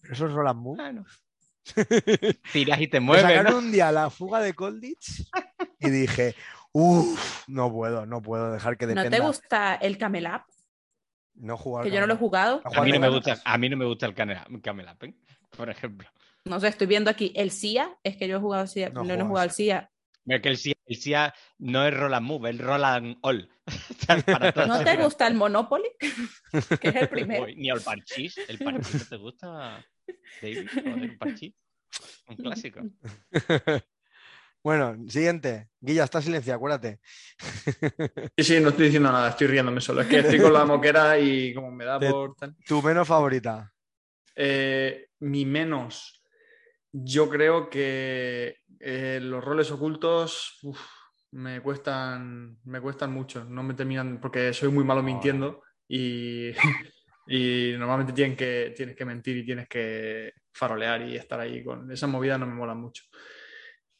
[0.09, 1.03] ¿Eso es Roll and Move?
[2.53, 3.57] Tiras y te Me mueves, sacaron ¿no?
[3.59, 5.27] un día la fuga de Colditch
[5.79, 6.35] y dije,
[6.75, 9.17] uff, no puedo, no puedo dejar que ¿No dependa.
[9.17, 10.41] te gusta el Camel Up?
[11.35, 12.61] No jugar Que yo no lo he jugado.
[12.63, 15.15] A A mí no me gusta, a mí no me gusta el camel, up, ¿eh?
[15.55, 16.09] por ejemplo.
[16.45, 17.97] No sé, estoy viendo aquí el CIA.
[18.03, 18.89] Es que yo he jugado CIA.
[18.89, 19.89] No No, no he jugado al CIA.
[20.25, 23.49] Mira que el SIA, el SIA no es roll and move, es roll and all.
[24.25, 25.89] Para ¿No te gusta el Monopoly?
[26.81, 27.47] que es el primero.
[27.47, 28.37] Ni el parchís.
[28.47, 29.85] ¿El parchís no te gusta,
[30.41, 30.69] David?
[30.83, 31.53] El parchís.
[32.27, 32.81] Un clásico.
[34.65, 35.69] Bueno, siguiente.
[35.79, 36.99] Guilla, está silenciado, acuérdate.
[38.35, 40.01] Sí, sí, no estoy diciendo nada, estoy riéndome solo.
[40.01, 42.35] Es que estoy con la moquera y como me da por.
[42.65, 43.71] Tu menos favorita.
[44.35, 46.23] Eh, mi menos.
[46.91, 50.79] Yo creo que eh, los roles ocultos uf,
[51.33, 53.45] me cuestan, me cuestan mucho.
[53.45, 56.49] No me terminan, porque soy muy malo mintiendo y,
[57.27, 61.91] y normalmente tienen que, tienes que mentir y tienes que farolear y estar ahí con
[61.91, 63.03] esas movidas no me molan mucho.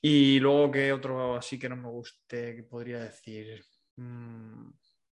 [0.07, 3.63] Y luego que otro así que no me guste, que podría decir.
[3.97, 4.69] Mm,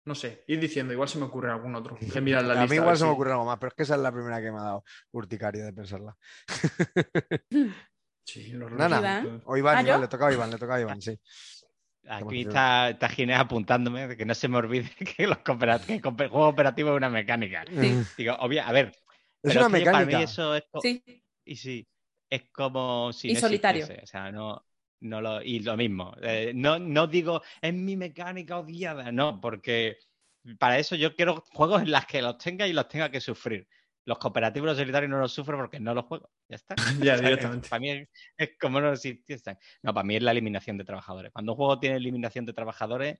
[0.06, 1.96] no sé, ir diciendo, igual se me ocurre algún otro.
[1.96, 2.74] Que mirar la a lista.
[2.74, 4.52] mí igual se me ocurre algo más, pero es que esa es la primera que
[4.52, 6.18] me ha dado urticaria de pensarla.
[8.26, 8.98] Sí, los Nana.
[9.00, 9.42] Iván.
[9.46, 11.20] O Iván, ¿Ah, Iván, le tocaba a Iván, le tocaba a Iván, sí.
[12.08, 15.96] Aquí está, está Ginés apuntándome de que no se me olvide que los cooperat- que
[15.96, 17.66] el juego operativo es una mecánica.
[17.68, 18.04] Sí.
[18.18, 18.88] Digo, obvio, a ver.
[19.44, 20.18] Es pero una es que Para mecánica.
[20.18, 21.04] mí eso es, Sí,
[21.46, 21.88] y sí,
[22.30, 23.82] es como si Y no solitario.
[23.84, 24.66] existiese, O sea, no,
[25.02, 26.14] no lo, y lo mismo.
[26.22, 29.98] eh, no, no digo es mi mecánica odiada, no, porque
[30.58, 33.68] para eso yo quiero juegos en las que los tenga y los tenga que sufrir.
[34.06, 36.32] Los cooperativos los solitarios no los sufro porque no los juego.
[36.48, 36.76] Ya está.
[37.14, 37.70] Ya, directamente.
[37.70, 39.58] Para mí es, es como no existiesen.
[39.84, 41.32] No, para mí es la eliminación de trabajadores.
[41.32, 43.20] Cuando un juego tiene eliminación de trabajadores,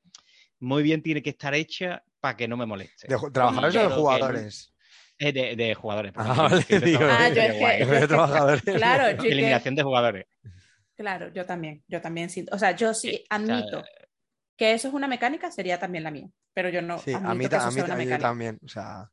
[0.60, 3.08] muy bien tiene que estar hecha para que no me moleste.
[3.08, 4.74] ¿De trabajadores o de que jugadores?
[5.20, 6.14] Eh, de, de jugadores.
[6.16, 7.86] Ah, vale, digo, Ah, yo es que-.
[8.00, 8.62] De trabajadores.
[8.64, 10.26] claro, yo que- Eliminación de jugadores.
[11.00, 13.82] Claro, yo también, yo también siento, o sea, yo sí sea, admito
[14.58, 17.34] que eso es una mecánica, sería también la mía, pero yo no Sí, admito a
[17.34, 18.28] mí, que eso a mí sea una ta- yo mecánica.
[18.28, 18.60] también.
[18.64, 19.10] O sea,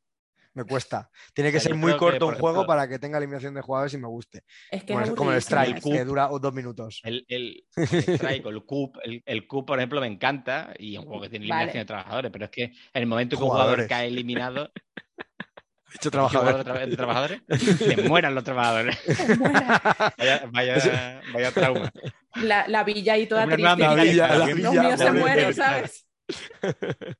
[0.53, 1.09] me cuesta.
[1.33, 3.61] Tiene que O sea, ser muy corto un juego ejemplo- para que tenga eliminación de
[3.61, 4.43] jugadores y me guste.
[4.69, 6.99] Es que Como, es como el Strike, que dura dos minutos.
[7.03, 10.93] El, el, el strike o el CUP, el, el CUP, por ejemplo, me encanta y
[10.95, 11.55] es un juego que tiene Vale.
[11.61, 14.71] eliminación de trabajadores, pero es que en el momento que un jugador cae eliminado,
[15.89, 16.65] He dicho ¿qué jugador trabajadores.
[16.65, 17.41] de, tra- de trabajadores,
[17.95, 18.97] se mueran los trabajadores.
[20.17, 21.91] Vaya, vaya, vaya trauma.
[22.35, 23.61] La, la villa ahí toda triste.
[23.63, 25.55] La villa, la villa, mío, se pobre muere, David.
[25.55, 26.07] ¿sabes?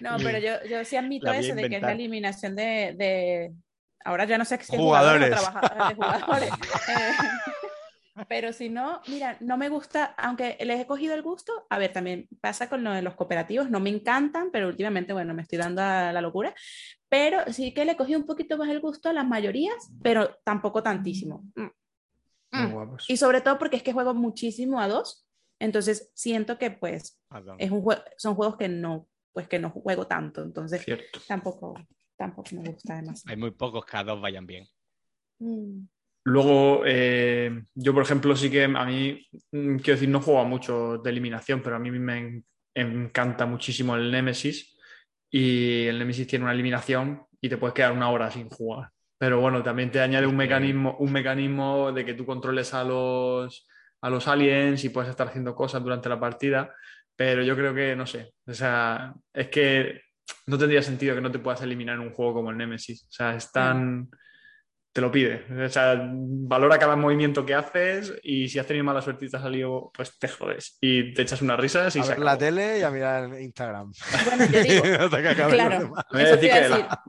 [0.00, 3.52] No, pero yo, yo sí admito eso de que es la eliminación de, de-
[4.02, 5.36] Ahora ya no sé si es Jugadores.
[5.36, 6.50] jugadores o trabaja- de jugadores.
[8.28, 11.92] Pero si no, mira, no me gusta, aunque les he cogido el gusto, a ver,
[11.92, 15.58] también pasa con lo de los cooperativos, no me encantan, pero últimamente, bueno, me estoy
[15.58, 16.54] dando a la locura,
[17.08, 20.82] pero sí que le cogido un poquito más el gusto a las mayorías, pero tampoco
[20.82, 21.44] tantísimo.
[21.54, 21.66] Mm.
[22.52, 22.72] Mm.
[22.72, 23.08] guapos.
[23.08, 25.26] Y sobre todo porque es que juego muchísimo a dos,
[25.60, 27.56] entonces siento que pues Perdón.
[27.58, 31.20] es un jue- son juegos que no, pues que no juego tanto, entonces Cierto.
[31.28, 31.74] tampoco,
[32.16, 33.22] tampoco me gusta además.
[33.26, 34.66] Hay muy pocos que a dos vayan bien.
[35.38, 35.84] Mm.
[36.24, 40.98] Luego, eh, yo por ejemplo, sí que a mí, mm, quiero decir, no juego mucho
[40.98, 42.44] de eliminación, pero a mí me en-
[42.74, 44.76] encanta muchísimo el Nemesis.
[45.30, 48.90] Y el Nemesis tiene una eliminación y te puedes quedar una hora sin jugar.
[49.18, 53.68] Pero bueno, también te añade un mecanismo, un mecanismo de que tú controles a los,
[54.02, 56.74] a los aliens y puedes estar haciendo cosas durante la partida.
[57.16, 60.00] Pero yo creo que, no sé, o sea, es que
[60.46, 63.04] no tendría sentido que no te puedas eliminar en un juego como el Nemesis.
[63.04, 64.08] O sea, es tan
[64.92, 65.44] te lo pide.
[65.64, 69.36] O sea, valora cada movimiento que haces y si has tenido mala suerte y te
[69.36, 70.76] ha salido, pues te jodes.
[70.80, 73.92] Y te echas unas risas y A se ver la tele y a mirar Instagram.
[74.24, 74.82] Bueno, yo digo,
[75.50, 75.92] claro.
[76.12, 77.02] Voy a decir la-.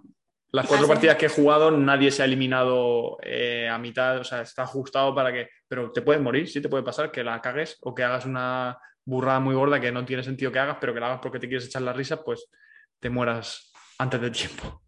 [0.54, 4.42] Las cuatro partidas que he jugado, nadie se ha eliminado eh, a mitad, o sea,
[4.42, 5.48] está ajustado para que.
[5.66, 8.78] Pero te puedes morir, sí te puede pasar que la cagues o que hagas una
[9.06, 11.48] burrada muy gorda que no tiene sentido que hagas, pero que la hagas porque te
[11.48, 12.50] quieres echar las risas, pues
[13.00, 14.84] te mueras antes de tiempo.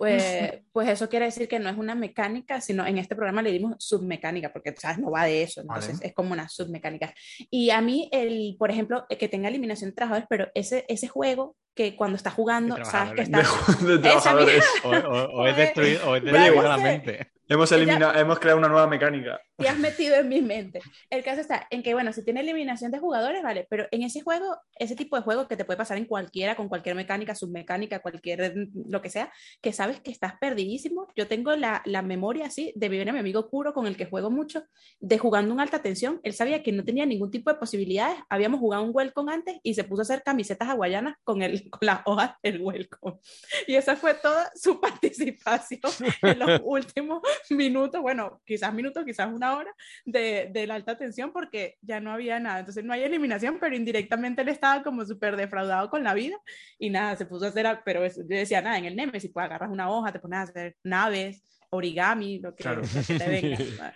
[0.00, 3.52] Pues, pues eso quiere decir que no es una mecánica, sino en este programa le
[3.52, 4.96] dimos submecánica, porque ¿sabes?
[4.98, 6.06] no va de eso, entonces Vale.
[6.08, 7.12] es como una submecánica.
[7.50, 11.06] Y a mí, el, por ejemplo, eh, que tenga eliminación de trabajadores, pero ese, ese
[11.06, 13.84] juego que cuando estás jugando, De sabes que De, está...
[13.84, 14.64] de trabajadores.
[14.84, 17.30] O, o- o es destruido, o es destruido la mente.
[17.52, 19.40] Hemos, eliminado, hemos creado una nueva mecánica.
[19.56, 20.80] Te has metido en mi mente.
[21.10, 24.20] El caso está en que, bueno, si tiene eliminación de jugadores, vale, pero en ese
[24.20, 27.98] juego, ese tipo de juego que te puede pasar en cualquiera, con cualquier mecánica, submecánica,
[27.98, 28.54] cualquier,
[28.86, 31.08] lo que sea, que sabes que estás perdidísimo.
[31.16, 34.06] Yo tengo la, la memoria así de vivir a mi amigo Kuro, con el que
[34.06, 34.62] juego mucho,
[35.00, 36.20] de jugando un alta tensión.
[36.22, 38.16] Él sabía que no tenía ningún tipo de posibilidades.
[38.28, 41.80] Habíamos jugado un welcome antes y se puso a hacer camisetas hawaianas con, el, con
[41.82, 43.18] las hojas del welcome.
[43.66, 45.80] Y esa fue toda su participación
[46.22, 47.20] en los últimos
[47.50, 52.12] minutos, bueno, quizás minutos, quizás una hora de, de, la alta tensión porque ya no
[52.12, 52.60] había nada.
[52.60, 56.36] Entonces no hay eliminación, pero indirectamente él estaba como súper defraudado con la vida
[56.78, 59.70] y nada, se puso a hacer, pero yo decía, nada, en el Nemesis, pues agarras
[59.70, 62.82] una hoja, te pones a hacer naves, origami, lo que, Claro.
[62.82, 63.58] lo que te venga.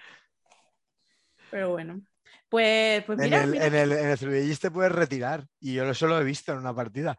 [1.50, 2.00] pero bueno.
[2.48, 5.90] Pues, pues mira, en el, mira, en el, en el te puedes retirar y yo
[5.90, 7.16] eso lo he visto en una partida.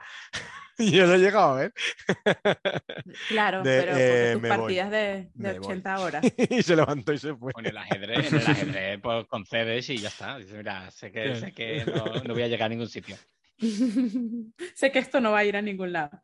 [0.79, 1.73] y yo lo he llegado a ver.
[3.29, 5.67] claro, de, pero eh, tus voy, partidas de, de voy.
[5.67, 6.25] 80 horas.
[6.49, 7.53] y se levantó y se fue.
[7.53, 10.37] Con el ajedrez, en el ajedrez pues, concedes y ya está.
[10.37, 11.39] Dices, mira, sé que, Claro.
[11.39, 13.15] sé que no, no voy a llegar a ningún sitio.
[13.57, 16.21] sé que esto no va a ir a ningún lado.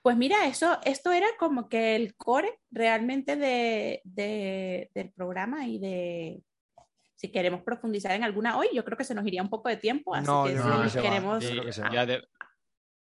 [0.00, 5.78] Pues mira, eso, esto era como que el core realmente de, de- del programa y
[5.78, 6.42] de
[7.14, 9.76] si queremos profundizar en alguna hoy, yo creo que se nos iría un poco de
[9.76, 11.02] tiempo, así No, que yo si va.
[11.02, 11.44] queremos...
[11.44, 11.88] Creo que se va.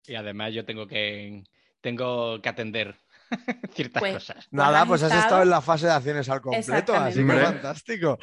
[0.07, 1.43] Y, ade- y además yo tengo que,
[1.81, 2.95] tengo que atender
[3.73, 4.47] ciertas Pues, cosas.
[4.51, 8.19] Nada, pues has estado- estado en la fase de acciones al completo, así que fantástico.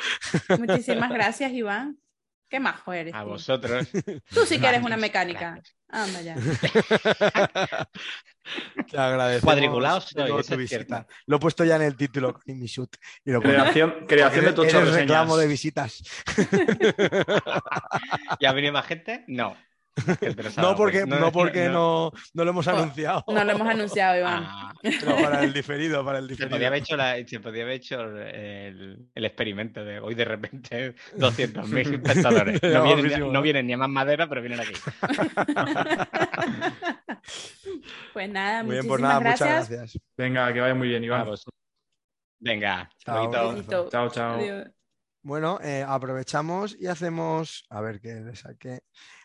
[0.59, 1.99] Muchísimas gracias, Iván.
[2.49, 3.15] Qué majo eres.
[3.15, 3.29] A tú.
[3.31, 3.89] vosotros.
[4.29, 5.59] Tú sí que eres una mecánica.
[5.89, 6.35] Anda ya.
[8.91, 11.07] Te agradecemos Cuadriculado tu.
[11.27, 12.93] Lo he puesto ya en el título con.
[13.25, 13.55] Y lo pongo.
[13.55, 16.03] Creación, creación de eres reclamo de visitas.
[18.39, 19.25] ¿Ya ha venido más gente?
[19.29, 19.57] No.
[20.57, 23.25] No porque, pues, no, porque no, no lo hemos anunciado.
[23.29, 24.45] No lo hemos anunciado, Iván.
[24.47, 26.57] Ah, Pero para el diferido, para el se diferido.
[26.57, 30.95] podía haber hecho, la- se podía haber hecho el, el experimento de hoy de repente
[31.17, 32.63] 200.000 espectadores.
[32.63, 33.33] No vienen, ni- ¿no?
[33.33, 34.73] no vienen ni a más madera, pero vienen aquí.
[38.13, 39.49] Pues nada, Muy bien, muchísimas pues nada, gracias.
[39.49, 40.03] muchas gracias.
[40.17, 41.25] Venga, que vaya muy bien, Iván.
[41.27, 41.55] vosotros.
[42.41, 43.89] Venga, Chao.
[43.89, 44.39] Chao, chao.
[45.23, 47.65] Bueno, eh, aprovechamos y hacemos.
[47.71, 48.81] A ver qué le saqué.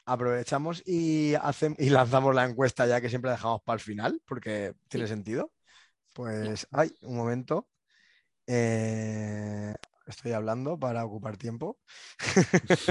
[0.10, 1.34] Aprovechamos y,
[1.78, 5.52] y lanzamos la encuesta ya que siempre dejamos para el final, porque tiene sentido.
[6.14, 7.68] Pues, ay, un momento.
[8.48, 9.74] Eh,
[10.06, 11.78] estoy hablando para ocupar tiempo.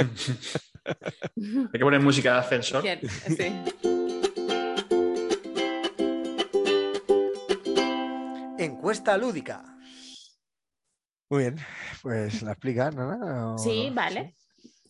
[0.85, 2.83] Hay que poner música de ascensor.
[2.83, 3.51] Bien, sí.
[8.59, 9.65] Encuesta lúdica.
[11.31, 11.57] Muy bien,
[12.03, 13.55] pues la explicas, ¿no?
[13.55, 14.37] ¿O Sí, vale.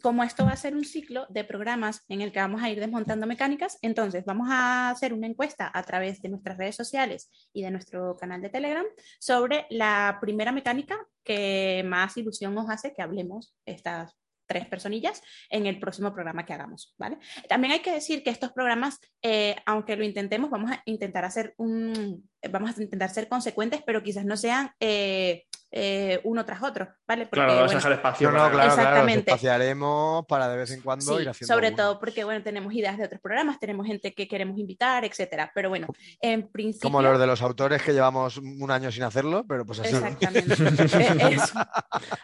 [0.06, 2.78] Como esto va a ser un ciclo de programas en el que vamos a ir
[2.78, 7.62] desmontando mecánicas, entonces vamos a hacer una encuesta a través de nuestras redes sociales y
[7.62, 8.86] de nuestro canal de Telegram
[9.18, 14.16] sobre la primera mecánica que más ilusión os hace que hablemos estas
[14.46, 15.20] tres personillas
[15.50, 17.18] en el próximo programa que hagamos, ¿vale?
[17.48, 21.52] También hay que decir que estos programas, eh, aunque lo intentemos, vamos a intentar hacer
[21.56, 25.46] un, vamos a intentar ser consecuentes, pero quizás no sean eh,
[25.78, 27.26] eh, uno tras otro, ¿vale?
[27.26, 28.30] Porque, Claro, vas a bueno, dejar espacio.
[28.30, 29.30] No, no, claro, claro, Exactamente.
[29.30, 31.76] espaciaremos para de vez en cuando Sí, ir haciendo sobre uno.
[31.76, 35.52] todo porque, bueno, tenemos ideas de otros programas, tenemos gente que queremos invitar, etcétera.
[35.54, 35.86] Pero bueno,
[36.22, 36.88] en principio...
[36.88, 39.94] Como los de los autores que llevamos un año sin hacerlo, pero pues así.
[39.94, 40.56] Exactamente.
[40.96, 41.58] Eh, eso.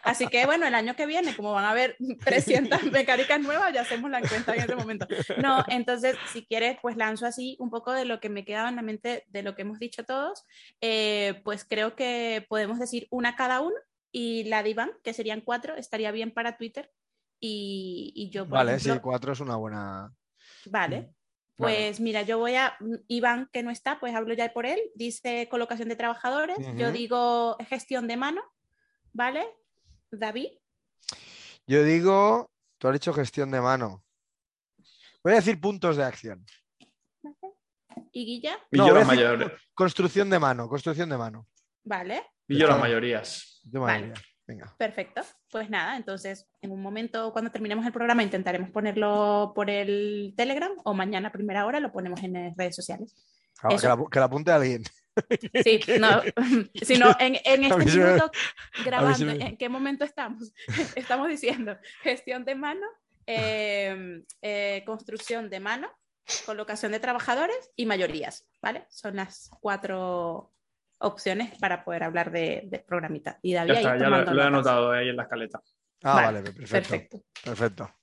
[0.02, 3.82] Así que bueno, el año que viene, como van a haber 300 mecánicas nuevas, ya
[3.82, 5.06] hacemos la encuesta en ese momento.
[5.42, 8.76] No, entonces, si quieres, pues lanzo así un poco de lo que me quedaba en
[8.76, 10.44] la mente de lo que hemos dicho todos.
[10.80, 13.74] Eh, pues creo que podemos decir una cada uno
[14.12, 16.92] y la de Iván, que serían cuatro, estaría bien para Twitter.
[17.40, 20.14] Y, y yo, por Vale, ejemplo, sí, cuatro es una buena.
[20.66, 21.12] Vale.
[21.56, 22.76] Pues mira, yo voy a,
[23.08, 27.56] Iván que no está, pues hablo ya por él, dice colocación de trabajadores, yo digo
[27.68, 28.42] gestión de mano,
[29.12, 29.44] ¿vale?
[30.12, 30.50] David,
[31.66, 32.48] Yo digo,
[32.78, 34.04] tú has dicho gestión de mano.
[35.24, 36.44] Voy a decir puntos de acción.
[38.12, 39.60] y Guilla, Y No, yo voy a las decir mayores.
[39.74, 41.48] Construcción de mano, construcción de mano.
[41.84, 42.22] ¿vale?
[42.48, 43.60] Y yo las mayorías.
[43.64, 44.00] Vale.
[44.06, 44.22] mayoría.
[44.46, 44.74] Venga.
[44.76, 45.22] Perfecto.
[45.50, 50.72] Pues nada, entonces en un momento cuando terminemos el programa intentaremos ponerlo por el Telegram
[50.84, 53.14] o mañana a primera hora lo ponemos en las redes sociales.
[53.62, 54.82] Ah, Que la, que la apunte alguien.
[55.62, 56.22] Sí, no,
[56.82, 58.30] si no, en, en este se me- minuto
[58.84, 60.52] grabando, me- ¿en qué momento estamos?
[60.96, 62.86] Estamos diciendo gestión de mano,
[63.26, 65.88] eh, eh, construcción de mano,
[66.46, 68.86] colocación de trabajadores y mayorías, ¿vale?
[68.90, 70.52] Son las cuatro
[71.02, 73.38] opciones para poder hablar de, de programita.
[73.42, 75.60] Y David Ya ahí está, ya lo, he anotado ahí en la escaleta.
[76.04, 76.88] Ah, Vale, vale, perfecto.
[76.90, 77.22] Perfecto.
[77.44, 77.94] Perfecto.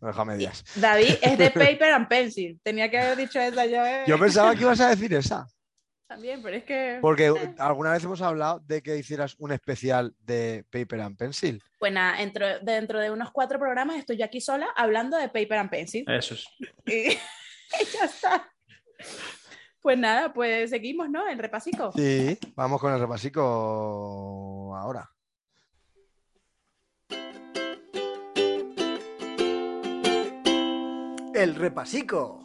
[0.00, 0.64] Lo dejo a medias.
[0.76, 2.60] David es de paper and pencil.
[2.62, 3.84] Tenía que haber dicho esa yo.
[3.86, 4.04] eh.
[4.06, 5.46] Yo pensaba que ibas a decir esa.
[6.06, 6.98] También, pero es que.
[7.02, 7.54] Porque Eh.
[7.58, 11.62] alguna vez hemos hablado de que hicieras un especial de Paper and Pencil.
[11.78, 15.54] Pues nada, dentro, dentro de unos cuatro programas estoy yo aquí sola hablando de Paper
[15.58, 16.04] and Pencil.
[16.08, 16.46] Eso es.
[16.86, 17.10] Y
[17.94, 18.50] ya está.
[19.80, 21.26] Pues nada, pues seguimos, ¿no?
[21.28, 21.92] El repasico.
[21.92, 25.08] Sí, vamos con el repasico ahora.
[31.34, 32.44] El repasico.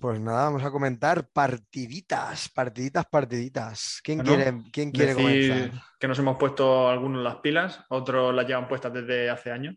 [0.00, 4.00] Pues nada, vamos a comentar partiditas, partiditas, partiditas.
[4.02, 5.82] ¿Quién Bueno, quiere, quién quiere Decir comenzar?
[6.00, 9.76] que nos hemos puesto algunos las pilas, otros las llevan puestas desde hace años.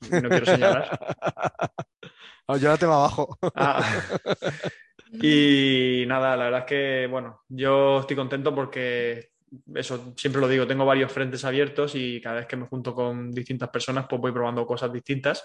[0.00, 0.88] Y No quiero señalar.
[2.58, 3.38] Yo la tengo abajo.
[3.54, 3.84] Ah.
[5.12, 9.30] Y nada, la verdad es que, bueno, yo estoy contento porque,
[9.74, 13.32] eso siempre lo digo, tengo varios frentes abiertos y cada vez que me junto con
[13.32, 15.44] distintas personas, pues voy probando cosas distintas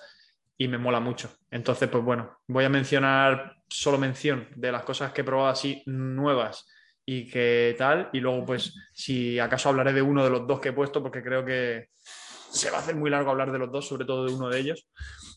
[0.57, 1.31] y me mola mucho.
[1.49, 5.81] Entonces, pues bueno, voy a mencionar solo mención de las cosas que he probado así
[5.85, 6.67] nuevas
[7.05, 10.69] y que tal, y luego pues si acaso hablaré de uno de los dos que
[10.69, 11.89] he puesto porque creo que
[12.49, 14.59] se va a hacer muy largo hablar de los dos, sobre todo de uno de
[14.59, 14.87] ellos.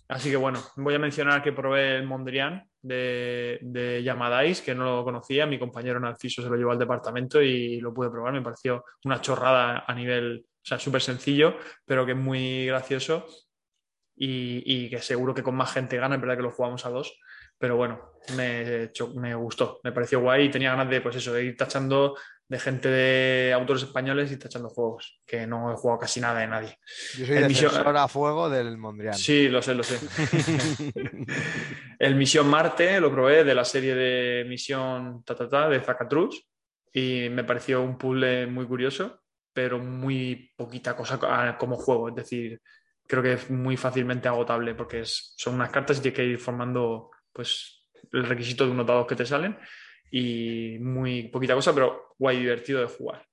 [0.08, 4.96] Así que bueno, voy a mencionar que probé el Mondrian de, de Yamadais, que no
[4.96, 8.42] lo conocía, mi compañero Narciso se lo llevó al departamento y lo pude probar, me
[8.42, 13.26] pareció una chorrada a nivel, o sea, súper sencillo, pero que es muy gracioso
[14.16, 16.90] y, y que seguro que con más gente gana, es verdad que lo jugamos a
[16.90, 17.18] dos,
[17.58, 21.44] pero bueno, me, me gustó, me pareció guay y tenía ganas de, pues eso, de
[21.44, 22.16] ir tachando
[22.48, 26.46] de gente de autores españoles y tachando juegos, que no he jugado casi nada de
[26.46, 26.78] nadie.
[27.18, 29.14] Yo soy El misión- a fuego del Mondrian.
[29.14, 29.98] Sí, lo sé, lo sé.
[31.98, 36.42] el Misión Marte lo probé de la serie de Misión ta, ta, ta, de Zacatrus
[36.92, 39.20] y me pareció un puzzle muy curioso,
[39.52, 42.08] pero muy poquita cosa como juego.
[42.08, 42.60] Es decir,
[43.06, 46.38] creo que es muy fácilmente agotable porque es- son unas cartas y tienes que ir
[46.38, 49.56] formando pues, el requisito de unos dados que te salen
[50.10, 53.26] y muy poquita cosa, pero guay, divertido de jugar.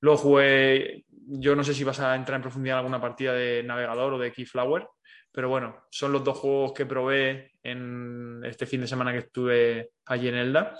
[0.00, 3.62] Luego jugué, yo no sé si vas a entrar en profundidad en alguna partida de
[3.62, 4.86] navegador o de Keyflower,
[5.32, 9.90] pero bueno, son los dos juegos que probé en este fin de semana que estuve
[10.06, 10.78] allí en Elda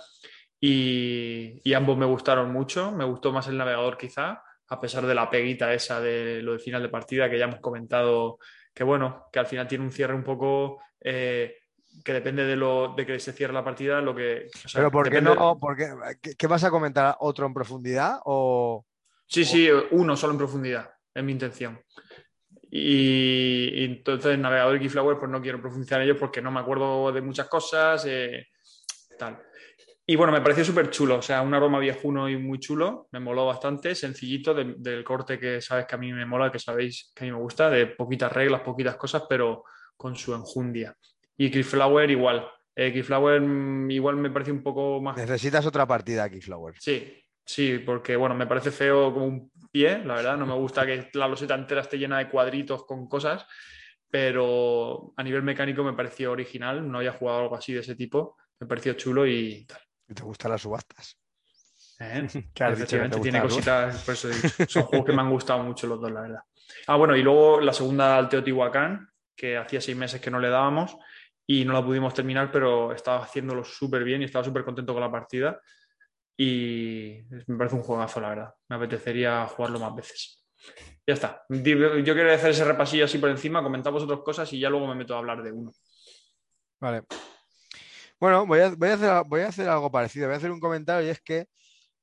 [0.59, 2.91] y, ambos me gustaron mucho.
[2.91, 6.59] Me gustó más el navegador quizá, a pesar de la peguita esa de lo de
[6.59, 8.39] final de partida que ya hemos comentado,
[8.73, 10.81] que bueno, que al final tiene un cierre un poco...
[10.99, 11.58] eh,
[12.03, 14.47] que depende de lo de que se cierre la partida, lo que.
[14.47, 15.57] o sea, Pero ¿por qué no?
[15.59, 17.15] por qué- ¿qué, qué vas a comentar?
[17.19, 18.19] ¿Otro en profundidad?
[18.25, 18.85] O
[19.27, 21.79] Sí, sí, uno solo en profundidad, es mi intención.
[22.71, 26.59] Y, y entonces navegador y Keyflower, pues no quiero profundizar en ellos porque no me
[26.59, 28.47] acuerdo de muchas cosas, eh,
[29.17, 29.39] tal.
[30.05, 33.19] Y bueno, me pareció súper chulo, o sea, un aroma viejuno y muy chulo, me
[33.19, 37.11] moló bastante, sencillito, de- del corte que sabes que a mí me mola, que sabéis
[37.13, 39.63] que a mí me gusta, de poquitas reglas, poquitas cosas, pero
[39.95, 40.95] con su enjundia.
[41.39, 42.45] Y Keyflower igual.
[42.75, 46.75] Eh, Keyflower mm, igual me parece un poco más necesitas otra partida aquí, Flower?
[46.79, 50.35] Sí, sí, porque bueno, me parece feo como un pie, la verdad.
[50.35, 53.45] No me gusta que la loseta entera esté llena de cuadritos con cosas,
[54.09, 56.91] pero a nivel mecánico me pareció original.
[56.91, 58.35] No había jugado algo así de ese tipo.
[58.59, 59.79] Me pareció chulo y tal.
[60.09, 61.17] ¿Y ¿Te gustan las subastas?
[62.01, 62.27] ¿Eh?
[62.53, 64.29] Efectivamente, tiene cositas, por eso
[64.67, 66.43] son juegos que me han gustado mucho los dos, la verdad.
[66.87, 70.49] Ah, bueno, y luego la segunda al Teotihuacán, que hacía seis meses que no le
[70.49, 70.97] dábamos
[71.51, 75.01] y no la pudimos terminar, pero estaba haciéndolo súper bien y estaba súper contento con
[75.01, 75.59] la partida.
[76.37, 78.53] Y me parece un juegazo, la verdad.
[78.67, 80.45] Me apetecería jugarlo más veces.
[81.07, 81.43] Ya está.
[81.49, 84.93] Yo quiero hacer ese repasillo así por encima, comentamos otras cosas y ya luego me
[84.93, 85.71] meto a hablar de uno.
[86.79, 87.05] Vale.
[88.19, 90.27] Bueno, voy a, voy a hacer, voy a hacer algo parecido.
[90.27, 91.47] Voy a hacer un comentario y es que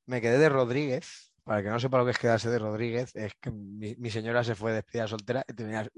[0.06, 1.25] me quedé de Rodríguez.
[1.46, 4.56] Para que no sepa lo que es quedarse de Rodríguez, es que mi, señora se
[4.56, 5.88] fue de despedida soltera y tenía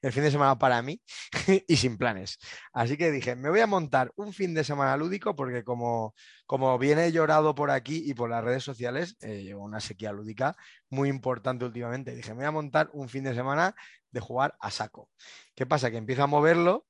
[0.00, 0.98] el fin de semana para mí
[1.68, 2.38] y sin planes.
[2.72, 6.14] Así que dije, me voy a montar un fin de semana lúdico porque como,
[6.46, 10.56] como viene llorado por aquí y por las redes sociales, eh, llevo una sequía lúdica
[10.88, 12.14] muy importante últimamente.
[12.14, 13.76] Dije, me voy a montar un fin de semana
[14.10, 15.10] de jugar a saco.
[15.54, 15.90] ¿Qué pasa?
[15.90, 16.86] Que empiezo a moverlo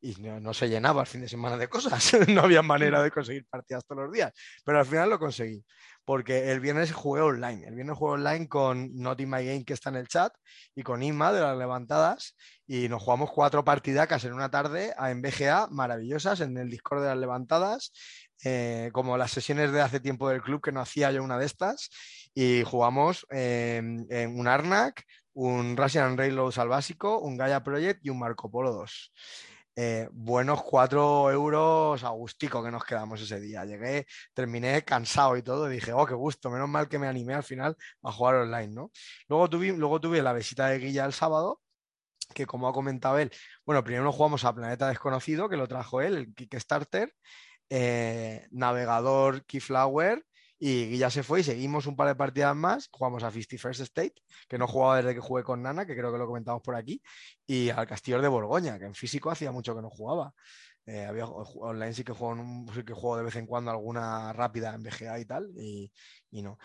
[0.00, 2.12] y no, se llenaba el fin de semana de cosas.
[2.28, 4.32] no había manera de conseguir partidas todos los días.
[4.64, 5.64] Pero al final lo conseguí.
[6.04, 7.66] Porque el viernes jugué online.
[7.66, 10.32] El viernes jugué online con Not in My Game, que está en el chat,
[10.74, 12.36] y con Inma de las levantadas.
[12.66, 17.08] Y nos jugamos cuatro partidacas en una tarde a BGA, maravillosas, en el Discord de
[17.08, 17.92] las levantadas.
[18.44, 21.46] eh, como las sesiones de hace tiempo del club, que no hacía yo una de
[21.46, 21.88] estas.
[22.34, 23.78] Y jugamos eh,
[24.10, 25.02] en un Arnak,
[25.32, 29.12] un Russian Railroads al básico, un Gaia Project y un Marco Polo 2
[29.76, 33.64] eh, buenos cuatro euros a gustico que nos quedamos ese día.
[33.64, 37.44] Llegué, terminé cansado y todo, dije, oh, qué gusto, menos mal que me animé al
[37.44, 38.90] final a jugar online, ¿no?
[39.28, 41.60] Luego tuve, luego tuve la visita de Guilla el sábado,
[42.34, 43.30] que como ha comentado él,
[43.64, 47.12] bueno, primero jugamos a Planeta Desconocido, que lo trajo él, el Kickstarter.
[47.70, 50.24] eh, navegador Keyflower
[50.58, 52.88] y ya se fue y seguimos un par de partidas más.
[52.90, 54.14] Jugamos a 51st State,
[54.48, 57.02] que no jugaba desde que jugué con Nana, que creo que lo comentamos por aquí,
[57.46, 60.32] y al Castillo de Borgoña, que en físico hacía mucho que no jugaba.
[60.86, 65.24] Eh, había, online sí que, juego, de vez en cuando alguna rápida en BGA y
[65.24, 65.92] tal, y,
[66.30, 66.58] y no.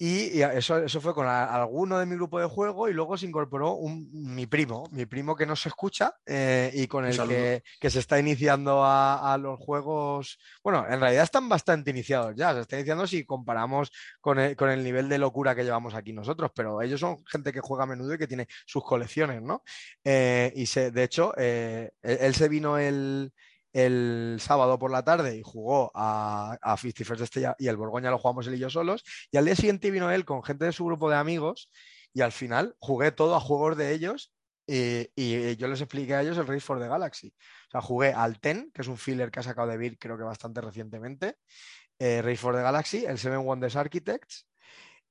[0.00, 3.72] Y, eso, eso fue con alguno de mi grupo de juego y luego se incorporó
[3.72, 7.90] un, mi primo, mi primo que no se escucha eh, y con el que, que,
[7.90, 10.38] se está iniciando a, a, los juegos.
[10.62, 14.70] Bueno, en realidad están bastante iniciados ya, se está iniciando si comparamos con el, con
[14.70, 17.86] el nivel de locura que llevamos aquí nosotros, pero ellos son gente que juega a
[17.86, 19.64] menudo y que tiene sus colecciones, ¿no?
[20.04, 23.32] Eh, y se, de hecho, eh, él se vino el,
[23.84, 28.18] el sábado por la tarde y jugó a, a 51 Estrella y el Borgoña lo
[28.18, 29.04] jugamos él y yo solos.
[29.30, 31.70] Y al día siguiente vino él con gente de su grupo de amigos
[32.12, 34.32] y al final jugué todo a juegos de ellos
[34.68, 37.28] y, yo les expliqué a ellos el Race for the Galaxy.
[37.68, 40.18] O sea, jugué al Ten, que es un filler que ha sacado de Beer creo
[40.18, 41.36] que bastante recientemente,
[41.98, 44.46] eh, Race for the Galaxy, el Seven Wonders Architects,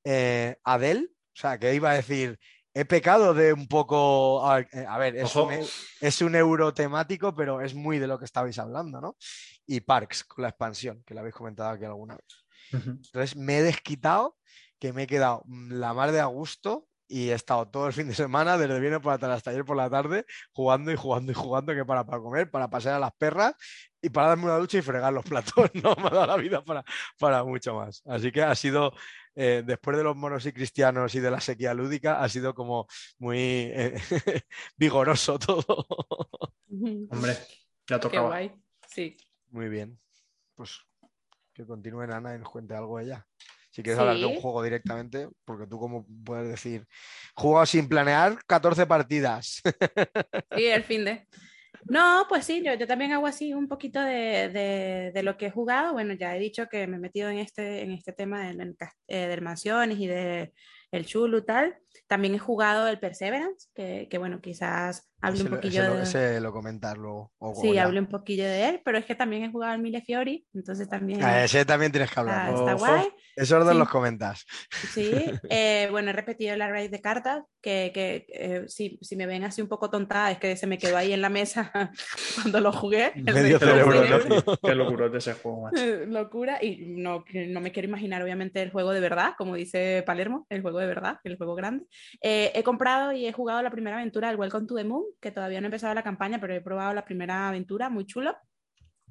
[0.03, 2.39] eh, Adele, o sea, que iba a decir
[2.77, 4.45] he pecado de un poco.
[4.45, 5.51] A ver, es un,
[5.99, 9.17] es un, euro temático, pero es muy de lo que estabais hablando, ¿no?
[9.65, 12.83] Y Parks, con la expansión, que lo habéis comentado aquí alguna vez.
[12.85, 14.37] Entonces me he desquitado,
[14.77, 18.09] que me he quedado la mar de a gusto y he estado todo el fin
[18.09, 21.31] de semana, desde viernes por la tarde hasta ayer por la tarde, jugando y jugando
[21.31, 23.55] y jugando, que para, para comer, para pasear a las perras
[24.01, 25.71] y para darme una ducha y fregar los platos.
[25.73, 26.83] No me ha dado la vida para,
[27.17, 28.03] para mucho más.
[28.05, 28.93] Así que ha sido
[29.39, 32.87] eh, después de los monos y cristianos y de la sequía lúdica, ha sido como
[33.19, 33.93] muy eh,
[34.77, 35.63] vigoroso todo.
[36.67, 37.37] Hombre,
[37.87, 38.29] ya tocaba.
[38.29, 38.51] guay.
[38.87, 39.15] Sí.
[39.51, 39.99] Muy bien.
[40.55, 40.79] Pues
[41.53, 43.27] que continúe Ana y nos cuente algo ella.
[43.69, 46.87] Si quieres hablar de un juego directamente, porque tú como puedes decir,
[47.35, 49.61] juego sin planear 14 partidas.
[50.57, 51.27] Sí, el fin de.
[51.85, 55.51] No, pues sí, yo, yo también hago así un poquito de, de, lo que he
[55.51, 55.93] jugado.
[55.93, 58.75] Bueno, ya he dicho que me he metido en este, en este tema de,
[59.07, 60.53] eh, de mansiones y de
[60.91, 61.77] el chulo y tal.
[62.07, 66.03] También he jugado el Perseverance, que, que bueno, quizás hable un poquillo ese lo, de...
[66.03, 67.31] Ese lo comentarlo.
[67.59, 70.45] sí, hable un poquillo de él, pero es que también he jugado el Mille Fiori,
[70.53, 71.23] entonces también...
[71.23, 72.49] A ese también tienes que hablar.
[72.49, 73.07] Está, está guay.
[73.35, 73.79] Esos dos Sí.
[73.79, 74.45] los comentas.
[74.93, 75.11] Sí,
[75.49, 79.43] eh, bueno, he repetido el array de cartas, que, que eh, si, si me ven
[79.43, 81.71] así un poco tontada, es que se me quedó ahí en la mesa
[82.35, 83.11] cuando lo jugué.
[83.15, 84.43] el Medio cerebro, cerebro.
[84.45, 84.57] ¿no?
[84.57, 85.83] Qué locura de ese juego, macho.
[85.83, 90.03] Eh, Locura, y no, no me quiero imaginar, obviamente, el juego de verdad, como dice
[90.05, 91.85] Palermo, el juego de verdad, el juego grande.
[92.21, 95.31] Eh, he comprado y he jugado la primera aventura del Welcome to the Moon, que
[95.31, 98.35] todavía no he empezado la campaña, pero he probado la primera aventura, muy chulo.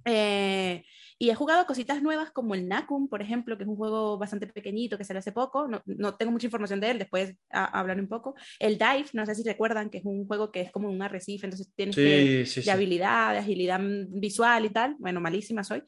[0.08, 0.84] Eh,
[1.18, 4.46] y he jugado cositas nuevas como el Nakum, por ejemplo, que es un juego bastante
[4.46, 5.66] pequeñito que salió hace poco.
[5.66, 8.34] No, no tengo mucha información de él, después a, hablaré un poco.
[8.60, 11.46] El Dive, no sé si recuerdan, que es un juego que es como un arrecife,
[11.46, 12.70] entonces tienes que, Sí, sí, de sí.
[12.70, 14.94] habilidad, de agilidad visual y tal.
[15.00, 15.82] Bueno, malísima soy.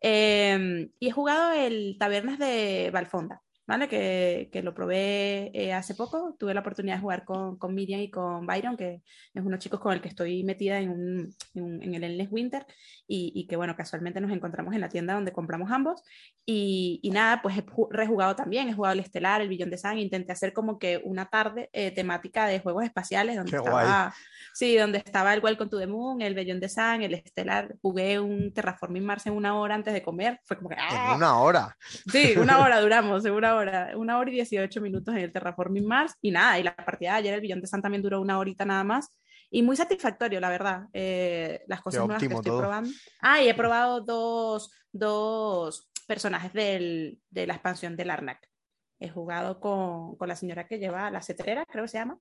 [0.00, 3.88] Eh, y he jugado el Tabernas de Valfonda, ¿vale?
[3.88, 6.36] Que, que lo probé eh, hace poco.
[6.38, 9.80] Tuve la oportunidad de jugar con, con Miriam y con Byron, que es unos chicos
[9.80, 12.66] con el que estoy metida en, un, en, un- en el Endless Winter
[13.06, 16.02] y, y que, bueno, casualmente nos encontramos en la tienda donde compramos ambos.
[16.46, 19.78] Y, y nada, pues he ju- rejugado también, he jugado el Estelar, el Billón de
[19.78, 24.14] Sang, intenté hacer como que una tarde eh, temática de juegos espaciales donde Qué estaba,
[24.52, 28.20] sí, donde estaba el Welcome to the Moon, el Billón de Sang, el Estelar, jugué
[28.20, 31.08] un Terraforming Mars en una hora antes de comer, fue como que ¡ah!
[31.12, 31.76] En una hora.
[32.12, 36.14] Sí, una hora duramos, una hora, una hora y 18 minutos en el Terraforming Mars
[36.20, 38.64] y nada, y la partida de ayer, el Billón de Sun también duró una horita
[38.64, 39.10] nada más
[39.50, 42.58] y muy satisfactorio, la verdad, eh, las cosas nuevas que estoy todo.
[42.58, 42.90] probando.
[43.20, 48.50] Ah, y he probado dos, dos personajes del, de la expansión del Arnak.
[48.98, 52.18] He jugado con, con la señora que lleva la cetrera, creo que se llama,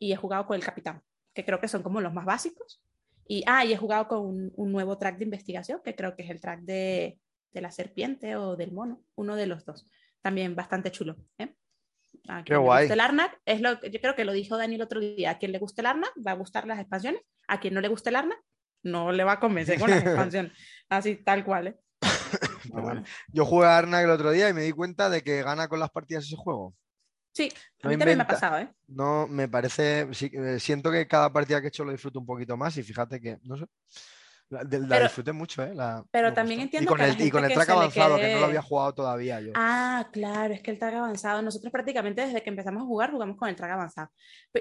[0.00, 1.00] y he jugado con el capitán,
[1.32, 2.82] que creo que son como los más básicos.
[3.26, 6.24] Y, ah, y he jugado con un, un nuevo track de investigación, que creo que
[6.24, 7.20] es el track de,
[7.52, 9.86] de la serpiente o del mono, uno de los dos.
[10.24, 11.16] También bastante chulo.
[11.36, 11.54] ¿eh?
[12.28, 12.84] A Qué le guay.
[12.84, 15.38] guste el Arnak, es lo, yo creo que lo dijo Dani el otro día, a
[15.38, 18.08] quien le guste el Arnak va a gustar las expansiones, a quien no le guste
[18.08, 18.38] el Arnak
[18.84, 20.52] no le va a convencer con las expansiones,
[20.88, 21.66] así tal cual.
[21.66, 21.76] ¿eh?
[22.70, 23.04] Pero bueno.
[23.32, 25.78] Yo jugué a Arnak el otro día y me di cuenta de que gana con
[25.78, 26.74] las partidas ese juego.
[27.34, 27.50] Sí,
[27.82, 28.72] a No mí también me ha pasado, ¿eh?
[28.86, 30.06] No, me parece.
[30.14, 32.82] sí, eh, siento que cada partida que he hecho lo disfruto un poquito más y
[32.82, 33.66] fíjate que, no sé.
[34.50, 35.74] La, de- la Pero- disfruté mucho, ¿eh?
[35.74, 36.76] La- pero también gustó.
[36.76, 38.62] entiendo y con que el, y con el track avanzado, que no lo quede- había
[38.62, 39.52] jugado todavía yo.
[39.54, 43.36] Ah, claro, es que el track avanzado, nosotros prácticamente desde que empezamos a jugar jugamos
[43.36, 44.10] con el track avanzado.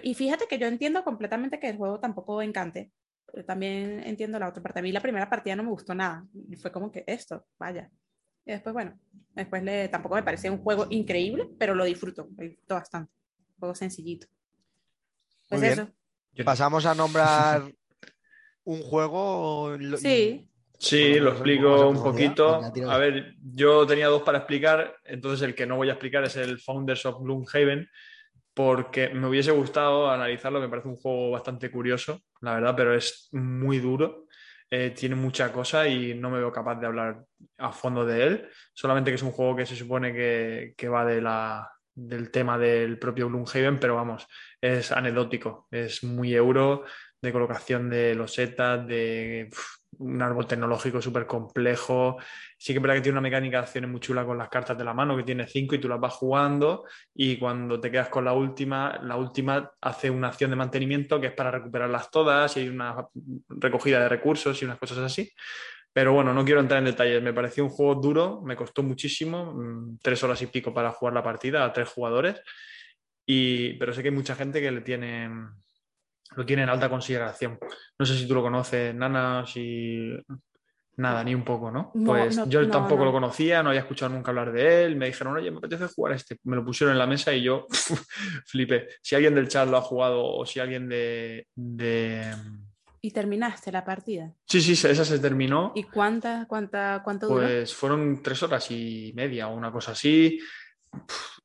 [0.01, 2.91] Y fíjate que yo entiendo completamente que el juego tampoco encante.
[3.31, 4.79] pero también entiendo la otra parte.
[4.79, 6.23] A mí la primera partida no me gustó nada.
[6.61, 7.89] Fue como que esto, vaya.
[8.45, 8.99] Y después, bueno,
[9.33, 13.11] después le, tampoco me parece un juego increíble, pero lo disfruto, lo disfruto bastante.
[13.55, 14.27] Un juego sencillito.
[15.49, 15.79] Pues Muy bien.
[16.35, 16.43] eso.
[16.45, 17.63] Pasamos a nombrar
[18.65, 19.77] un juego.
[19.97, 20.49] Sí.
[20.77, 22.61] Sí, lo explico un poquito.
[22.89, 26.35] A ver, yo tenía dos para explicar, entonces el que no voy a explicar es
[26.35, 27.87] el Founders of Gloomhaven,
[28.53, 33.29] porque me hubiese gustado analizarlo, me parece un juego bastante curioso, la verdad, pero es
[33.31, 34.27] muy duro,
[34.69, 37.23] eh, tiene mucha cosa y no me veo capaz de hablar
[37.57, 41.05] a fondo de él, solamente que es un juego que se supone que, que va
[41.05, 44.27] de la, del tema del propio Gloomhaven, pero vamos,
[44.59, 46.83] es anecdótico, es muy euro,
[47.23, 49.49] de colocación de losetas, de
[49.99, 52.17] un árbol tecnológico súper complejo.
[52.57, 54.77] Sí que es verdad que tiene una mecánica de acciones muy chula con las cartas
[54.77, 56.83] de la mano, que tiene cinco y tú las vas jugando
[57.15, 61.27] y cuando te quedas con la última, la última hace una acción de mantenimiento que
[61.27, 63.07] es para recuperarlas todas y hay una
[63.47, 65.31] recogida de recursos y unas cosas así.
[65.93, 67.21] Pero bueno, no quiero entrar en detalles.
[67.21, 71.13] Me pareció un juego duro, me costó muchísimo, mm, tres horas y pico para jugar
[71.13, 72.41] la partida a tres jugadores.
[73.25, 75.29] Y, pero sé que hay mucha gente que le tiene,
[76.35, 77.59] lo tiene en alta consideración.
[77.97, 80.11] No sé si tú lo conoces, Nana, si
[80.97, 81.91] nada, ni un poco, ¿no?
[81.95, 84.95] No, Pues no, yo no, tampoco lo conocía, no había escuchado nunca hablar de él.
[84.95, 86.37] Me dijeron, oye, me apetece jugar a este.
[86.43, 87.67] Me lo pusieron en la mesa y yo
[88.45, 88.87] flipé.
[89.01, 92.33] Si alguien del chat lo ha jugado o si alguien de, de...
[93.01, 94.33] Y terminaste la partida.
[94.45, 95.73] Sí, sí, esa se terminó.
[95.75, 97.41] ¿Y cuánta, cuánta, cuánto duró?
[97.41, 100.39] Pues fueron tres horas y media o una cosa así.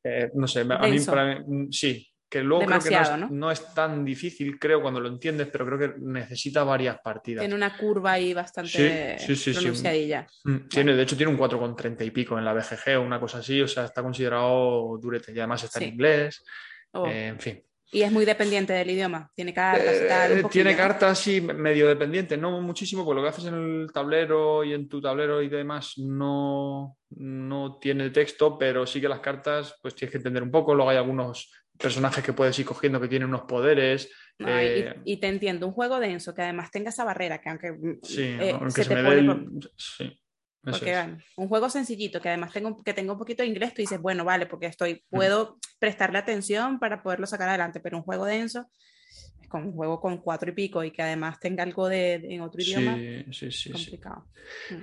[0.05, 3.17] Eh, no sé, a mí para mí, mm, sí, que luego creo que no es,
[3.19, 3.29] ¿no?
[3.31, 7.41] no es tan difícil, creo, cuando lo entiendes, pero creo que necesita varias partidas.
[7.43, 10.27] Tiene una curva ahí bastante Sí, sí, pronunciadilla.
[10.45, 13.39] Mm, Tiene, de hecho, tiene un 4,30 y pico en la BGG o una cosa
[13.39, 16.45] así, o sea, está considerado durete y además está en inglés,
[16.93, 17.07] Oh.
[17.07, 17.63] eh, en fin.
[17.91, 19.31] Y es muy dependiente del idioma.
[19.35, 20.33] Tiene cartas y tal.
[20.33, 23.55] un Eh, poquillo, tiene cartas, sí, medio dependientes, no muchísimo, porque lo que haces en
[23.55, 29.09] el tablero y en tu tablero y demás no, no tiene texto, pero sí que
[29.09, 30.75] las cartas, pues tienes que entender un poco.
[30.75, 34.11] Luego hay algunos personajes que puedes ir cogiendo que tienen unos poderes.
[34.39, 37.49] No, y- eh, y, te entiendo, un juego denso que además tenga esa barrera, que
[37.49, 40.21] aunque mm, sí, eh, aunque se se, te me pone el- Sí,
[40.65, 41.19] porque gana.
[41.37, 44.25] un juego sencillito que además tengo, que tenga un poquito de inglés, tú dices, bueno,
[44.25, 48.67] vale, porque estoy, puedo prestarle atención para poderlo sacar adelante, pero un juego denso,
[49.41, 52.35] es como un juego con cuatro y pico y que además tenga algo de, de-
[52.35, 53.73] en otro idioma, Sí, sí, sí, sí.
[53.73, 54.29] complicado.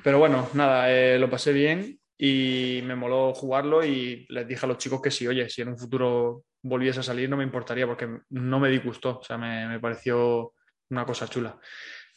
[0.03, 4.69] Pero bueno, nada, eh, lo pasé bien y me moló jugarlo y les dije a
[4.69, 7.85] los chicos que sí, oye, si en un futuro volviese a salir no me importaría
[7.85, 10.53] porque no me disgustó, o sea, me, me pareció
[10.89, 11.57] una cosa chula,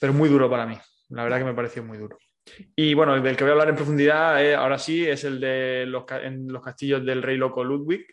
[0.01, 0.77] pero muy duro para mí,
[1.11, 2.19] la verdad que me pareció muy duro.
[2.75, 5.39] Y bueno, el del que voy a hablar en profundidad eh, ahora sí es el
[5.39, 8.07] de los, en los castillos del rey loco Ludwig,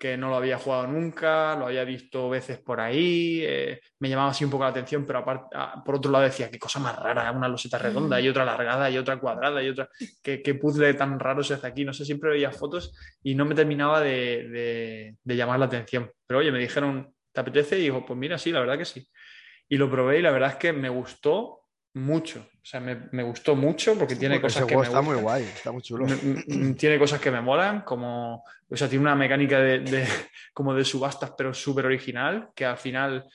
[0.00, 4.30] que no lo había jugado nunca, lo había visto veces por ahí, eh, me llamaba
[4.30, 6.96] así un poco la atención, pero aparte, ah, por otro lado decía, qué cosa más
[6.98, 9.90] rara, una loseta redonda y otra alargada y otra cuadrada y otra,
[10.22, 13.54] qué, puzzle tan raro se hace aquí, no sé, siempre veía fotos y no me
[13.54, 16.10] terminaba de, de- llamar la atención.
[16.26, 17.78] Pero oye, me dijeron, ¿te apetece?
[17.78, 19.06] Y digo, pues mira, sí, la verdad que sí.
[19.68, 21.59] Y lo probé y la verdad es que me gustó
[21.94, 25.02] mucho, o sea, me, me gustó mucho porque tiene Porque cosas que juego me está
[25.02, 26.06] muy guay, está muy chulo.
[26.06, 30.06] Mm, mm, tiene cosas que me molan, como, o sea, tiene una mecánica de, de-
[30.54, 33.26] como de subastas, pero súper original, que al final,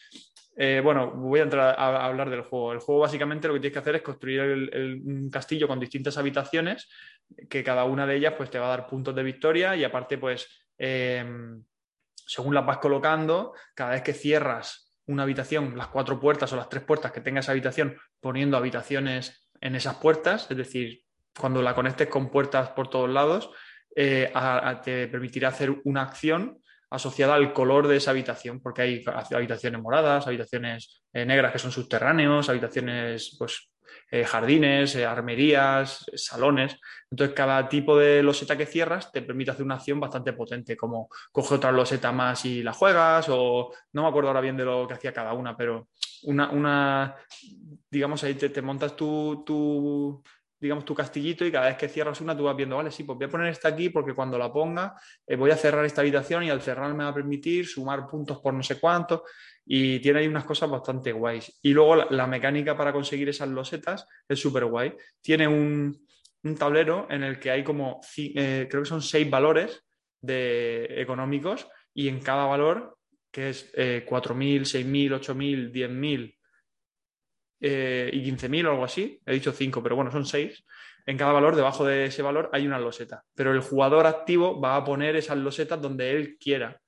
[0.56, 2.72] eh, bueno, voy a entrar a, a hablar del juego.
[2.72, 5.80] El juego básicamente lo que tienes que hacer es construir el- el- un castillo con
[5.80, 6.88] distintas habitaciones,
[7.50, 10.18] que cada una de ellas pues te va a dar puntos de victoria y aparte
[10.18, 11.26] pues, eh,
[12.28, 16.70] según las vas colocando, cada vez que cierras una habitación, las cuatro puertas o las
[16.70, 21.02] tres puertas que tenga esa habitación, poniendo habitaciones en esas puertas, es decir,
[21.38, 23.52] cuando la conectes con puertas por todos lados,
[23.96, 26.60] eh, a- te permitirá hacer una acción
[26.90, 29.04] asociada al color de esa habitación, porque hay
[29.34, 33.70] habitaciones moradas, habitaciones eh, negras que son subterráneos, habitaciones, pues,
[34.12, 36.78] eh, jardines, eh, armerías, salones.
[37.10, 41.10] Entonces, cada tipo de loseta que cierras te permite hacer una acción bastante potente, como
[41.32, 44.88] coge otra loseta más y la juegas, o no me acuerdo ahora bien de lo
[44.88, 45.90] que hacía cada una, pero
[46.24, 47.16] una, una
[47.90, 50.24] digamos, ahí te, te montas tu, tu,
[50.60, 53.18] digamos, tu castillito y cada vez que cierras una tú vas viendo, vale, sí, pues
[53.18, 54.96] voy a poner esta aquí porque cuando la ponga
[55.28, 58.40] eh, voy a cerrar esta habitación y al cerrar me va a permitir sumar puntos
[58.40, 59.24] por no sé cuánto
[59.66, 61.60] y tiene ahí unas cosas bastante guays.
[61.62, 64.94] Y luego la, mecánica para conseguir esas losetas es súper guay.
[65.22, 66.06] Tiene un,
[66.44, 69.84] un tablero en el que hay como, eh, creo que son seis valores
[70.22, 72.98] de, económicos y en cada valor,
[73.32, 76.38] que es eh, 4.000, 6.000, 8.000, 10.000
[77.62, 80.64] eh, y 15.000 o algo así, he dicho 5, pero bueno, son 6.
[81.08, 83.24] En cada valor, debajo de ese valor, hay una loseta.
[83.36, 86.82] Pero el jugador activo va a poner esas losetas donde él quiera.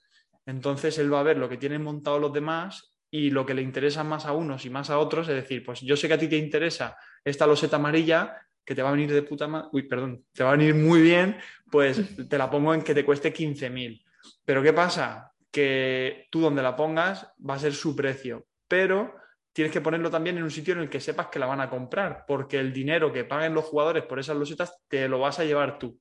[0.47, 3.61] Entonces él va a ver lo que tienen montado los demás y lo que le
[3.61, 5.27] interesa más a unos y más a otros.
[5.27, 8.81] Es decir, pues yo sé que a ti te interesa esta loseta amarilla que te
[8.81, 9.67] va a venir de puta madre.
[9.73, 11.37] Uy, perdón, te va a venir muy bien,
[11.69, 11.99] pues
[12.29, 14.01] te la pongo en que te cueste 15.000.
[14.45, 15.31] Pero ¿qué pasa?
[15.51, 19.15] Que tú donde la pongas va a ser su precio, pero
[19.51, 21.69] tienes que ponerlo también en un sitio en el que sepas que la van a
[21.69, 25.45] comprar, porque el dinero que paguen los jugadores por esas losetas te lo vas a
[25.45, 25.99] llevar tú.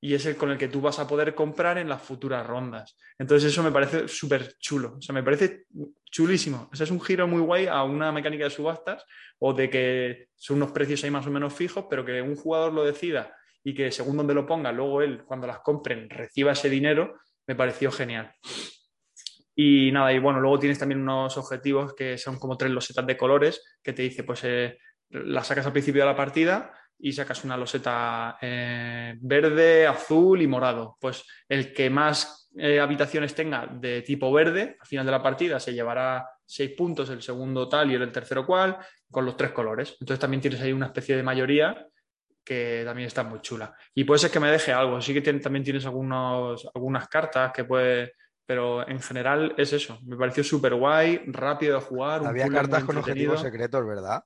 [0.00, 2.96] Y es el con el que tú vas a poder comprar en las futuras rondas.
[3.18, 4.96] Entonces eso me parece súper chulo.
[4.98, 5.64] O sea, me parece
[6.10, 6.70] chulísimo.
[6.72, 9.04] O es un giro muy guay a una mecánica de subastas
[9.38, 12.72] o de que son unos precios ahí más o menos fijos, pero que un jugador
[12.72, 16.70] lo decida y que según donde lo ponga, luego él, cuando las compren, reciba ese
[16.70, 18.32] dinero, me pareció genial.
[19.54, 23.16] Y nada, y bueno, luego tienes también unos objetivos que son como tres losetas de
[23.16, 24.78] colores que te dice, pues eh,
[25.10, 26.72] las sacas al principio de la partida
[27.02, 30.96] y sacas una loseta eh, verde, azul y morado.
[31.00, 35.60] Pues el que más eh, habitaciones tenga de tipo verde, al final de la partida
[35.60, 38.78] se llevará seis puntos, el segundo tal y el tercero cual,
[39.10, 39.96] con los tres colores.
[40.00, 41.86] Entonces también tienes ahí una especie de mayoría
[42.44, 43.74] que también está muy chula.
[43.94, 47.64] Y puede ser que me deje algo, sí que también tienes algunos, algunas cartas que
[47.64, 48.10] puedes
[48.50, 50.00] pero en general es eso.
[50.04, 52.26] Me pareció súper guay, rápido de jugar.
[52.26, 54.24] Había cartas con objetivos secretos, ¿verdad?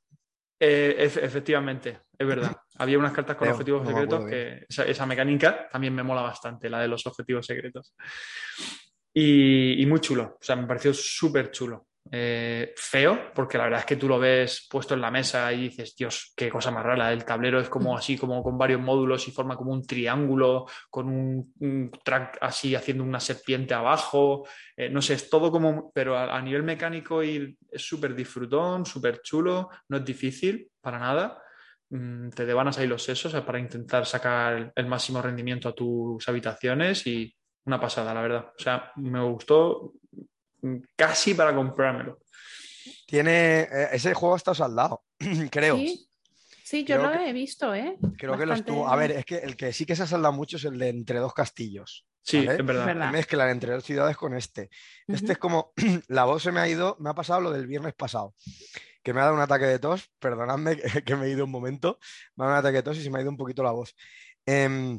[0.59, 2.56] Eh, efectivamente, es verdad.
[2.78, 6.89] Había unas cartas con objetivos secretos que esa, mecánica también me mola bastante, la de
[6.89, 7.94] los objetivos secretos.
[9.12, 11.86] Y, y muy chulo, o sea, me pareció súper chulo.
[12.12, 15.68] Eh, feo, porque la verdad es que tú lo ves puesto en la mesa y
[15.68, 17.12] dices, Dios, qué cosa más rara.
[17.12, 17.97] El tablero es como mm.
[17.97, 23.05] así, como con varios módulos y forma como un triángulo, con un, track así haciendo
[23.05, 24.47] una serpiente abajo.
[24.76, 29.22] Eh, no sé, es todo como, pero a, nivel mecánico y es súper disfrutón, súper
[29.22, 31.43] chulo, no es difícil para nada.
[31.89, 37.06] Mm, te devanas ahí los sesos para intentar sacar el máximo rendimiento a tus habitaciones
[37.06, 38.52] y una pasada, la verdad.
[38.59, 39.94] O sea, me gustó
[40.97, 42.19] casi para comprármelo.
[43.07, 45.05] Tiene, eh, ese juego está saldado,
[45.51, 45.78] creo.
[46.65, 47.97] Sí, yo lo he visto, ¿eh?
[48.16, 48.89] Creo que lo estuvo.
[48.89, 50.89] A ver, es que el que sí que se ha saldado mucho es el de
[50.89, 52.07] Entre dos castillos.
[52.23, 53.12] Sí, es verdad.
[53.12, 54.70] Mezclan entre dos ciudades con este.
[55.07, 55.73] Este es como,
[56.09, 58.35] la voz se me ha ido, me ha pasado lo del viernes pasado,
[59.03, 61.99] que me ha dado un ataque de tos, perdonadme que, me he ido un momento,
[62.35, 63.73] me ha dado un ataque de tos y se me ha ido un poquito la
[63.73, 63.95] voz.
[64.47, 64.99] Em,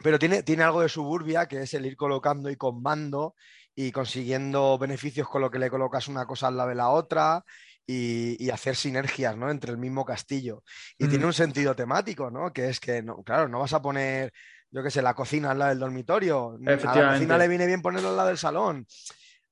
[0.00, 3.34] pero tiene, tiene algo de suburbia, que es el ir colocando y combando
[3.74, 7.44] y consiguiendo beneficios con lo que le colocas una cosa al lado de la otra
[7.86, 9.50] y, hacer sinergias ¿no?
[9.50, 10.62] entre el mismo castillo.
[10.98, 12.52] Y tiene un sentido temático, ¿no?
[12.52, 14.32] Que es que, no, claro, no vas a poner,
[14.70, 16.58] yo qué sé, la cocina al lado del dormitorio.
[16.66, 18.86] A la cocina le viene bien ponerlo al lado del salón.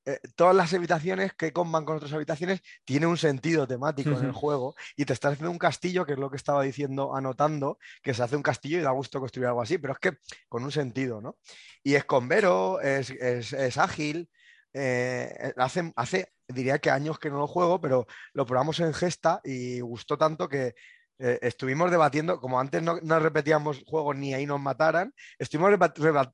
[0.05, 4.31] Eh, todas las habitaciones que comban con otras habitaciones tiene un sentido temático en el
[4.31, 8.13] juego y te estás haciendo un castillo, que es lo que estaba diciendo, anotando, que
[8.13, 10.17] se hace un castillo y da gusto construir algo así, pero es que
[10.47, 11.37] con un sentido, ¿no?
[11.83, 14.29] Y es con Vero, es, es, ágil,
[14.73, 19.41] eh, hace, hace, diría que años que no lo juego, pero lo probamos en Gesta
[19.43, 20.75] y gustó tanto que
[21.19, 25.77] eh, estuvimos debatiendo, como antes no, repetíamos juegos ni ahí nos mataran, estuvimos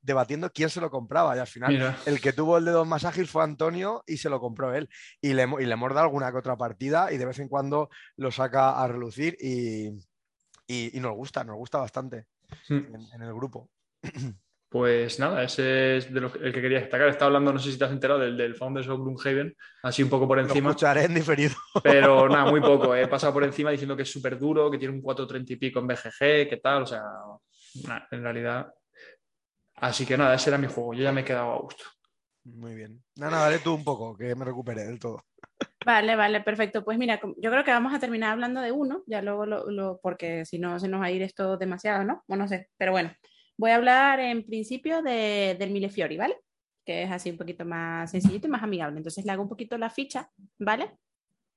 [0.02, 3.26] debatiendo quién se lo compraba y al final el que tuvo el dedo más ágil
[3.26, 4.88] fue Antonio y se lo compró él.
[5.20, 7.90] Y le, y le hemos dado alguna que otra partida y de vez en cuando
[8.16, 9.90] lo saca a relucir y,
[11.00, 12.26] nos gusta, nos gusta bastante
[12.68, 12.94] hmm.
[13.12, 13.68] en el grupo.
[14.68, 17.08] Pues nada, ese es de lo que, el que quería destacar.
[17.08, 20.10] Estaba hablando, no sé si te has enterado, del, del Founders of Gloomhaven, así un
[20.10, 20.68] poco por encima.
[20.68, 21.54] Lo escucharé en diferido.
[21.84, 22.94] Pero nada, muy poco.
[22.94, 25.78] He pasado por encima diciendo que es súper duro, que tiene un 430 y pico
[25.78, 27.02] en BGG, que tal, o sea,
[28.10, 28.66] en realidad.
[29.76, 30.94] Así que nada, ese era mi juego.
[30.94, 31.84] Yo ya me he quedado a gusto.
[32.44, 33.02] Muy bien.
[33.16, 35.24] Nada, dale tú un poco, que me recupere del todo.
[35.84, 36.84] Vale, vale, perfecto.
[36.84, 40.44] Pues mira, yo creo que vamos a terminar hablando de uno, ya luego lo, porque
[40.44, 42.24] si no se nos va a ir esto demasiado, ¿no?
[42.26, 43.12] Bueno, no sé, pero bueno.
[43.56, 46.36] Voy a hablar en principio de, del Millefiori, ¿vale?
[46.84, 48.98] Que es así un poquito más sencillito y más amigable.
[48.98, 50.92] Entonces le hago un poquito la ficha, ¿vale?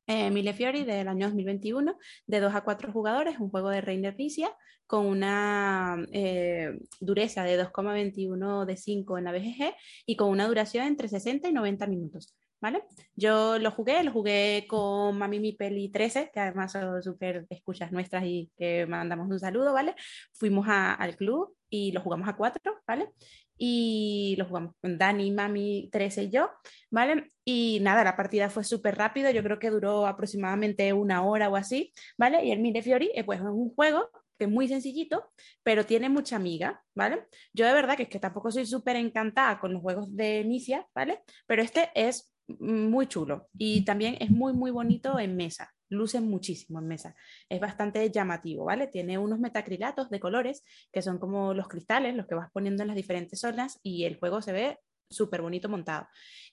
[0.08, 4.52] Eh, Millefiori del año 2021, de 2 a 4 jugadores, un juego de Reiner Vicia
[4.88, 9.76] con una eh, dureza de 2,21 de 5 en la BGG
[10.08, 12.36] y con una duración entre 60 y 90 minutos.
[12.62, 12.84] ¿Vale?
[13.16, 17.92] Yo lo jugué, lo jugué con Mami Mi Peli 13, que además son súper escuchas
[17.92, 19.96] nuestras y que mandamos un saludo, ¿vale?
[20.34, 23.10] Fuimos al club y lo jugamos a cuatro, ¿vale?
[23.58, 26.50] Y lo jugamos con Dani, Mami, 13 y yo,
[26.90, 27.30] ¿vale?
[27.46, 31.56] Y nada, la partida fue súper rápido, yo creo que duró aproximadamente una hora o
[31.56, 32.44] así, ¿vale?
[32.46, 35.32] Y el Mine Fiori, eh, pues es un juego que es muy sencillito,
[35.64, 37.28] pero tiene mucha amiga, ¿vale?
[37.54, 40.88] Yo de verdad que es que tampoco soy súper encantada con los juegos de Inicia,
[40.96, 41.22] ¿vale?
[41.46, 46.80] Pero este es muy chulo y también es muy, muy bonito en mesa, luce muchísimo
[46.80, 47.16] en mesa.
[47.50, 48.88] Es bastante llamativo, ¿vale?
[48.88, 52.88] Tiene unos metacrilatos de colores que son como los cristales, los que vas poniendo en
[52.88, 56.08] las diferentes zonas y el juego se ve súper bonito montado.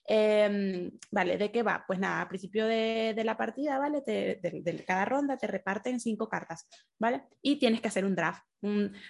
[0.09, 1.83] Em, vale, ¿de qué va?
[1.85, 4.01] Pues nada, al principio de, la partida, ¿vale?
[4.05, 6.65] de, cada ronda te reparten cinco cartas,
[6.97, 7.23] ¿vale?
[7.41, 8.41] Y tienes que hacer un draft.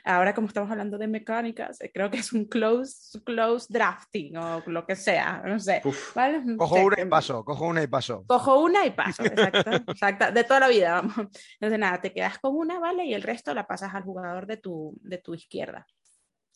[0.04, 4.64] ahora como estamos hablando de mecánicas, eh, creo que es un close, close drafting o
[4.66, 5.84] lo que sea, no sé.
[6.16, 6.44] ¿vale?
[6.58, 8.26] Cojo una y paso, cojo una y paso.
[8.26, 11.16] Cojo una y paso, exacto, exacto, de toda la vida, vamos.
[11.60, 13.06] Entonces nada, te quedas con una, ¿vale?
[13.06, 15.86] Y el resto la pasas al jugador de tu, de tu izquierda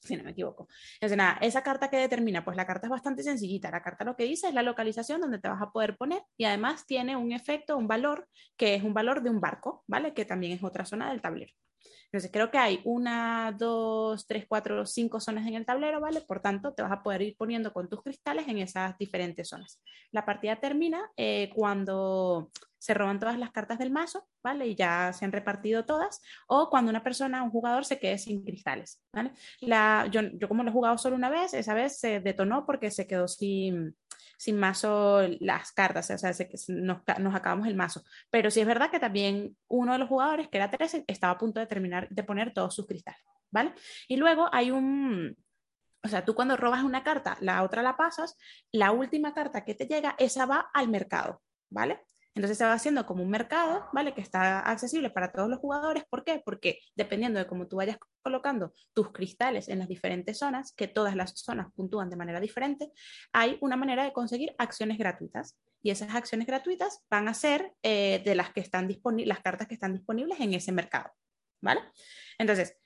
[0.02, 0.68] si no me equivoco.
[0.96, 3.72] Entonces, nada, esa carta que determina, pues la carta es bastante sencillita.
[3.72, 6.46] La carta lo que dice es la localización donde te vas a poder poner y
[6.46, 10.14] además tiene un efecto, un valor, que es un valor de un barco, ¿vale?
[10.14, 11.54] Que también es otra zona del tablero.
[12.06, 16.22] Entonces, creo que hay una, dos, tres, cuatro, cinco zonas en el tablero, ¿vale?
[16.22, 19.82] Por tanto, te vas a poder ir poniendo con tus cristales en esas diferentes zonas.
[20.12, 22.52] La partida termina eh, cuando
[22.82, 24.66] se roban todas las cartas del mazo, ¿vale?
[24.66, 28.44] Y ya se han repartido todas, o cuando una persona, un jugador, se quede sin
[28.44, 29.34] cristales, ¿vale?
[29.60, 33.06] La, yo, como lo he jugado solo una vez, esa vez se detonó porque se
[33.06, 33.96] quedó sin,
[34.36, 38.02] sin mazo las cartas, o sea, se, nos, nos, acabamos el mazo.
[38.32, 41.38] Pero sí es verdad que también uno de los jugadores, que era 13, estaba a
[41.38, 43.22] punto de terminar de poner todos sus cristales,
[43.52, 43.76] ¿vale?
[44.08, 45.38] Y luego hay un,
[46.04, 48.36] o sea, tú cuando robas una carta, la otra la pasas,
[48.72, 52.02] la última carta que te llega, esa va al mercado, ¿vale?
[52.34, 54.14] Entonces se va haciendo como un mercado, ¿vale?
[54.14, 56.06] Que está accesible para todos los jugadores.
[56.10, 56.42] ¿Por qué?
[56.44, 61.16] Porque dependiendo de cómo tú vayas colocando tus cristales en las diferentes zonas, que todas
[61.16, 62.92] las zonas puntúan de manera diferente,
[63.34, 65.58] hay una manera de conseguir acciones gratuitas.
[65.84, 69.68] Y esas acciones gratuitas van a ser eh, de las que están disponibles, las cartas
[69.68, 71.12] que están disponibles en ese mercado,
[71.60, 71.82] ¿vale?
[72.38, 72.78] Entonces,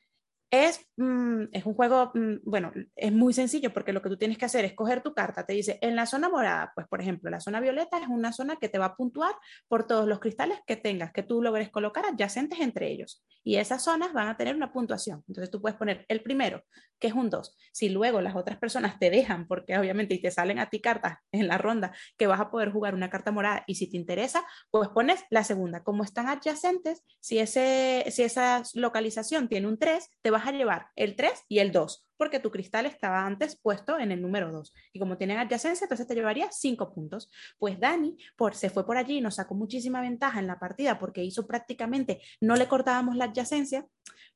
[0.64, 4.38] es, mm, es un juego, mm, bueno, es muy sencillo porque lo que tú tienes
[4.38, 7.30] que hacer es coger tu carta, te dice, en la zona morada, pues por ejemplo,
[7.30, 9.34] la zona violeta es una zona que te va a puntuar
[9.68, 13.24] por todos los cristales que tengas, que tú logres colocar adyacentes entre ellos.
[13.44, 15.24] Y esas zonas van a tener una puntuación.
[15.28, 16.64] Entonces tú puedes poner el primero,
[17.00, 17.56] que es un 2.
[17.72, 21.20] Si luego las otras personas te dejan, porque obviamente y te salen a ti cartas
[21.32, 24.46] en la ronda que vas a poder jugar una carta morada y si te interesa,
[24.72, 25.84] pues pones la segunda.
[25.84, 30.88] Como están adyacentes, si, ese, si esa localización tiene un 3, te vas a llevar
[30.96, 34.74] el 3 y el 2, porque tu cristal estaba antes puesto en el número 2.
[34.94, 37.30] Y como tienen adyacencia, entonces te llevaría 5 puntos.
[37.58, 41.00] Pues Dani por, se fue por allí y nos sacó muchísima ventaja en la partida
[41.00, 43.88] porque hizo prácticamente, no le cortábamos la adyacencia,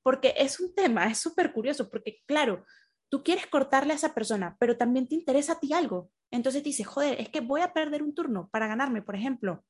[0.03, 2.65] porque es un tema, es súper curioso, porque claro,
[3.09, 6.11] tú quieres cortarle a esa persona, pero también te interesa a ti algo.
[6.31, 9.65] Entonces dices, joder, es que voy a perder un turno para ganarme, por ejemplo,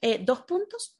[0.00, 0.99] eh, dos puntos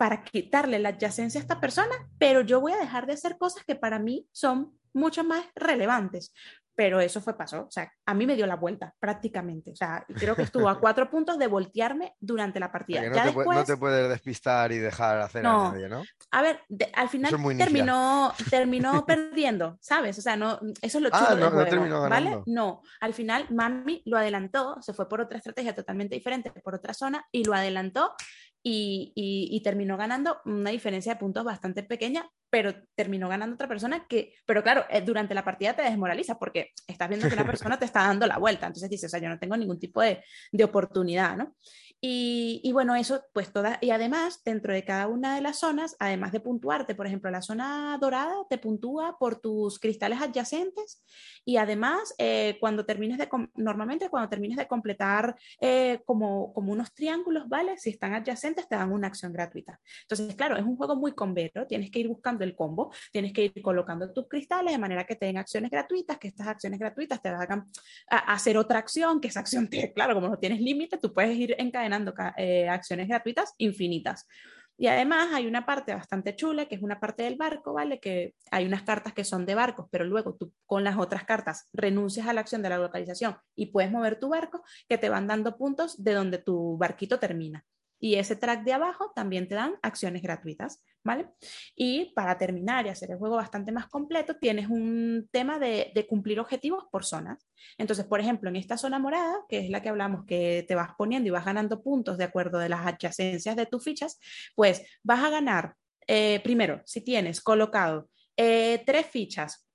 [0.00, 3.64] para quitarle la adyacencia a esta persona, pero yo voy a dejar de hacer cosas
[3.64, 6.32] que para mí son mucho más relevantes
[6.80, 7.66] pero eso fue pasó.
[7.66, 9.70] O sea, a mí me dio la vuelta prácticamente.
[9.70, 13.02] O sea, creo que estuvo a cuatro puntos de voltearme durante la partida.
[13.02, 16.02] No, te, no, te, puedes despistar y dejar hacer a nadie, ¿no?
[16.30, 16.60] A ver,
[16.94, 20.18] al final terminó, terminó perdiendo, ¿sabes?
[20.18, 22.42] O sea, no, eso es lo ah, chulo del juego, ¿vale?
[22.46, 26.94] No, al final Mami lo adelantó, se fue por otra estrategia totalmente diferente, por otra
[26.94, 28.14] zona, y lo adelantó
[28.62, 34.06] y, y, terminó ganando una diferencia de puntos bastante pequeña, pero terminó ganando otra persona
[34.06, 37.78] que, pero claro, eh, durante la partida te desmoraliza porque estás viendo que una persona
[37.78, 40.22] te está dando la vuelta, entonces dices, o sea, yo no tengo ningún tipo de,
[40.52, 41.54] de oportunidad, ¿no?
[42.02, 46.32] Y, bueno, eso, pues todas, y además, dentro de cada una de las zonas, además
[46.32, 51.04] de puntuarte, por ejemplo, la zona dorada te puntúa por tus cristales adyacentes
[51.44, 56.94] y además, eh, cuando termines de, normalmente cuando termines de completar eh, como, como unos
[56.94, 57.76] triángulos, ¿vale?
[57.76, 59.78] Si están adyacentes, te dan una acción gratuita.
[60.02, 63.44] Entonces, claro, es un juego muy combero, tienes que ir buscando el combo, tienes que
[63.44, 67.20] ir colocando tus cristales de manera que te den acciones gratuitas, que estas acciones gratuitas
[67.20, 67.68] te hagan
[68.08, 71.36] a, hacer otra acción, que esa acción, te, claro, como no tienes límite, tú puedes
[71.36, 71.89] ir encadenando
[72.36, 74.26] eh, acciones gratuitas infinitas.
[74.80, 78.00] Y además hay una parte bastante chula, que es una parte del barco, ¿vale?
[78.00, 81.68] Que hay unas cartas que son de barcos, pero luego tú con las otras cartas
[81.74, 85.26] renuncias a la acción de la localización y puedes mover tu barco, que te van
[85.26, 87.62] dando puntos de donde tu barquito termina.
[88.00, 91.26] Y ese track de abajo también te dan acciones gratuitas, ¿vale?
[91.76, 96.40] Y para terminar y hacer el juego bastante más completo, tienes un tema de, cumplir
[96.40, 97.46] objetivos por zonas.
[97.76, 100.92] Entonces, por ejemplo, en esta zona morada, que es la que hablamos, que te vas
[100.96, 104.18] poniendo y vas ganando puntos de acuerdo de las adyacencias de tus fichas,
[104.54, 105.74] pues vas a ganar,
[106.06, 109.66] eh, primero, si tienes colocado eh, tres fichas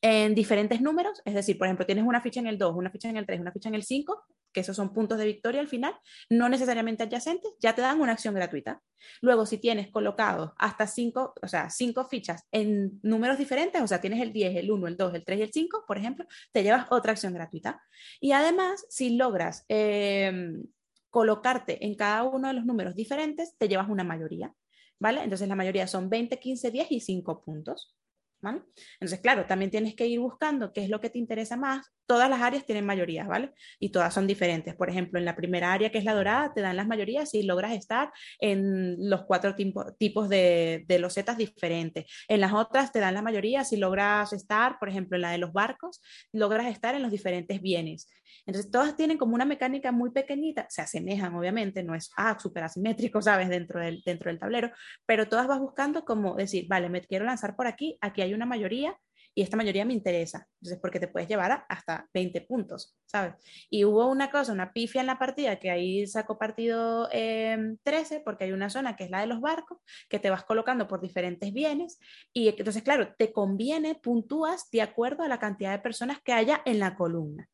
[0.00, 3.08] en diferentes números, es decir, por ejemplo, tienes una ficha en el 2, una ficha
[3.08, 5.68] en el 3, una ficha en el 5, que esos son puntos de victoria al
[5.68, 5.94] final,
[6.30, 8.82] no necesariamente adyacentes, ya te dan una acción gratuita.
[9.20, 14.00] Luego, si tienes colocado hasta 5, o sea, cinco fichas en números diferentes, o sea,
[14.00, 16.62] tienes el 10, el 1, el 2, el 3 y el 5, por ejemplo, te
[16.62, 17.80] llevas otra acción gratuita.
[18.20, 20.64] Y además, si logras em,
[21.10, 24.54] colocarte en cada uno de los números diferentes, te llevas una mayoría,
[24.98, 25.22] ¿vale?
[25.22, 27.94] Entonces la mayoría son 20, 15, 10 y 5 puntos.
[28.40, 31.92] Entonces, claro, también tienes que ir buscando qué es lo que te interesa más.
[32.06, 33.52] Todas las áreas tienen mayorías, ¿vale?
[33.78, 34.74] Y todas son diferentes.
[34.74, 37.42] Por ejemplo, en la primera área, que es la dorada, te dan las mayorías si
[37.42, 39.54] logras estar en los cuatro
[39.98, 42.06] tipos de, de losetas diferentes.
[42.28, 45.38] En las otras te dan la mayoría si logras estar, por ejemplo, en la de
[45.38, 46.00] los barcos,
[46.32, 48.08] logras estar en los diferentes bienes.
[48.46, 52.64] Entonces, todas tienen como una mecánica muy pequeñita, se asemejan, obviamente, no es ah, súper
[52.64, 53.48] asimétrico, ¿sabes?
[53.48, 54.70] Dentro del, dentro del tablero,
[55.06, 58.46] pero todas vas buscando como decir, vale, me quiero lanzar por aquí, aquí hay una
[58.46, 58.96] mayoría
[59.38, 60.48] y esta mayoría me interesa.
[60.54, 63.34] Entonces, porque te puedes llevar hasta 20 puntos, ¿sabes?
[63.70, 68.24] Y hubo una cosa, una pifia en la partida, que ahí sacó partido 13, em,
[68.24, 69.78] porque hay una zona que es la de los barcos,
[70.08, 72.00] que te vas colocando por diferentes bienes.
[72.32, 76.60] Y entonces, claro, te conviene, puntúas de acuerdo a la cantidad de personas que haya
[76.64, 77.48] en la columna.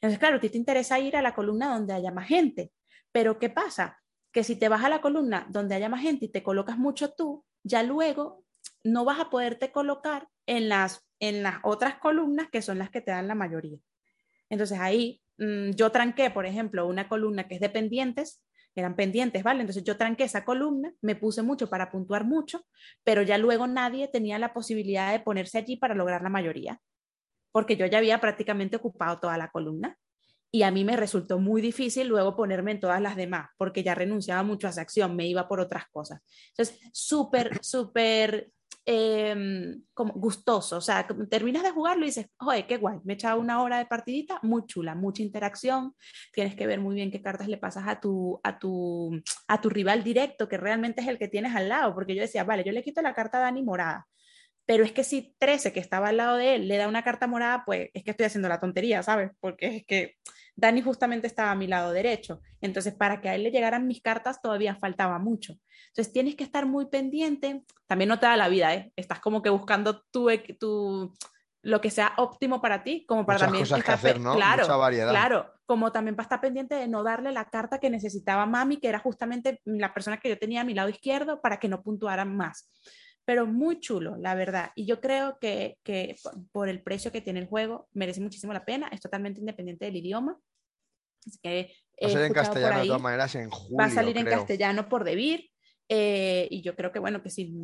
[0.00, 2.72] Entonces, claro, a ti te interesa ir a la columna donde haya más gente.
[3.12, 3.98] Pero, ¿qué pasa?
[4.32, 7.12] Que si te vas a la columna donde haya más gente y te colocas mucho
[7.12, 8.44] tú, ya luego
[8.84, 13.00] no vas a poderte colocar en las, en las otras columnas que son las que
[13.00, 13.78] te dan la mayoría.
[14.48, 18.42] Entonces ahí mm, yo tranqué, por ejemplo, una columna que es de pendientes,
[18.74, 19.60] eran pendientes, ¿vale?
[19.60, 22.64] Entonces yo tranqué esa columna, me puse mucho para puntuar mucho,
[23.04, 26.80] pero ya luego nadie tenía la posibilidad de ponerse allí para lograr la mayoría,
[27.52, 29.96] porque yo ya había prácticamente ocupado toda la columna.
[30.52, 33.94] Y a mí me resultó muy difícil luego ponerme en todas las demás, porque ya
[33.94, 36.20] renunciaba mucho a esa acción, me iba por otras cosas.
[36.48, 38.50] Entonces, súper, súper
[38.86, 43.14] Em, como gustoso, o sea, terminas de jugarlo y dices, oye, qué guay, me he
[43.14, 45.94] echado una hora de partidita, muy chula, mucha interacción,
[46.32, 49.68] tienes que ver muy bien qué cartas le pasas a tu, a tu, a tu
[49.68, 52.72] rival directo, que realmente es el que tienes al lado, porque yo decía, vale, yo
[52.72, 54.08] le quito la carta a Dani morada,
[54.70, 57.26] pero es que si 13 que estaba al lado de él le da una carta
[57.26, 59.32] morada, pues es que estoy haciendo la tontería, ¿sabes?
[59.40, 60.14] Porque es que
[60.54, 62.40] Dani justamente estaba a mi lado derecho.
[62.60, 65.56] Entonces, para que a él le llegaran mis cartas todavía faltaba mucho.
[65.88, 67.64] Entonces, tienes que estar muy pendiente.
[67.88, 68.92] También no te da la vida, ¿eh?
[68.94, 70.28] Estás como que buscando tu,
[70.60, 71.12] tu
[71.62, 74.36] lo que sea óptimo para ti, como para también cosas que hacer, ¿no?
[74.36, 75.10] Claro, Mucha variedad.
[75.10, 78.86] claro, como también para estar pendiente de no darle la carta que necesitaba Mami, que
[78.86, 82.36] era justamente la persona que yo tenía a mi lado izquierdo para que no puntuaran
[82.36, 82.70] más
[83.30, 84.72] pero muy chulo, la verdad.
[84.74, 86.16] Y yo creo que, que,
[86.50, 88.88] por el precio que tiene el juego merece muchísimo la pena.
[88.88, 90.36] Es totalmente independiente del idioma.
[91.24, 93.78] Así que va a salir en castellano de todas maneras en julio.
[93.78, 95.48] Va a salir en castellano por Debir.
[95.88, 97.54] Eh, y yo creo que, bueno, que sí,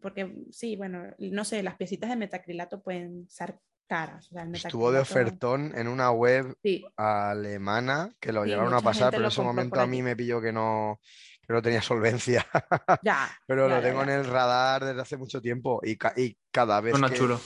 [0.00, 4.30] porque sí, bueno, no sé, las piecitas de metacrilato pueden ser caras.
[4.54, 6.56] Estuvo de ofertón en una web
[6.96, 10.50] alemana que lo llegaron a pasar, pero en ese momento a mí me pilló que
[10.50, 10.98] no,
[11.46, 12.46] que no tenía solvencia.
[13.02, 14.12] Ya, pero ya, lo tengo ya.
[14.14, 17.40] en el radar desde hace mucho tiempo y, ca- y cada vez Suena que chulo.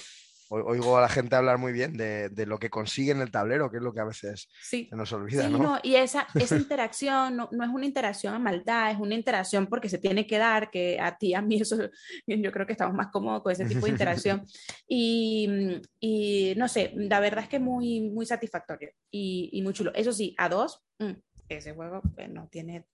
[0.48, 3.70] oigo a la gente hablar muy bien de, de lo que consigue en el tablero,
[3.70, 4.86] que es lo que a veces Sí.
[4.90, 5.58] se nos olvida, Sí, ¿no?
[5.58, 9.66] no, y esa, esa interacción no, no es una interacción a maldad, es una interacción
[9.66, 11.76] porque se tiene que dar, que a ti, a mí, eso,
[12.26, 14.44] yo creo que estamos más cómodos con ese tipo de interacción.
[14.86, 19.92] Y, y no sé, la verdad es que muy, muy satisfactorio y, y muy chulo.
[19.94, 21.12] Eso sí, a dos, mm,
[21.48, 22.84] ese juego pues, no tiene,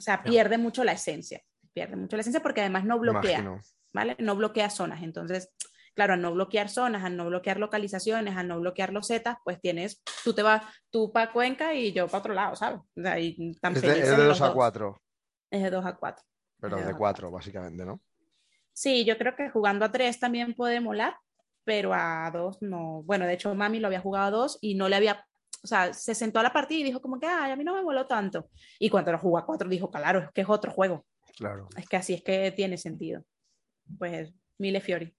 [0.00, 1.42] o sea, pierde mucho la esencia,
[1.74, 3.40] pierde mucho la esencia porque además no bloquea.
[3.40, 3.60] Imagino.
[3.92, 4.16] ¿vale?
[4.18, 5.02] No bloquea zonas.
[5.02, 5.52] Entonces,
[5.94, 9.60] claro, al no bloquear zonas, al no bloquear localizaciones, al no bloquear los zetas, pues
[9.60, 12.80] tienes, tú te vas, tú para Cuenca y yo para otro lado, ¿sabes?
[12.80, 14.54] O sea, y tan Es de, es de los 2 a dos.
[14.54, 15.02] 4,
[15.50, 16.24] Es de 2 a 4.
[16.60, 18.00] pero de de dos a 4, básicamente, ¿no?
[18.72, 21.16] Sí, yo creo que jugando a 3 también puede molar,
[21.64, 23.02] pero a 2 no.
[23.04, 25.26] Bueno, de hecho, Mami lo había jugado a 2 y no le había.
[25.62, 27.74] O sea, se sentó a la partida y dijo como que, ay, a mí no
[27.74, 28.48] me moló tanto.
[28.78, 31.06] Y cuando lo jugó a 4 dijo, claro, es que es otro juego.
[31.36, 31.68] Claro.
[31.76, 33.24] Es que así es que tiene sentido.
[33.98, 35.14] Pues, Mille Fiori,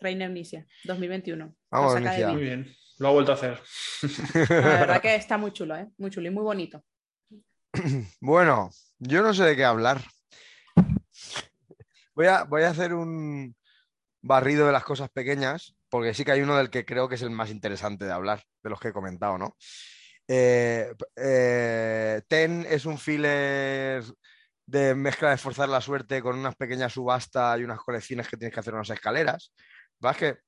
[0.00, 1.54] Reina Eunicia, 2021.
[1.70, 1.94] Vamos.
[1.94, 2.28] Vic.
[2.28, 2.74] Muy bien.
[2.98, 3.60] Lo ha vuelto a hacer.
[4.48, 5.88] La verdad que está muy chulo, ¿eh?
[5.98, 6.84] Muy chulo y muy bonito.
[8.20, 10.00] Bueno, yo no sé de qué hablar.
[12.14, 13.56] Voy a, voy a hacer un
[14.22, 17.22] barrido de las cosas pequeñas, porque sí que hay uno del que creo que es
[17.22, 19.56] el más interesante de hablar, de los que he comentado, ¿no?
[20.26, 24.02] Eh, eh, Ten es un filler
[24.66, 28.52] de mezcla de forzar la suerte con unas pequeñas subastas y unas colecciones que tienes
[28.52, 29.52] que hacer unas escaleras.
[30.02, 30.38] Es que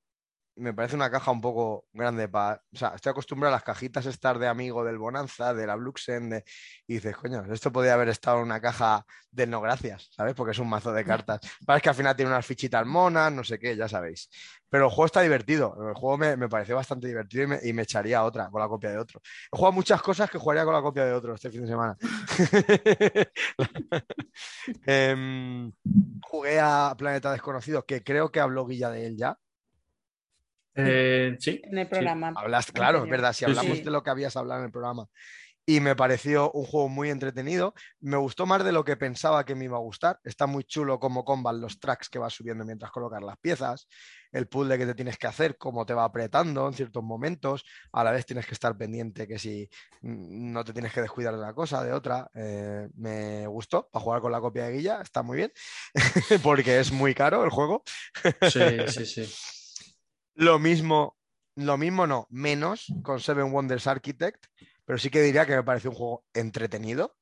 [0.57, 2.61] me parece una caja un poco grande para.
[2.73, 6.29] O sea, estoy acostumbrado a las cajitas estar de amigo del Bonanza, de la Bluxen,
[6.29, 6.43] de...
[6.87, 10.33] y dices, coño, esto podría haber estado en una caja del no gracias, ¿sabes?
[10.33, 11.39] Porque es un mazo de cartas.
[11.65, 14.29] Parece que al final tiene unas fichitas monas, no sé qué, ya sabéis.
[14.69, 15.75] Pero el juego está divertido.
[15.89, 18.67] El juego me, me pareció bastante divertido y me, y me echaría otra con la
[18.67, 19.21] copia de otro.
[19.51, 21.97] He jugado muchas cosas que jugaría con la copia de otro este fin de semana.
[24.85, 25.71] Em,
[26.21, 29.37] jugué a Planeta Desconocido, que creo que habló Guilla de él ya.
[30.77, 31.61] Eh, sí.
[31.63, 32.33] En el programa.
[32.35, 33.83] Hablaste, claro, es verdad, si Sí, hablamos sí.
[33.83, 35.07] de lo que habías hablado en el programa.
[35.69, 37.73] y me pareció un juego muy entretenido.
[37.99, 40.17] Me gustó más de lo que pensaba que me iba a gustar.
[40.23, 43.89] Está muy chulo cómo comban los tracks que vas subiendo mientras colocas las piezas,
[44.31, 47.65] el puzzle que te tienes que hacer, cómo te va apretando en ciertos momentos.
[47.91, 49.67] A la vez tienes que estar pendiente que si
[50.01, 52.29] no te tienes que descuidar de una cosa, de otra.
[52.33, 55.51] Eh, me gustó para jugar con la copia de Guilla, está muy bien,
[56.43, 57.83] porque es muy caro el juego.
[58.49, 59.33] Sí, sí, sí.
[60.37, 61.17] Lo mismo,
[61.55, 64.45] lo mismo no, menos con Seven Wonders Architect,
[64.85, 67.17] pero sí que diría que me parece un juego entretenido,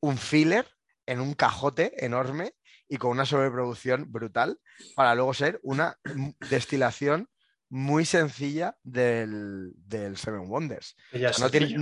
[0.00, 0.66] un filler
[1.06, 2.56] en un cajote enorme
[2.88, 4.58] y con una sobreproducción brutal
[4.96, 5.96] para luego ser una
[6.50, 7.28] destilación
[7.68, 9.72] muy sencilla del,
[10.16, 10.96] Seven Wonders.
[11.38, 11.72] no, tienes,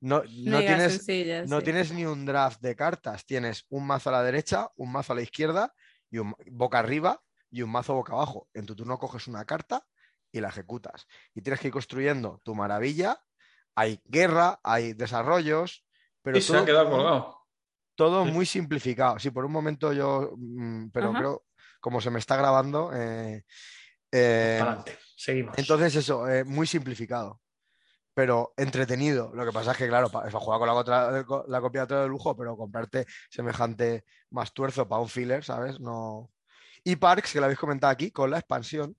[0.00, 4.70] no, tienes, no tienes ni un draft de cartas, tienes un mazo a la derecha,
[4.76, 5.74] un mazo a la izquierda
[6.10, 8.48] y un boca arriba y un mazo boca abajo.
[8.54, 9.84] En tu turno coges una carta
[10.32, 11.06] y la ejecutas.
[11.34, 13.20] Y tienes que ir construyendo tu maravilla
[13.74, 15.84] hay guerra, hay desarrollos,
[16.22, 17.36] pero y se ha quedado colgado.
[17.94, 19.18] Todo muy simplificado.
[19.18, 21.44] Sí, por un momento yo, mm, pero creo,
[21.80, 22.90] como se me está grabando.
[22.94, 23.44] Eh,
[24.12, 25.58] eh, adelante, seguimos.
[25.58, 27.40] Entonces, eso, eh, muy simplificado,
[28.14, 29.32] pero entretenido.
[29.34, 32.56] Lo que pasa es que, claro, para, jugar con la, la copia de lujo, pero
[32.56, 35.78] comprarte semejante más tuerzo para un filler, ¿sabes?
[35.78, 36.30] No.
[36.84, 38.96] Y Parks, que lo habéis comentado aquí, con la expansión.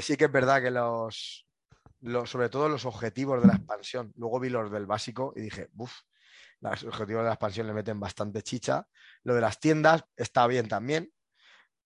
[0.00, 1.46] Sí que es verdad que los,
[2.24, 4.12] sobre todo los objetivos de la expansión.
[4.16, 5.92] Luego vi los del básico y dije, uff,
[6.60, 8.86] los objetivos de la expansión le meten bastante chicha.
[9.22, 11.12] Lo de las tiendas está bien también.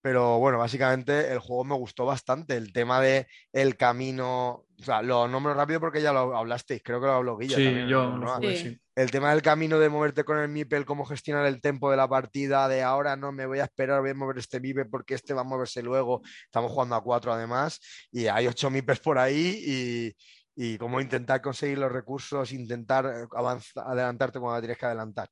[0.01, 2.57] Pero bueno, básicamente el juego me gustó bastante.
[2.57, 6.99] El tema de el camino, o sea, lo nombro rápido porque ya lo hablasteis, creo
[6.99, 7.55] que lo habló Guilla.
[7.55, 8.19] Sí, yo
[8.55, 8.79] sí.
[8.95, 12.09] El tema del camino de moverte con el MIPEL, cómo gestionar el tempo de la
[12.09, 15.33] partida, de ahora no me voy a esperar, voy a mover este MIPEL porque este
[15.33, 16.21] va a moverse luego.
[16.45, 17.79] Estamos jugando a cuatro además
[18.11, 20.15] y hay ocho MIPES por ahí y,
[20.55, 23.27] y cómo intentar conseguir los recursos, intentar eh,
[23.75, 25.29] adelantarte cuando tienes que adelantar.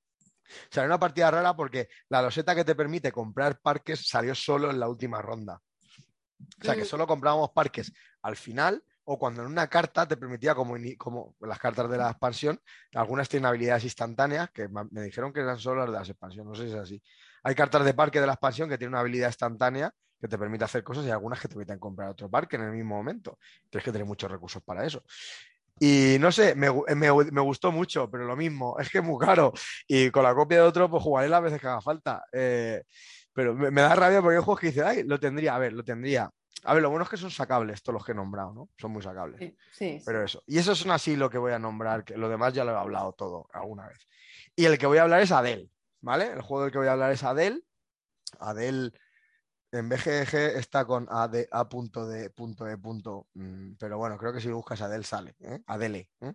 [0.50, 4.72] O sea, una partida rara porque la loseta que te permite comprar parques salió solo
[4.72, 5.62] en la última ronda.
[6.62, 6.86] O sea, que mm.
[6.86, 11.58] solo comprábamos parques al final o cuando en una carta te permitía, como, como las
[11.58, 12.62] cartas de la expansión,
[12.94, 16.56] algunas tienen habilidades instantáneas, que me dijeron que eran solo las de las expansiones, no
[16.56, 17.04] sé si es así.
[17.42, 20.66] Hay cartas de parque de la expansión que tienen una habilidad instantánea que te permite
[20.66, 23.40] hacer cosas y algunas que te permiten comprar otro parque en el mismo momento.
[23.70, 25.04] Tienes que tener muchos recursos para eso.
[25.80, 26.70] Y no sé, me,
[27.42, 29.54] gustó mucho, pero lo mismo, es que es muy caro.
[29.88, 32.24] Y con la copia de otro, pues jugaré las veces que haga falta.
[32.32, 32.84] Eh,
[33.34, 35.84] pero me, da rabia porque hay juegos que dicen, ay, lo tendría, a ver, lo
[35.84, 36.30] tendría.
[36.66, 38.70] A ver, lo bueno es que son sacables todos los que he nombrado, ¿no?
[38.78, 39.40] Son muy sacables.
[39.40, 40.44] Sí, sí, pero eso.
[40.46, 42.76] Y eso es así lo que voy a nombrar, que lo demás ya lo he
[42.76, 44.08] hablado todo alguna vez.
[44.56, 46.26] Y el que voy a hablar es Adel, ¿vale?
[46.34, 47.64] El juego del que voy a hablar es Adel.
[48.40, 48.94] Adel
[49.72, 51.30] en BGG está con A,
[51.70, 55.60] punto de punto de punto, mm, pero bueno, creo que si buscas Adel sale, ¿eh?
[55.68, 56.10] Adele.
[56.22, 56.34] ¿eh?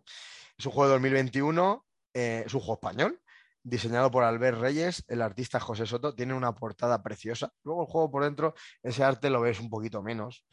[0.56, 3.20] Es un juego de 2021, eh, es un juego español,
[3.62, 7.52] diseñado por Albert Reyes, el artista José Soto, tiene una portada preciosa.
[7.64, 10.46] Luego el juego por dentro, ese arte lo ves un poquito menos,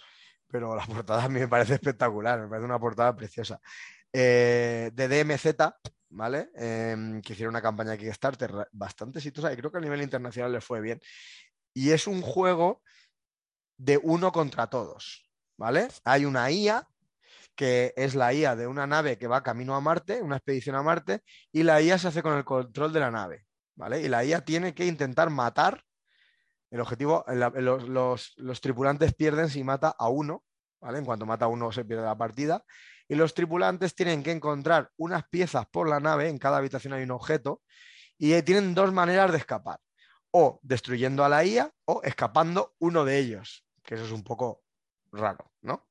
[0.48, 3.60] pero la portada a mí me parece espectacular, me parece una portada preciosa.
[4.12, 5.56] de DMZ,
[6.10, 6.49] ¿vale?
[6.56, 10.62] Em, que hicieron una campaña Kickstarter bastante exitosa y creo que a nivel internacional le
[10.62, 10.99] fue bien
[11.73, 12.81] y es un juego
[13.77, 15.88] de uno contra todos, ¿vale?
[16.03, 16.88] Hay una IA
[17.56, 20.84] que es la IA de una nave que va camino a Marte, una expedición a
[20.84, 23.45] Marte, y la IA se hace con el control de la nave,
[23.76, 24.02] ¿vale?
[24.02, 25.84] Y la IA tiene que intentar matar.
[26.69, 30.43] El objetivo, los, los, tripulantes pierden si mata a uno,
[30.80, 30.99] ¿vale?
[30.99, 32.64] En cuanto mata a uno se pierde la partida.
[33.10, 37.03] Y los tripulantes tienen que encontrar unas piezas por la nave, en cada habitación hay
[37.03, 37.61] un objeto,
[38.18, 39.80] y tienen dos maneras de escapar
[40.32, 44.64] o destruyendo a la IA o escapando uno de ellos, que eso es un poco
[45.12, 45.88] raro, ¿no?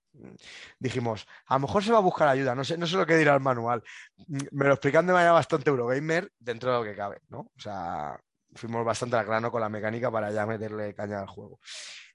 [0.78, 3.16] Dijimos, a lo mejor se va a buscar ayuda, no sé, no sé lo que
[3.16, 3.82] dirá el manual.
[4.26, 7.40] Me lo explican de manera bastante Eurogamer dentro de lo que cabe, ¿no?
[7.40, 8.18] O sea,
[8.54, 11.60] fuimos bastante al grano con la mecánica para ya meterle caña al juego.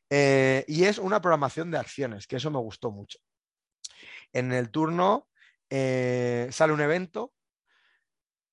[0.09, 3.19] Eh, y es una programación de acciones, que eso me gustó mucho.
[4.33, 5.29] En el turno
[5.69, 7.33] eh, sale un evento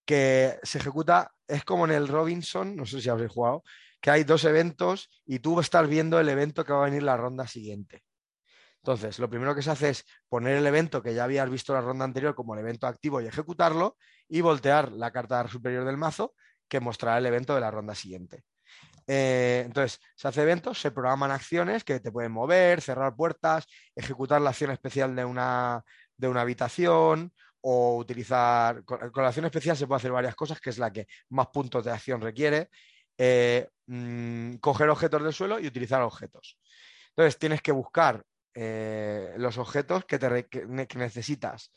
[0.05, 3.63] que se ejecuta, es como en el Robinson, no sé si habréis jugado,
[4.01, 7.17] que hay dos eventos y tú estás viendo el evento que va a venir la
[7.17, 8.03] ronda siguiente.
[8.77, 11.83] Entonces, lo primero que se hace es poner el evento que ya habías visto la
[11.83, 13.97] ronda anterior como el evento activo y ejecutarlo
[14.29, 16.35] y voltear la carta superior del mazo
[16.69, 18.43] que mostrará el evento de la ronda siguiente.
[19.07, 24.41] Eh, entonces, se hace eventos, se programan acciones que te pueden mover, cerrar puertas, ejecutar
[24.41, 25.85] la acción especial de una,
[26.17, 27.33] de una habitación
[27.63, 31.07] o utilizar, con, la acción especial se puede hacer varias cosas, que es la que
[31.31, 32.71] más puntos de acción requiere,
[33.17, 36.59] eh, mm, coger objetos del suelo y utilizar objetos.
[37.11, 38.25] Entonces tienes que buscar
[38.55, 40.49] eh, los objetos que, te,
[40.97, 41.73] necesitas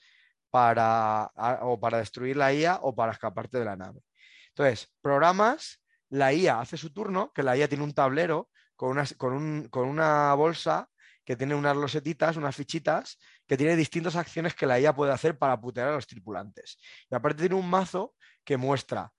[0.49, 1.31] para,
[1.61, 4.01] o para destruir la IA o para escaparte de la nave.
[4.49, 9.05] Entonces, programas, la IA hace su turno, que la IA tiene un tablero con una,
[9.17, 10.89] con, con una bolsa
[11.25, 13.17] que tiene unas losetitas, unas fichitas,
[13.47, 16.77] que tiene distintas acciones que la IA puede hacer para putear a los tripulantes.
[17.09, 19.11] Y aparte tiene un mazo que muestra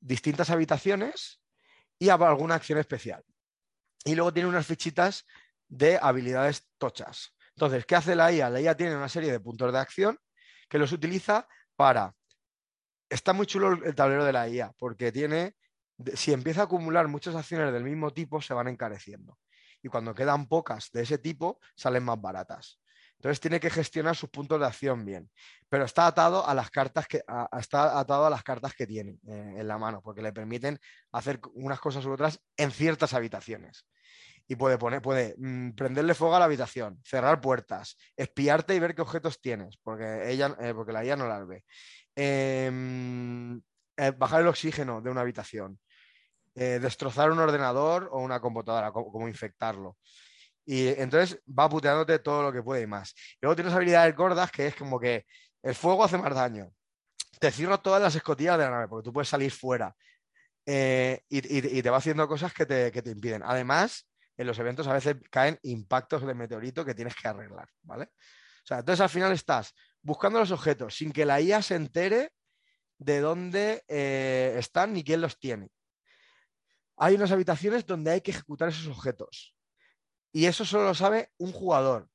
[0.00, 1.40] distintas habitaciones
[1.98, 3.24] y alguna acción especial.
[4.04, 5.26] Y luego tiene unas fichitas
[5.68, 7.34] de habilidades tochas.
[7.56, 8.50] Entonces, ¿qué hace la IA?
[8.50, 10.18] La IA tiene una serie de puntos de acción
[10.68, 11.46] que los utiliza
[11.76, 12.14] para...
[13.08, 15.56] Está muy chulo el tablero de la IA porque tiene,
[16.14, 19.38] si empieza a acumular muchas acciones del mismo tipo, se van encareciendo.
[19.82, 22.80] Y cuando quedan pocas de ese tipo, salen más baratas.
[23.24, 25.30] Entonces tiene que gestionar sus puntos de acción bien.
[25.70, 27.22] Pero está atado a las cartas que,
[27.58, 30.78] está atado a las cartas que tiene eh, en la mano, porque le permiten
[31.10, 33.86] hacer unas cosas u otras en ciertas habitaciones
[34.46, 38.94] y puede poner, puede mm, prenderle fuego a la habitación, cerrar puertas, espiarte y ver
[38.94, 41.64] qué objetos tienes, porque ella, eh, porque la IA no las ve.
[42.14, 43.56] Em,
[43.96, 45.80] eh, bajar el oxígeno de una habitación,
[46.54, 49.96] destrozar un ordenador o una computadora, como, infectarlo.
[50.66, 53.14] Y entonces va puteándote todo lo que puede y más.
[53.40, 55.26] Luego tienes habilidades gordas que es como que
[55.62, 56.70] el fuego hace más daño.
[57.38, 59.94] Te cierro todas las escotillas de la nave porque tú puedes salir fuera.
[60.66, 63.42] y, te va haciendo cosas que te, que te impiden.
[63.44, 68.08] Además, en los eventos a veces caen impactos de meteorito que tienes que arreglar, ¿vale?
[68.70, 72.32] Entonces al final estás buscando los objetos sin que la IA se entere
[72.98, 75.68] de dónde eh, están ni quién los tiene.
[76.96, 79.53] Hay unas habitaciones donde hay que ejecutar esos objetos.
[80.34, 82.10] Y eso solo lo sabe un jugador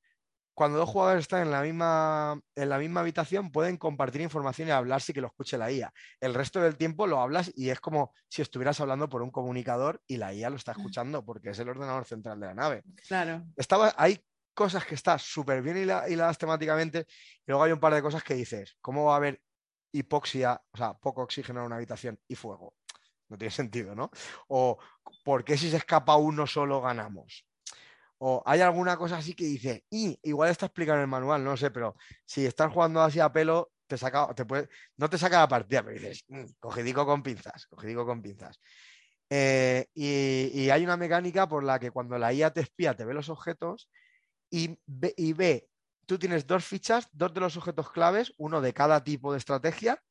[0.59, 4.71] cuando dos jugadores están en la, misma, en la misma habitación, pueden compartir información y
[4.71, 5.93] hablar sin que lo escuche la IA.
[6.19, 10.03] El resto del tiempo lo hablas y es como si estuvieras hablando por un comunicador
[10.05, 12.83] y la IA lo está escuchando porque es el ordenador central de la nave.
[13.07, 13.45] Claro.
[13.55, 14.21] Estaba, hay
[14.53, 18.33] cosas que están súper bien hiladas temáticamente y luego hay un par de cosas que
[18.33, 19.41] dices, ¿cómo va a haber
[19.93, 22.75] hipoxia, o sea, poco oxígeno en una habitación y fuego?
[23.29, 24.11] No tiene sentido, ¿no?
[24.49, 24.77] O
[25.23, 27.45] ¿por qué si se escapa uno solo ganamos?
[28.19, 31.55] O hay alguna cosa así que dice, y igual está explicado en el manual, no
[31.55, 35.39] sé, pero si estás jugando así a pelo, te saca, te puede, no te saca
[35.39, 38.59] la partida, pero dices, mm, cogidico con pinzas, cogidico con pinzas.
[39.29, 43.13] Eh, y, hay una mecánica por la que cuando la IA te espía, te ve
[43.13, 43.89] los objetos
[44.49, 45.69] y ve, y ve,
[46.05, 50.01] tú tienes dos fichas, dos de los objetos claves, uno de cada tipo de estrategia,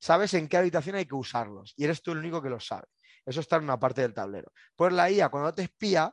[0.00, 2.88] sabes en qué habitación hay que usarlos y eres tú el único que los sabe.
[3.24, 4.52] Eso está en una parte del tablero.
[4.74, 6.12] Pues la IA, cuando te espía,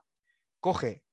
[0.59, 1.03] coge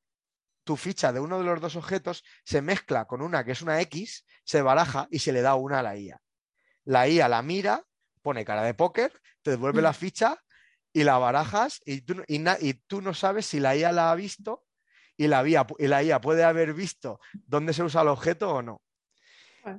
[0.67, 3.81] tu ficha de uno de los dos objetos se mezcla con una que es una
[3.83, 6.21] X, se baraja y se le da una a la IA.
[6.85, 7.85] La IA la mira,
[8.21, 9.13] pone cara de póker,
[9.43, 9.95] te devuelve la mm.
[9.95, 10.43] ficha
[10.93, 14.65] y la barajas y tú, y, tú no sabes si la IA la ha visto
[15.17, 18.83] y la, y la IA puede haber visto dónde se usa el objeto o no.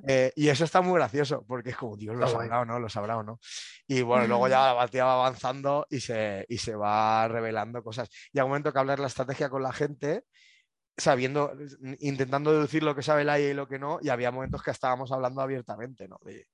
[0.06, 2.88] Eh, y eso está muy gracioso, porque es como, Dios, lo sabrá o no, lo
[2.88, 3.40] sabrá o no.
[3.86, 8.08] Y bueno, luego ya la batalla va avanzando y se, y se va revelando cosas.
[8.32, 10.24] Y un momento que hablar la estrategia con la gente
[10.98, 11.52] sabiendo,
[12.00, 14.72] intentando deducir lo que sabe el AI y lo que no, y había momentos que
[14.72, 16.18] estábamos hablando abiertamente, ¿no?
[16.24, 16.46] De,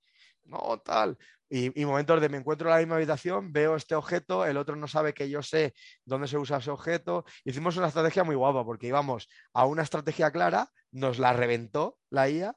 [0.45, 1.17] no, tal.
[1.49, 4.89] Y, momentos de me encuentro en la misma habitación, veo este objeto, el otro no
[4.89, 7.25] sabe que yo sé dónde se usa ese objeto.
[7.45, 12.29] Hicimos una estrategia muy guapa porque íbamos a una estrategia clara, nos la reventó la
[12.29, 12.57] IA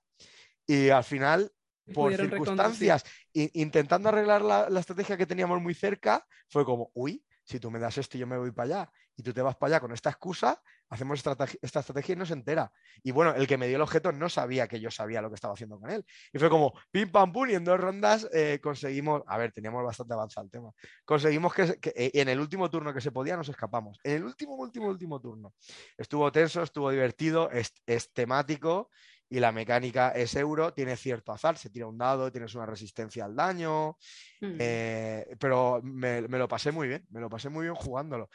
[0.66, 1.52] y al final,
[1.94, 3.04] por circunstancias,
[3.34, 7.80] intentando arreglar la, la estrategia que teníamos muy cerca, fue como, uy, si tú me
[7.80, 10.12] das esto yo me voy para allá y tú te vas para allá con esta
[10.12, 12.72] excusa, hacemos esta, estrategia y no se entera.
[13.04, 15.36] Y bueno, el que me dio el objeto no sabía que yo sabía lo que
[15.36, 16.06] estaba haciendo con él.
[16.32, 19.84] Y fue como pim pam pum y en dos rondas eh, conseguimos, a ver, teníamos
[19.84, 20.72] bastante avanzado el tema,
[21.04, 24.00] conseguimos que, eh, en el último turno que se podía nos escapamos.
[24.04, 25.56] En el último, último, último turno.
[25.98, 28.92] Estuvo tenso, estuvo divertido, es temático
[29.30, 33.26] y la mecánica es euro, tiene cierto azar, se tira un dado, tienes una resistencia
[33.26, 33.98] al daño,
[34.40, 34.56] mm.
[34.60, 38.30] eh, pero me, lo pasé muy bien, me lo pasé muy bien jugándolo.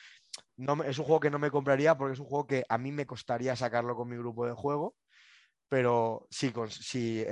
[0.57, 2.93] No, es un juego que no me compraría porque es un juego que a mí
[2.93, 4.95] me costaría sacarlo con mi grupo de juego,
[5.69, 7.25] pero sí, si,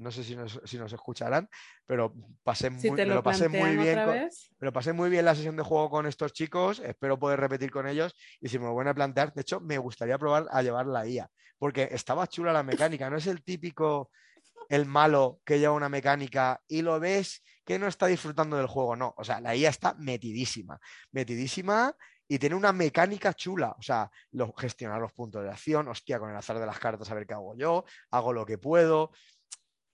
[0.00, 1.48] no sé si nos, escucharán,
[1.86, 2.12] pero
[2.42, 3.98] pasé muy, me lo pasé muy bien.
[4.04, 7.70] me lo pasé muy bien la sesión de juego con estos chicos, espero poder repetir
[7.70, 10.62] con ellos y si me lo van a plantear, de hecho, me gustaría probar a
[10.62, 14.10] llevar la IA, porque estaba chula la mecánica, no es el típico
[14.68, 18.94] el malo que lleva una mecánica y lo ves que no está disfrutando del juego,
[18.94, 20.78] no, o sea, la IA está metidísima,
[21.12, 21.96] metidísima
[22.28, 23.74] y tiene una mecánica chula.
[23.78, 27.10] O sea, lo, gestionar los puntos de acción, hostia, con el azar de las cartas
[27.10, 29.12] a ver qué hago yo, hago lo que puedo.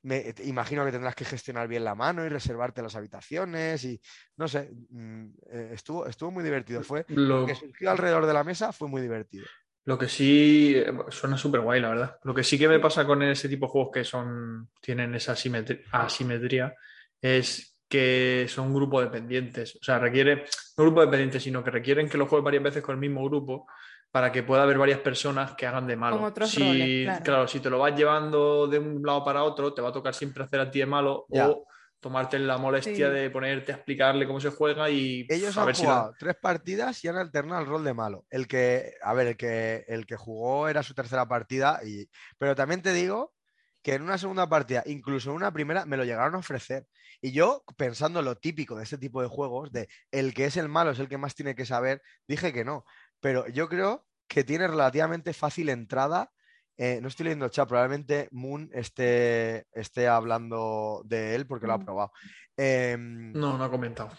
[0.05, 4.01] Me, imagino que tendrás que gestionar bien la mano y reservarte las habitaciones y
[4.37, 6.83] no sé, mm, eh, estuvo, estuvo muy divertido.
[6.83, 9.47] Fue lo que surgió alrededor de la mesa fue muy divertido.
[9.85, 12.19] Lo que sí eh, suena súper guay, la verdad.
[12.25, 15.33] Lo que sí que me pasa con ese tipo de juegos que son, tienen esa
[15.33, 16.75] asimetría
[17.21, 19.77] es que son un grupo dependientes.
[19.77, 20.45] O sea, requiere,
[20.79, 23.67] no grupo dependiente, sino que requieren que lo juegues varias veces con el mismo grupo
[24.11, 26.17] para que pueda haber varias personas que hagan de malo.
[26.17, 26.61] Con otros si,
[27.07, 27.47] roles, claro.
[27.47, 30.43] si te lo vas llevando de un lado para otro, te va a tocar siempre
[30.43, 31.51] hacer a ti de malo Ya.
[31.51, 31.67] o
[32.01, 33.13] tomarte la molestia Sí.
[33.15, 36.15] de ponerte a explicarle cómo se juega y Ellos a han ver si la- jugado
[36.19, 38.25] tres partidas y han alternado el rol de malo.
[38.31, 42.09] El que, a ver, el que, el que jugó era su tercera partida, y,
[42.39, 43.35] pero también te digo
[43.83, 46.87] que en una segunda partida, incluso en una primera, me lo llegaron a ofrecer.
[47.21, 50.69] Y yo, pensando lo típico de este tipo de juegos, de el que es el
[50.69, 52.85] malo es el que más tiene que saber, dije que no.
[53.21, 56.33] Pero yo creo que tiene relativamente fácil entrada.
[56.77, 61.75] Eh, no estoy leyendo el chat, probablemente Moon esté, esté hablando de él porque lo
[61.75, 61.85] ha Mm.
[61.85, 62.13] probado.
[62.57, 64.11] Em, No, no ha comentado.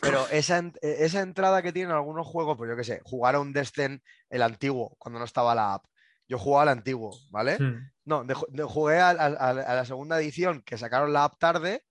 [0.00, 3.40] pero esa, eh, esa entrada que tienen algunos juegos, pues yo qué sé, jugar a
[3.40, 5.84] un Descent, el antiguo, cuando no estaba la app.
[6.28, 7.58] Yo jugaba al antiguo, ¿vale?
[8.04, 11.84] No, de- de- jugué a, la segunda edición que sacaron la app tarde,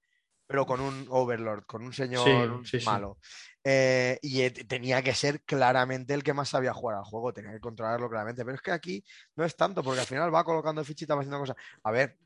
[0.47, 2.85] pero con un Overlord, con un señor Sí, sí, sí.
[2.85, 3.17] malo.
[3.63, 7.51] Eh, y eh, tenía que ser claramente el que más sabía jugar al juego, tenía
[7.53, 8.43] que controlarlo claramente.
[8.45, 9.03] Pero es que aquí
[9.35, 11.55] no es tanto, porque al final va colocando fichitas, va haciendo cosas.
[11.83, 12.19] A ver,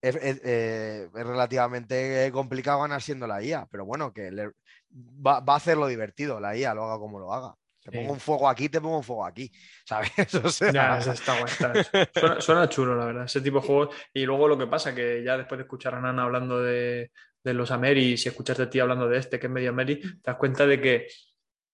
[0.00, 4.52] es, es- eh, es relativamente complicado ganar siendo la IA, pero bueno, que le-
[4.92, 7.56] va, va a hacerlo divertido la IA, lo haga como lo haga.
[7.90, 8.02] Te Sí.
[8.02, 9.50] pongo un fuego aquí, te pongo un fuego aquí,
[9.84, 10.10] ¿sabes?
[10.44, 11.44] O sea, Ya, está guay.
[11.52, 13.94] está- Suena, suena chulo, la verdad, ese tipo de juegos.
[14.14, 17.10] Y luego lo que pasa, que ya después de escuchar a Nana hablando de,
[17.42, 20.08] de los Ameris y escucharte a ti hablando de este, que es medio Ameri, te
[20.24, 21.08] das cuenta de que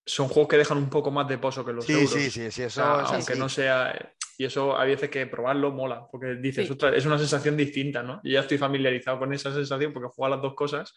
[0.05, 2.11] son juegos que dejan un poco más de pozo que los sí, euros.
[2.11, 4.13] sí, sí, sí, O eso sea, es aunque no sea.
[4.39, 6.73] Y eso hay veces que probarlo mola, porque dices, Sí.
[6.73, 8.21] "Ostras, es una sensación distinta, ¿no?
[8.23, 10.95] Yo ya estoy familiarizado con esa sensación porque juego a las dos cosas,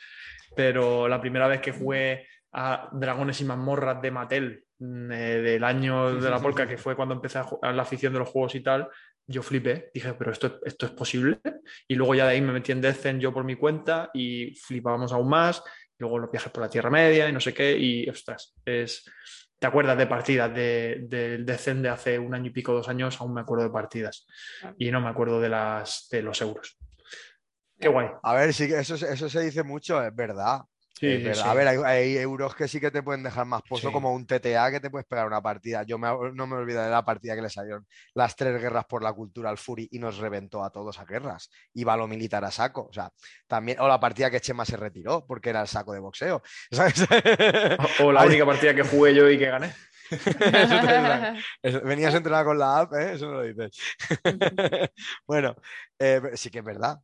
[0.56, 6.30] pero la primera vez que jugué a Dragones y mazmorras de Mattel del año de
[6.30, 8.88] la polca, que fue cuando empecé a, la afición de los juegos y tal,
[9.28, 11.40] yo flipé, dije, pero esto, esto es posible.
[11.88, 15.12] Y luego ya de ahí me metí en Descent yo por mi cuenta y flipábamos
[15.12, 15.62] aún más.
[15.98, 19.04] Luego los viajes por la Tierra Media y no sé qué, y ostras, es,
[19.60, 23.20] ¿Te acuerdas de partidas de- del Descent de hace un año y pico, dos años?
[23.20, 24.26] Aún me acuerdo de partidas.
[24.78, 26.78] Y no me acuerdo de, las, de los euros.
[27.78, 28.08] Qué guay.
[28.24, 30.62] A ver, sí, que eso, eso se dice mucho, es verdad.
[31.00, 31.42] Sí, sí.
[31.46, 33.94] A ver, hay, hay euros que sí que te pueden dejar más pozo, Sí.
[33.94, 35.84] como un TTA que te puedes pegar una partida.
[35.84, 39.02] Yo me- no me olvidaré de la partida que le salieron las tres guerras por
[39.02, 41.50] la cultura al Fury y nos reventó a todos a guerras.
[41.74, 42.88] Iba lo militar a saco.
[42.90, 43.10] O sea,
[43.48, 46.42] también, o la partida que Chema se retiró porque era el saco de boxeo.
[46.72, 47.06] ¿sabes?
[48.02, 49.74] O, o la única partida que jugué yo y que gané.
[51.62, 53.14] Eso Venías entrenado con la app, ¿eh?
[53.14, 53.72] Eso no lo dices.
[55.28, 55.56] bueno,
[56.00, 56.98] eh, sí que es verdad.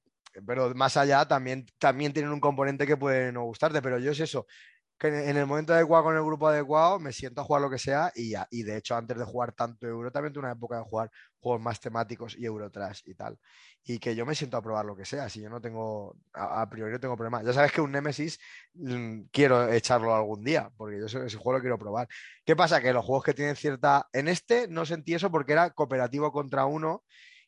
[0.46, 3.82] Pero más allá también, también tienen un componente que puede no gustarte.
[3.82, 4.46] Pero yo es eso,
[4.98, 7.78] que en el momento adecuado con el grupo adecuado me siento a jugar lo que
[7.78, 8.48] sea y ya.
[8.50, 11.62] Y de hecho, antes de jugar tanto Euro, también tuve una época de jugar juegos
[11.62, 13.38] más temáticos y Eurotrash y tal.
[13.84, 15.28] Y que yo me siento a probar lo que sea.
[15.30, 17.44] Si yo no tengo, a, a priori no tengo problema.
[17.44, 18.40] Ya sabes que un Nemesis
[18.74, 22.08] mm, quiero echarlo algún día, porque yo ese, ese juego lo quiero probar.
[22.46, 22.82] ¿Qué pasa?
[22.82, 24.08] Que los juegos que tienen cierta...
[24.14, 27.04] En este no sentí eso porque era cooperativo contra uno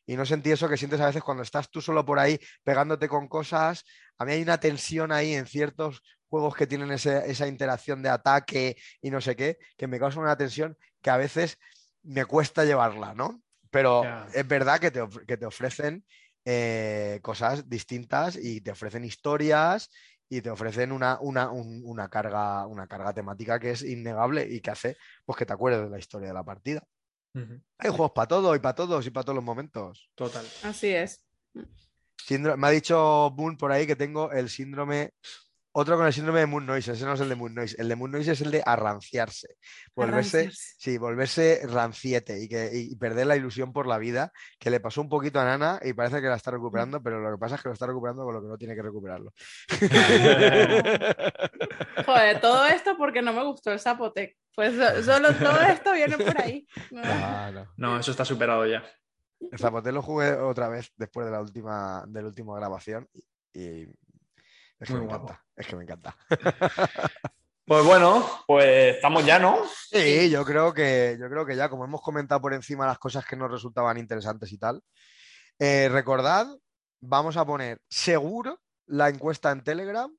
[0.08, 3.08] y no sentí eso que sientes a veces cuando estás tú solo por ahí pegándote
[3.08, 3.84] con cosas.
[4.18, 8.08] A mí hay una tensión ahí en ciertos juegos que tienen ese- esa interacción de
[8.08, 11.58] ataque y no sé qué, que me causa una tensión que a veces
[12.02, 13.42] me cuesta llevarla, ¿no?
[13.70, 16.04] Pero es verdad que te, que te ofrecen
[16.44, 19.90] eh, cosas distintas y te ofrecen historias
[20.30, 24.60] y te ofrecen una, una, un- una carga, una carga temática que es innegable y
[24.60, 26.82] que hace pues, que te acuerdes de la historia de la partida.
[27.78, 30.10] Hay juegos para todo y para todos y para todos los momentos.
[30.14, 30.44] Total.
[30.64, 31.24] Así es.
[32.26, 35.14] Síndrome- me ha dicho Moon por ahí que tengo el síndrome.
[35.72, 37.76] Otro con el síndrome de Moon Noise, ese no es el de Moon Noise.
[37.78, 39.56] El de Moon Noise es el de arranciarse.
[39.94, 40.74] Volverse, Arranciarse.
[40.78, 45.00] sí, volverse ranciete y, que, y perder la ilusión por la vida, que le pasó
[45.00, 47.62] un poquito a Nana y parece que la está recuperando, pero lo que pasa es
[47.62, 49.32] que lo está recuperando con lo que no tiene que recuperarlo.
[52.06, 54.36] Joder, todo esto porque no me gustó el Zapotec.
[54.54, 56.66] Pues so- solo todo esto viene por ahí.
[57.04, 57.66] Ah, no.
[57.76, 58.82] No, eso está superado ya.
[59.40, 63.08] El Zapote lo jugué otra vez después de la última, de la última grabación
[63.52, 63.88] y, y
[64.80, 65.24] es que Muy me guapo.
[65.24, 65.44] encanta.
[65.56, 66.16] Es que me encanta.
[67.68, 69.58] Pues bueno, pues estamos ya, ¿no?
[69.90, 73.26] Sí, yo creo que, yo creo que ya, como hemos comentado por encima las cosas
[73.26, 74.82] que nos resultaban interesantes y tal,
[75.58, 76.46] eh, recordad,
[77.02, 80.10] vamos a poner seguro la encuesta en Telegram.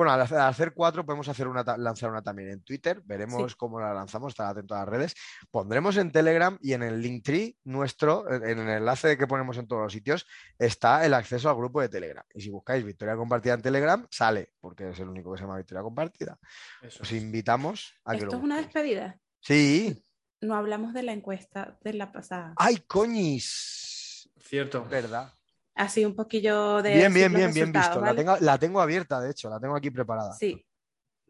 [0.00, 3.02] Bueno, al hacer, cuatro podemos hacer una, lanzar una también en Twitter.
[3.04, 3.56] Veremos Sí.
[3.58, 5.14] cómo la lanzamos, estar atento a las redes.
[5.50, 9.68] Pondremos en Telegram y en el Linktree nuestro, en en el enlace que ponemos en
[9.68, 10.26] todos los sitios,
[10.58, 12.24] está el acceso al grupo de Telegram.
[12.32, 15.58] Y si buscáis Victoria Compartida en Telegram, sale, porque es el único que se llama
[15.58, 16.38] Victoria Compartida.
[16.80, 17.20] Eso Os es.
[17.22, 19.18] invitamos a que Esto lo es una despedida.
[19.40, 20.02] Sí,
[20.40, 22.54] no hablamos de la encuesta de la pasada.
[22.56, 24.30] ¡Ay, coñis!
[24.38, 24.86] Cierto.
[24.86, 25.30] Verdad.
[25.74, 26.94] Así un poquillo de.
[26.94, 28.00] Bien, bien, bien, bien visto.
[28.00, 30.32] La tengo, la tengo abierta, de hecho, la tengo aquí preparada.
[30.34, 30.64] Sí.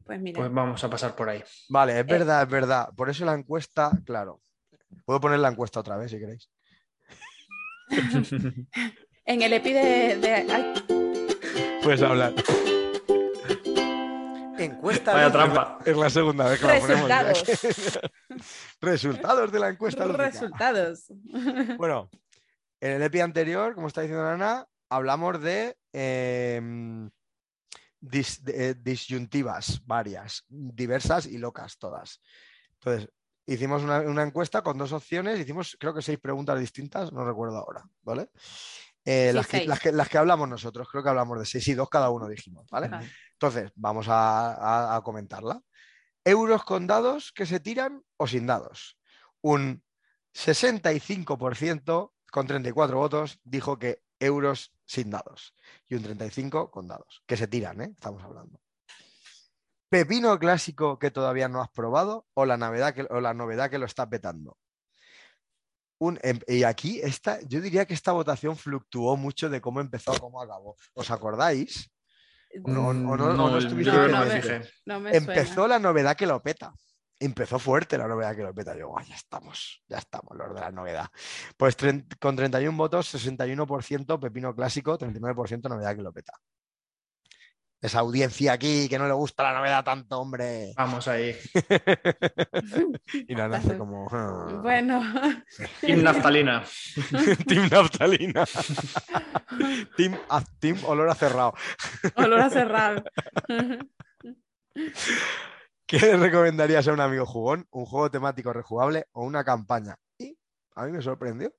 [0.04, 0.40] Pues mira.
[0.40, 1.42] Pues vamos a pasar por ahí.
[1.68, 2.00] Vale, Eh.
[2.00, 2.88] es verdad, es verdad.
[2.96, 4.40] Por eso la encuesta, claro.
[5.04, 6.48] Puedo poner la encuesta otra vez si queréis.
[9.26, 10.16] En el EPI de.
[10.16, 10.74] de- ay,
[11.84, 12.32] Puedes hablar.
[14.58, 15.12] Encuesta.
[15.14, 15.78] Vaya trampa.
[15.84, 17.10] Es la segunda vez que la ponemos.
[18.80, 20.04] Resultados de la encuesta.
[20.06, 20.24] lógica.
[20.26, 21.04] resultados.
[21.78, 22.10] Bueno,
[22.80, 27.10] en el EPI anterior, como está diciendo Ana, hablamos de em,
[28.00, 32.20] dis- de- eh, disyuntivas varias, diversas y locas todas.
[32.74, 33.08] Entonces,
[33.46, 37.56] hicimos una, una encuesta con dos opciones, hicimos creo que seis preguntas distintas, no recuerdo
[37.58, 38.30] ahora, ¿vale?
[39.04, 39.68] Eh, Sí, las, que, seis.
[39.68, 42.28] las, que, las que hablamos nosotros, creo que hablamos de seis y dos cada uno
[42.28, 42.88] dijimos, ¿vale?
[43.32, 45.60] Entonces, vamos a, a- a comentarla.
[46.24, 48.98] Euros con dados que se tiran o sin dados.
[49.40, 49.82] Un
[50.34, 55.54] 65% con 34 votos dijo que euros sin dados
[55.88, 57.90] y un 35 con dados, que se tiran, ¿eh?
[57.92, 58.60] Estamos hablando.
[59.88, 63.78] Pepino clásico que todavía no has probado o la novedad que, o la novedad que
[63.78, 64.56] lo está petando.
[65.98, 70.12] Un, em- y aquí esta, yo diría que esta votación fluctuó mucho de cómo empezó
[70.12, 70.76] a cómo acabó.
[70.94, 71.90] ¿Os acordáis?
[72.64, 74.70] O no- o no- o no yo estuviste no no me me-.
[74.86, 75.68] No empezó suena.
[75.68, 76.72] la novedad que lo peta.
[77.22, 78.74] Empezó fuerte la novedad que lo peta.
[78.74, 81.06] Yo, "Guau, ya estamos, ya estamos, los de la novedad.
[81.56, 81.76] Pues
[82.18, 86.32] con 31 votos, 61% Pepino Clásico, 39% novedad que lo peta.
[87.82, 90.72] Esa audiencia aquí que no le gusta la novedad tanto, hombre.
[90.76, 91.34] Vamos ahí.
[93.28, 94.06] y la hace como.
[94.10, 94.58] "Ah".
[94.62, 95.02] Bueno,
[95.82, 96.62] Team Naftalina.
[97.46, 98.44] Team Naftalina.
[99.96, 101.52] team, a- team Olor a cerrado.
[102.16, 103.04] olor a cerrado.
[105.90, 107.66] ¿Qué le recomendarías a un amigo jugón?
[107.72, 109.96] ¿Un juego temático rejugable o una campaña?
[110.18, 110.38] Y
[110.76, 111.52] a mí me sorprendió,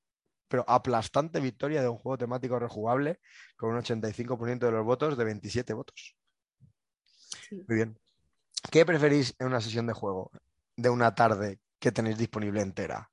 [0.47, 3.19] pero aplastante victoria de un juego temático rejugable
[3.57, 6.15] con un 85% de los votos de 27 votos.
[7.49, 7.61] Sí.
[7.67, 7.99] Muy bien.
[8.71, 10.31] ¿Qué preferís en una sesión de juego
[10.77, 13.11] de una tarde que tenéis disponible entera?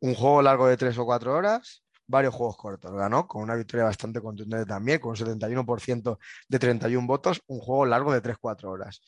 [0.00, 1.84] ¿Un juego largo de 3 o 4 horas?
[2.08, 2.90] Varios juegos cortos.
[2.90, 6.18] Ganó con una victoria bastante contundente también, con un 71%
[6.48, 9.00] de 31 votos, un juego largo de 3-4 horas.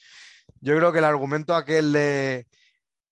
[0.63, 2.47] Yo creo que el argumento aquel de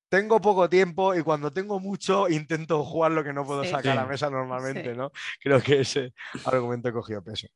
[0.09, 3.71] tengo poco tiempo y cuando tengo mucho intento jugar lo que no puedo Sí.
[3.71, 4.97] sacar a la mesa normalmente, Sí.
[4.97, 5.13] ¿no?
[5.41, 6.15] Creo que ese
[6.45, 7.47] argumento cogió peso.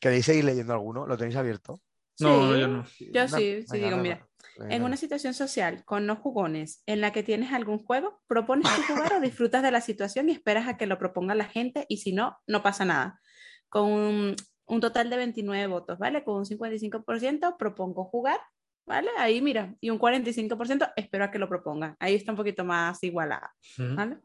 [0.00, 1.06] ¿Queréis seguir leyendo alguno?
[1.06, 1.80] ¿Lo tenéis abierto?
[2.20, 2.60] No, Sí.
[2.60, 2.86] yo no.
[2.98, 4.28] Yo No, sí, sí venga, digo, mira.
[4.70, 8.82] En una situación social con no jugones en la que tienes algún juego, propones tu
[8.82, 11.98] jugar o disfrutas de la situación y esperas a que lo proponga la gente y
[11.98, 13.20] si no, no pasa nada.
[13.68, 14.36] Con un,
[14.66, 16.24] un total de 29 votos, ¿vale?
[16.24, 18.40] Con un 55% propongo jugar,
[18.88, 19.10] ¿vale?
[19.18, 21.94] Ahí mira, y un 45% espero a que lo propongan.
[22.00, 23.52] Ahí está un poquito más igualada.
[23.78, 24.16] ¿vale?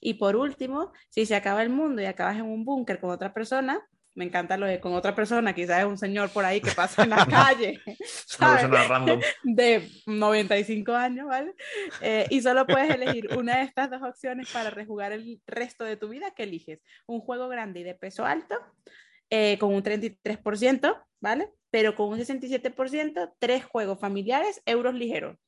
[0.00, 3.34] Y por último, si se acaba el mundo y acabas en un búnker con otra
[3.34, 3.82] persona,
[4.14, 7.04] me encanta lo de con otra persona, quizás es un señor por ahí que pasa
[7.04, 8.68] en la calle, ¿sabes?
[9.44, 11.54] de 95 años, ¿vale?
[12.02, 15.96] Eh, y solo puedes elegir una de estas dos opciones para rejugar el resto de
[15.96, 16.32] tu vida.
[16.34, 16.80] ¿Qué eliges?
[17.06, 18.56] Un juego grande y de peso alto,
[19.30, 21.50] eh, con un 33%, ¿vale?
[21.70, 25.38] Pero con un 67%, tres juegos familiares, euros ligeros,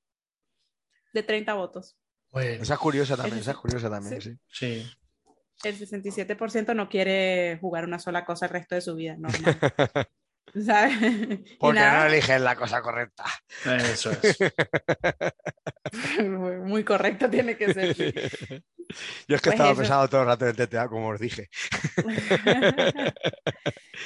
[1.13, 1.97] de 30 votos.
[2.31, 4.39] Bueno, Esa es curiosa también, esa es curiosa también, sí.
[4.49, 4.83] sí.
[4.83, 4.91] sí.
[5.65, 9.59] El 67% no quiere jugar una sola cosa el resto de su vida, normal.
[10.67, 10.95] ¿Sabes?
[11.61, 13.25] Porque no eliges la cosa correcta.
[13.65, 14.39] Eso es.
[16.29, 17.95] muy correcto tiene que ser.
[17.95, 18.13] sí.
[19.27, 19.79] Yo es que Pues estaba eso.
[19.81, 21.49] pensando todo el rato en el TTA, como os dije,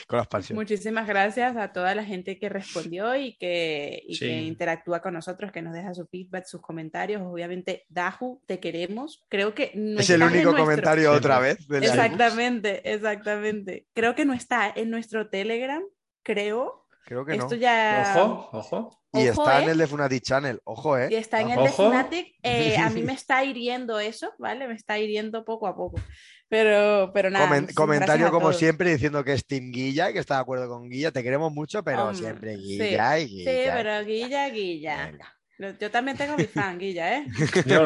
[0.07, 0.57] con la expansión.
[0.57, 4.27] Muchísimas gracias a toda la gente que respondió y que, y Sí.
[4.27, 7.23] que interactúa con nosotros, que nos deja su feedback, sus comentarios.
[7.23, 9.25] Obviamente, Daju, te queremos.
[9.29, 11.59] Creo que no Es el único comentario otra vez.
[11.71, 13.87] Exactamente, exactamente.
[13.93, 15.83] Creo que no está en nuestro Telegram,
[16.27, 16.87] creo.
[17.05, 17.45] Creo que no.
[17.45, 18.15] Esto ya.
[18.17, 19.01] Ojo, ojo.
[19.13, 19.73] Y Ojo, está en ¿eh?
[19.73, 21.09] el de Funati Channel, ojo, ¿eh?
[21.11, 21.85] Y está en el Ojo.
[21.85, 22.35] de Fnatic.
[22.43, 24.67] eh, a mí me está hiriendo eso, ¿vale?
[24.69, 26.01] Me está hiriendo poco a poco.
[26.49, 27.49] Pero, pero nada.
[27.49, 28.59] Comen- comentario como todos.
[28.59, 31.13] siempre diciendo que es Team Guilla, que está de acuerdo con Guilla.
[31.13, 32.63] Te queremos mucho, pero Hombre, siempre sí.
[32.79, 33.75] Guilla y Sí, Guilla.
[33.75, 35.07] pero Guilla, Guilla.
[35.07, 35.33] Venga.
[35.81, 37.27] Yo también tengo mi fan, Guilla, ¿eh?
[37.67, 37.83] Yo,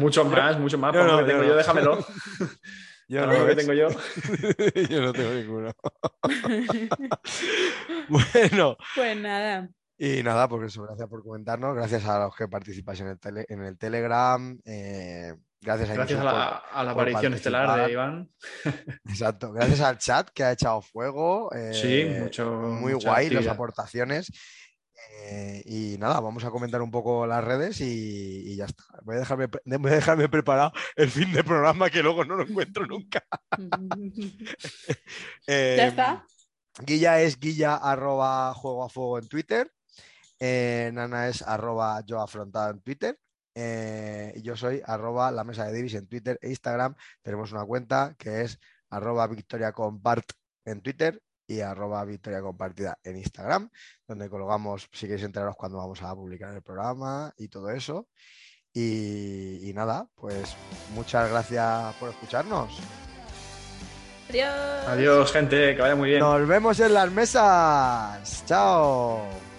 [0.00, 0.92] mucho más, mucho más.
[0.92, 1.48] Yo no, lo que yo tengo no.
[1.48, 1.98] yo, déjamelo.
[3.08, 3.88] Yo no, lo que tengo yo.
[4.88, 5.72] Yo no tengo ninguno.
[8.08, 9.68] bueno, Pues nada.
[9.98, 11.74] y nada, pues eso, gracias por comentarnos.
[11.74, 14.58] Gracias a los que participáis en el, tele- en el Telegram.
[14.64, 18.30] eh, gracias a Gracias a la, a la por aparición estelar de Iván.
[19.08, 19.52] Exacto.
[19.52, 21.52] Gracias al chat que ha echado fuego.
[21.54, 24.30] eh, Sí, mucho- Muy guay las aportaciones.
[25.16, 28.84] Eh, y nada, vamos a comentar un poco las redes y, y ya está.
[29.02, 29.46] Voy a, dejarme,
[29.78, 33.24] voy a dejarme preparado el fin de programa que luego no lo encuentro nunca.
[35.46, 36.26] Eh, ya está.
[36.80, 39.70] Guilla es guilla arroba juego a fuego en Twitter.
[40.40, 42.24] Eh, Nana es arroba yo
[42.70, 43.18] en Twitter.
[44.34, 46.94] y yo soy arroba la mesa de Divis en Twitter e Instagram.
[47.22, 48.58] Tenemos una cuenta que es
[48.90, 49.72] arroba victoria
[50.64, 53.70] en Twitter y arroba victoria compartida en Instagram,
[54.06, 58.08] donde colgamos, si queréis enteraros cuando vamos a publicar el programa y todo eso.
[58.72, 60.56] Y, y nada, pues
[60.94, 62.80] muchas gracias por escucharnos.
[64.28, 64.88] Adiós.
[64.88, 66.20] Adiós, gente, que vaya muy bien.
[66.20, 68.44] Nos vemos en las mesas.
[68.46, 69.53] Chao.